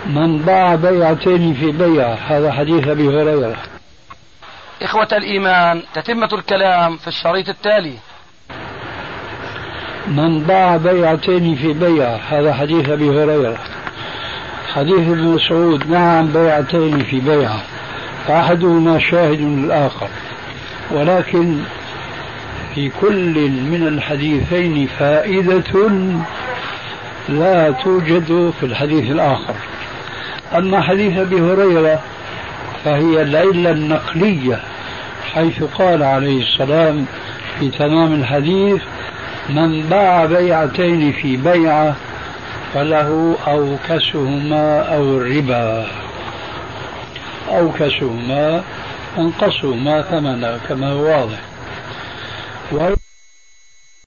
من 0.07 0.39
باع 0.39 0.75
بيعتين 0.75 1.55
في 1.55 1.73
بيعة. 1.73 2.19
هذا 2.29 2.53
حديث 2.53 2.89
أبي 2.89 3.09
هريرة. 3.09 3.57
إخوة 4.83 5.09
الإيمان 5.13 5.83
تتمة 5.95 6.29
الكلام 6.33 6.97
في 6.97 7.09
الشريط 7.09 7.49
التالي. 7.49 7.95
من 10.09 10.41
باع 10.41 10.77
بيعتين 10.77 11.57
في 11.57 11.73
بيعة. 11.73 12.21
هذا 12.31 12.55
حديث 12.55 12.89
أبي 12.89 13.11
هريرة. 13.11 13.59
حديث 14.75 15.09
ابن 15.09 15.25
مسعود. 15.25 15.91
نعم 15.91 16.33
بيعتين 16.33 17.05
في 17.05 17.21
بيعة. 17.21 17.63
فأحدهما 18.27 18.99
شاهد 18.99 19.41
للآخر 19.41 20.09
ولكن 20.91 21.59
في 22.75 22.91
كل 23.01 23.51
من 23.51 23.87
الحديثين 23.89 24.87
فائدة 24.87 25.91
لا 27.29 27.71
توجد 27.71 28.53
في 28.61 28.67
الحديث 28.67 29.11
الآخر. 29.11 29.55
أما 30.55 30.81
حديث 30.81 31.19
أبي 31.19 31.41
هريرة 31.41 32.01
فهي 32.85 33.23
العلة 33.23 33.71
النقلية 33.71 34.61
حيث 35.35 35.63
قال 35.63 36.03
عليه 36.03 36.43
السلام 36.43 37.07
في 37.61 37.71
تمام 37.71 38.13
الحديث 38.13 38.83
من 39.49 39.83
باع 39.83 40.25
بيعتين 40.25 41.13
في 41.13 41.37
بيعة 41.37 41.97
فله 42.75 43.37
أوكسهما 43.47 44.81
أو 44.81 45.17
الربا 45.17 45.87
أوكسهما 47.49 48.63
أنقصهما 49.19 50.03
ثمنا 50.03 50.59
كما 50.69 50.89
هو 50.89 51.05
واضح. 51.05 51.39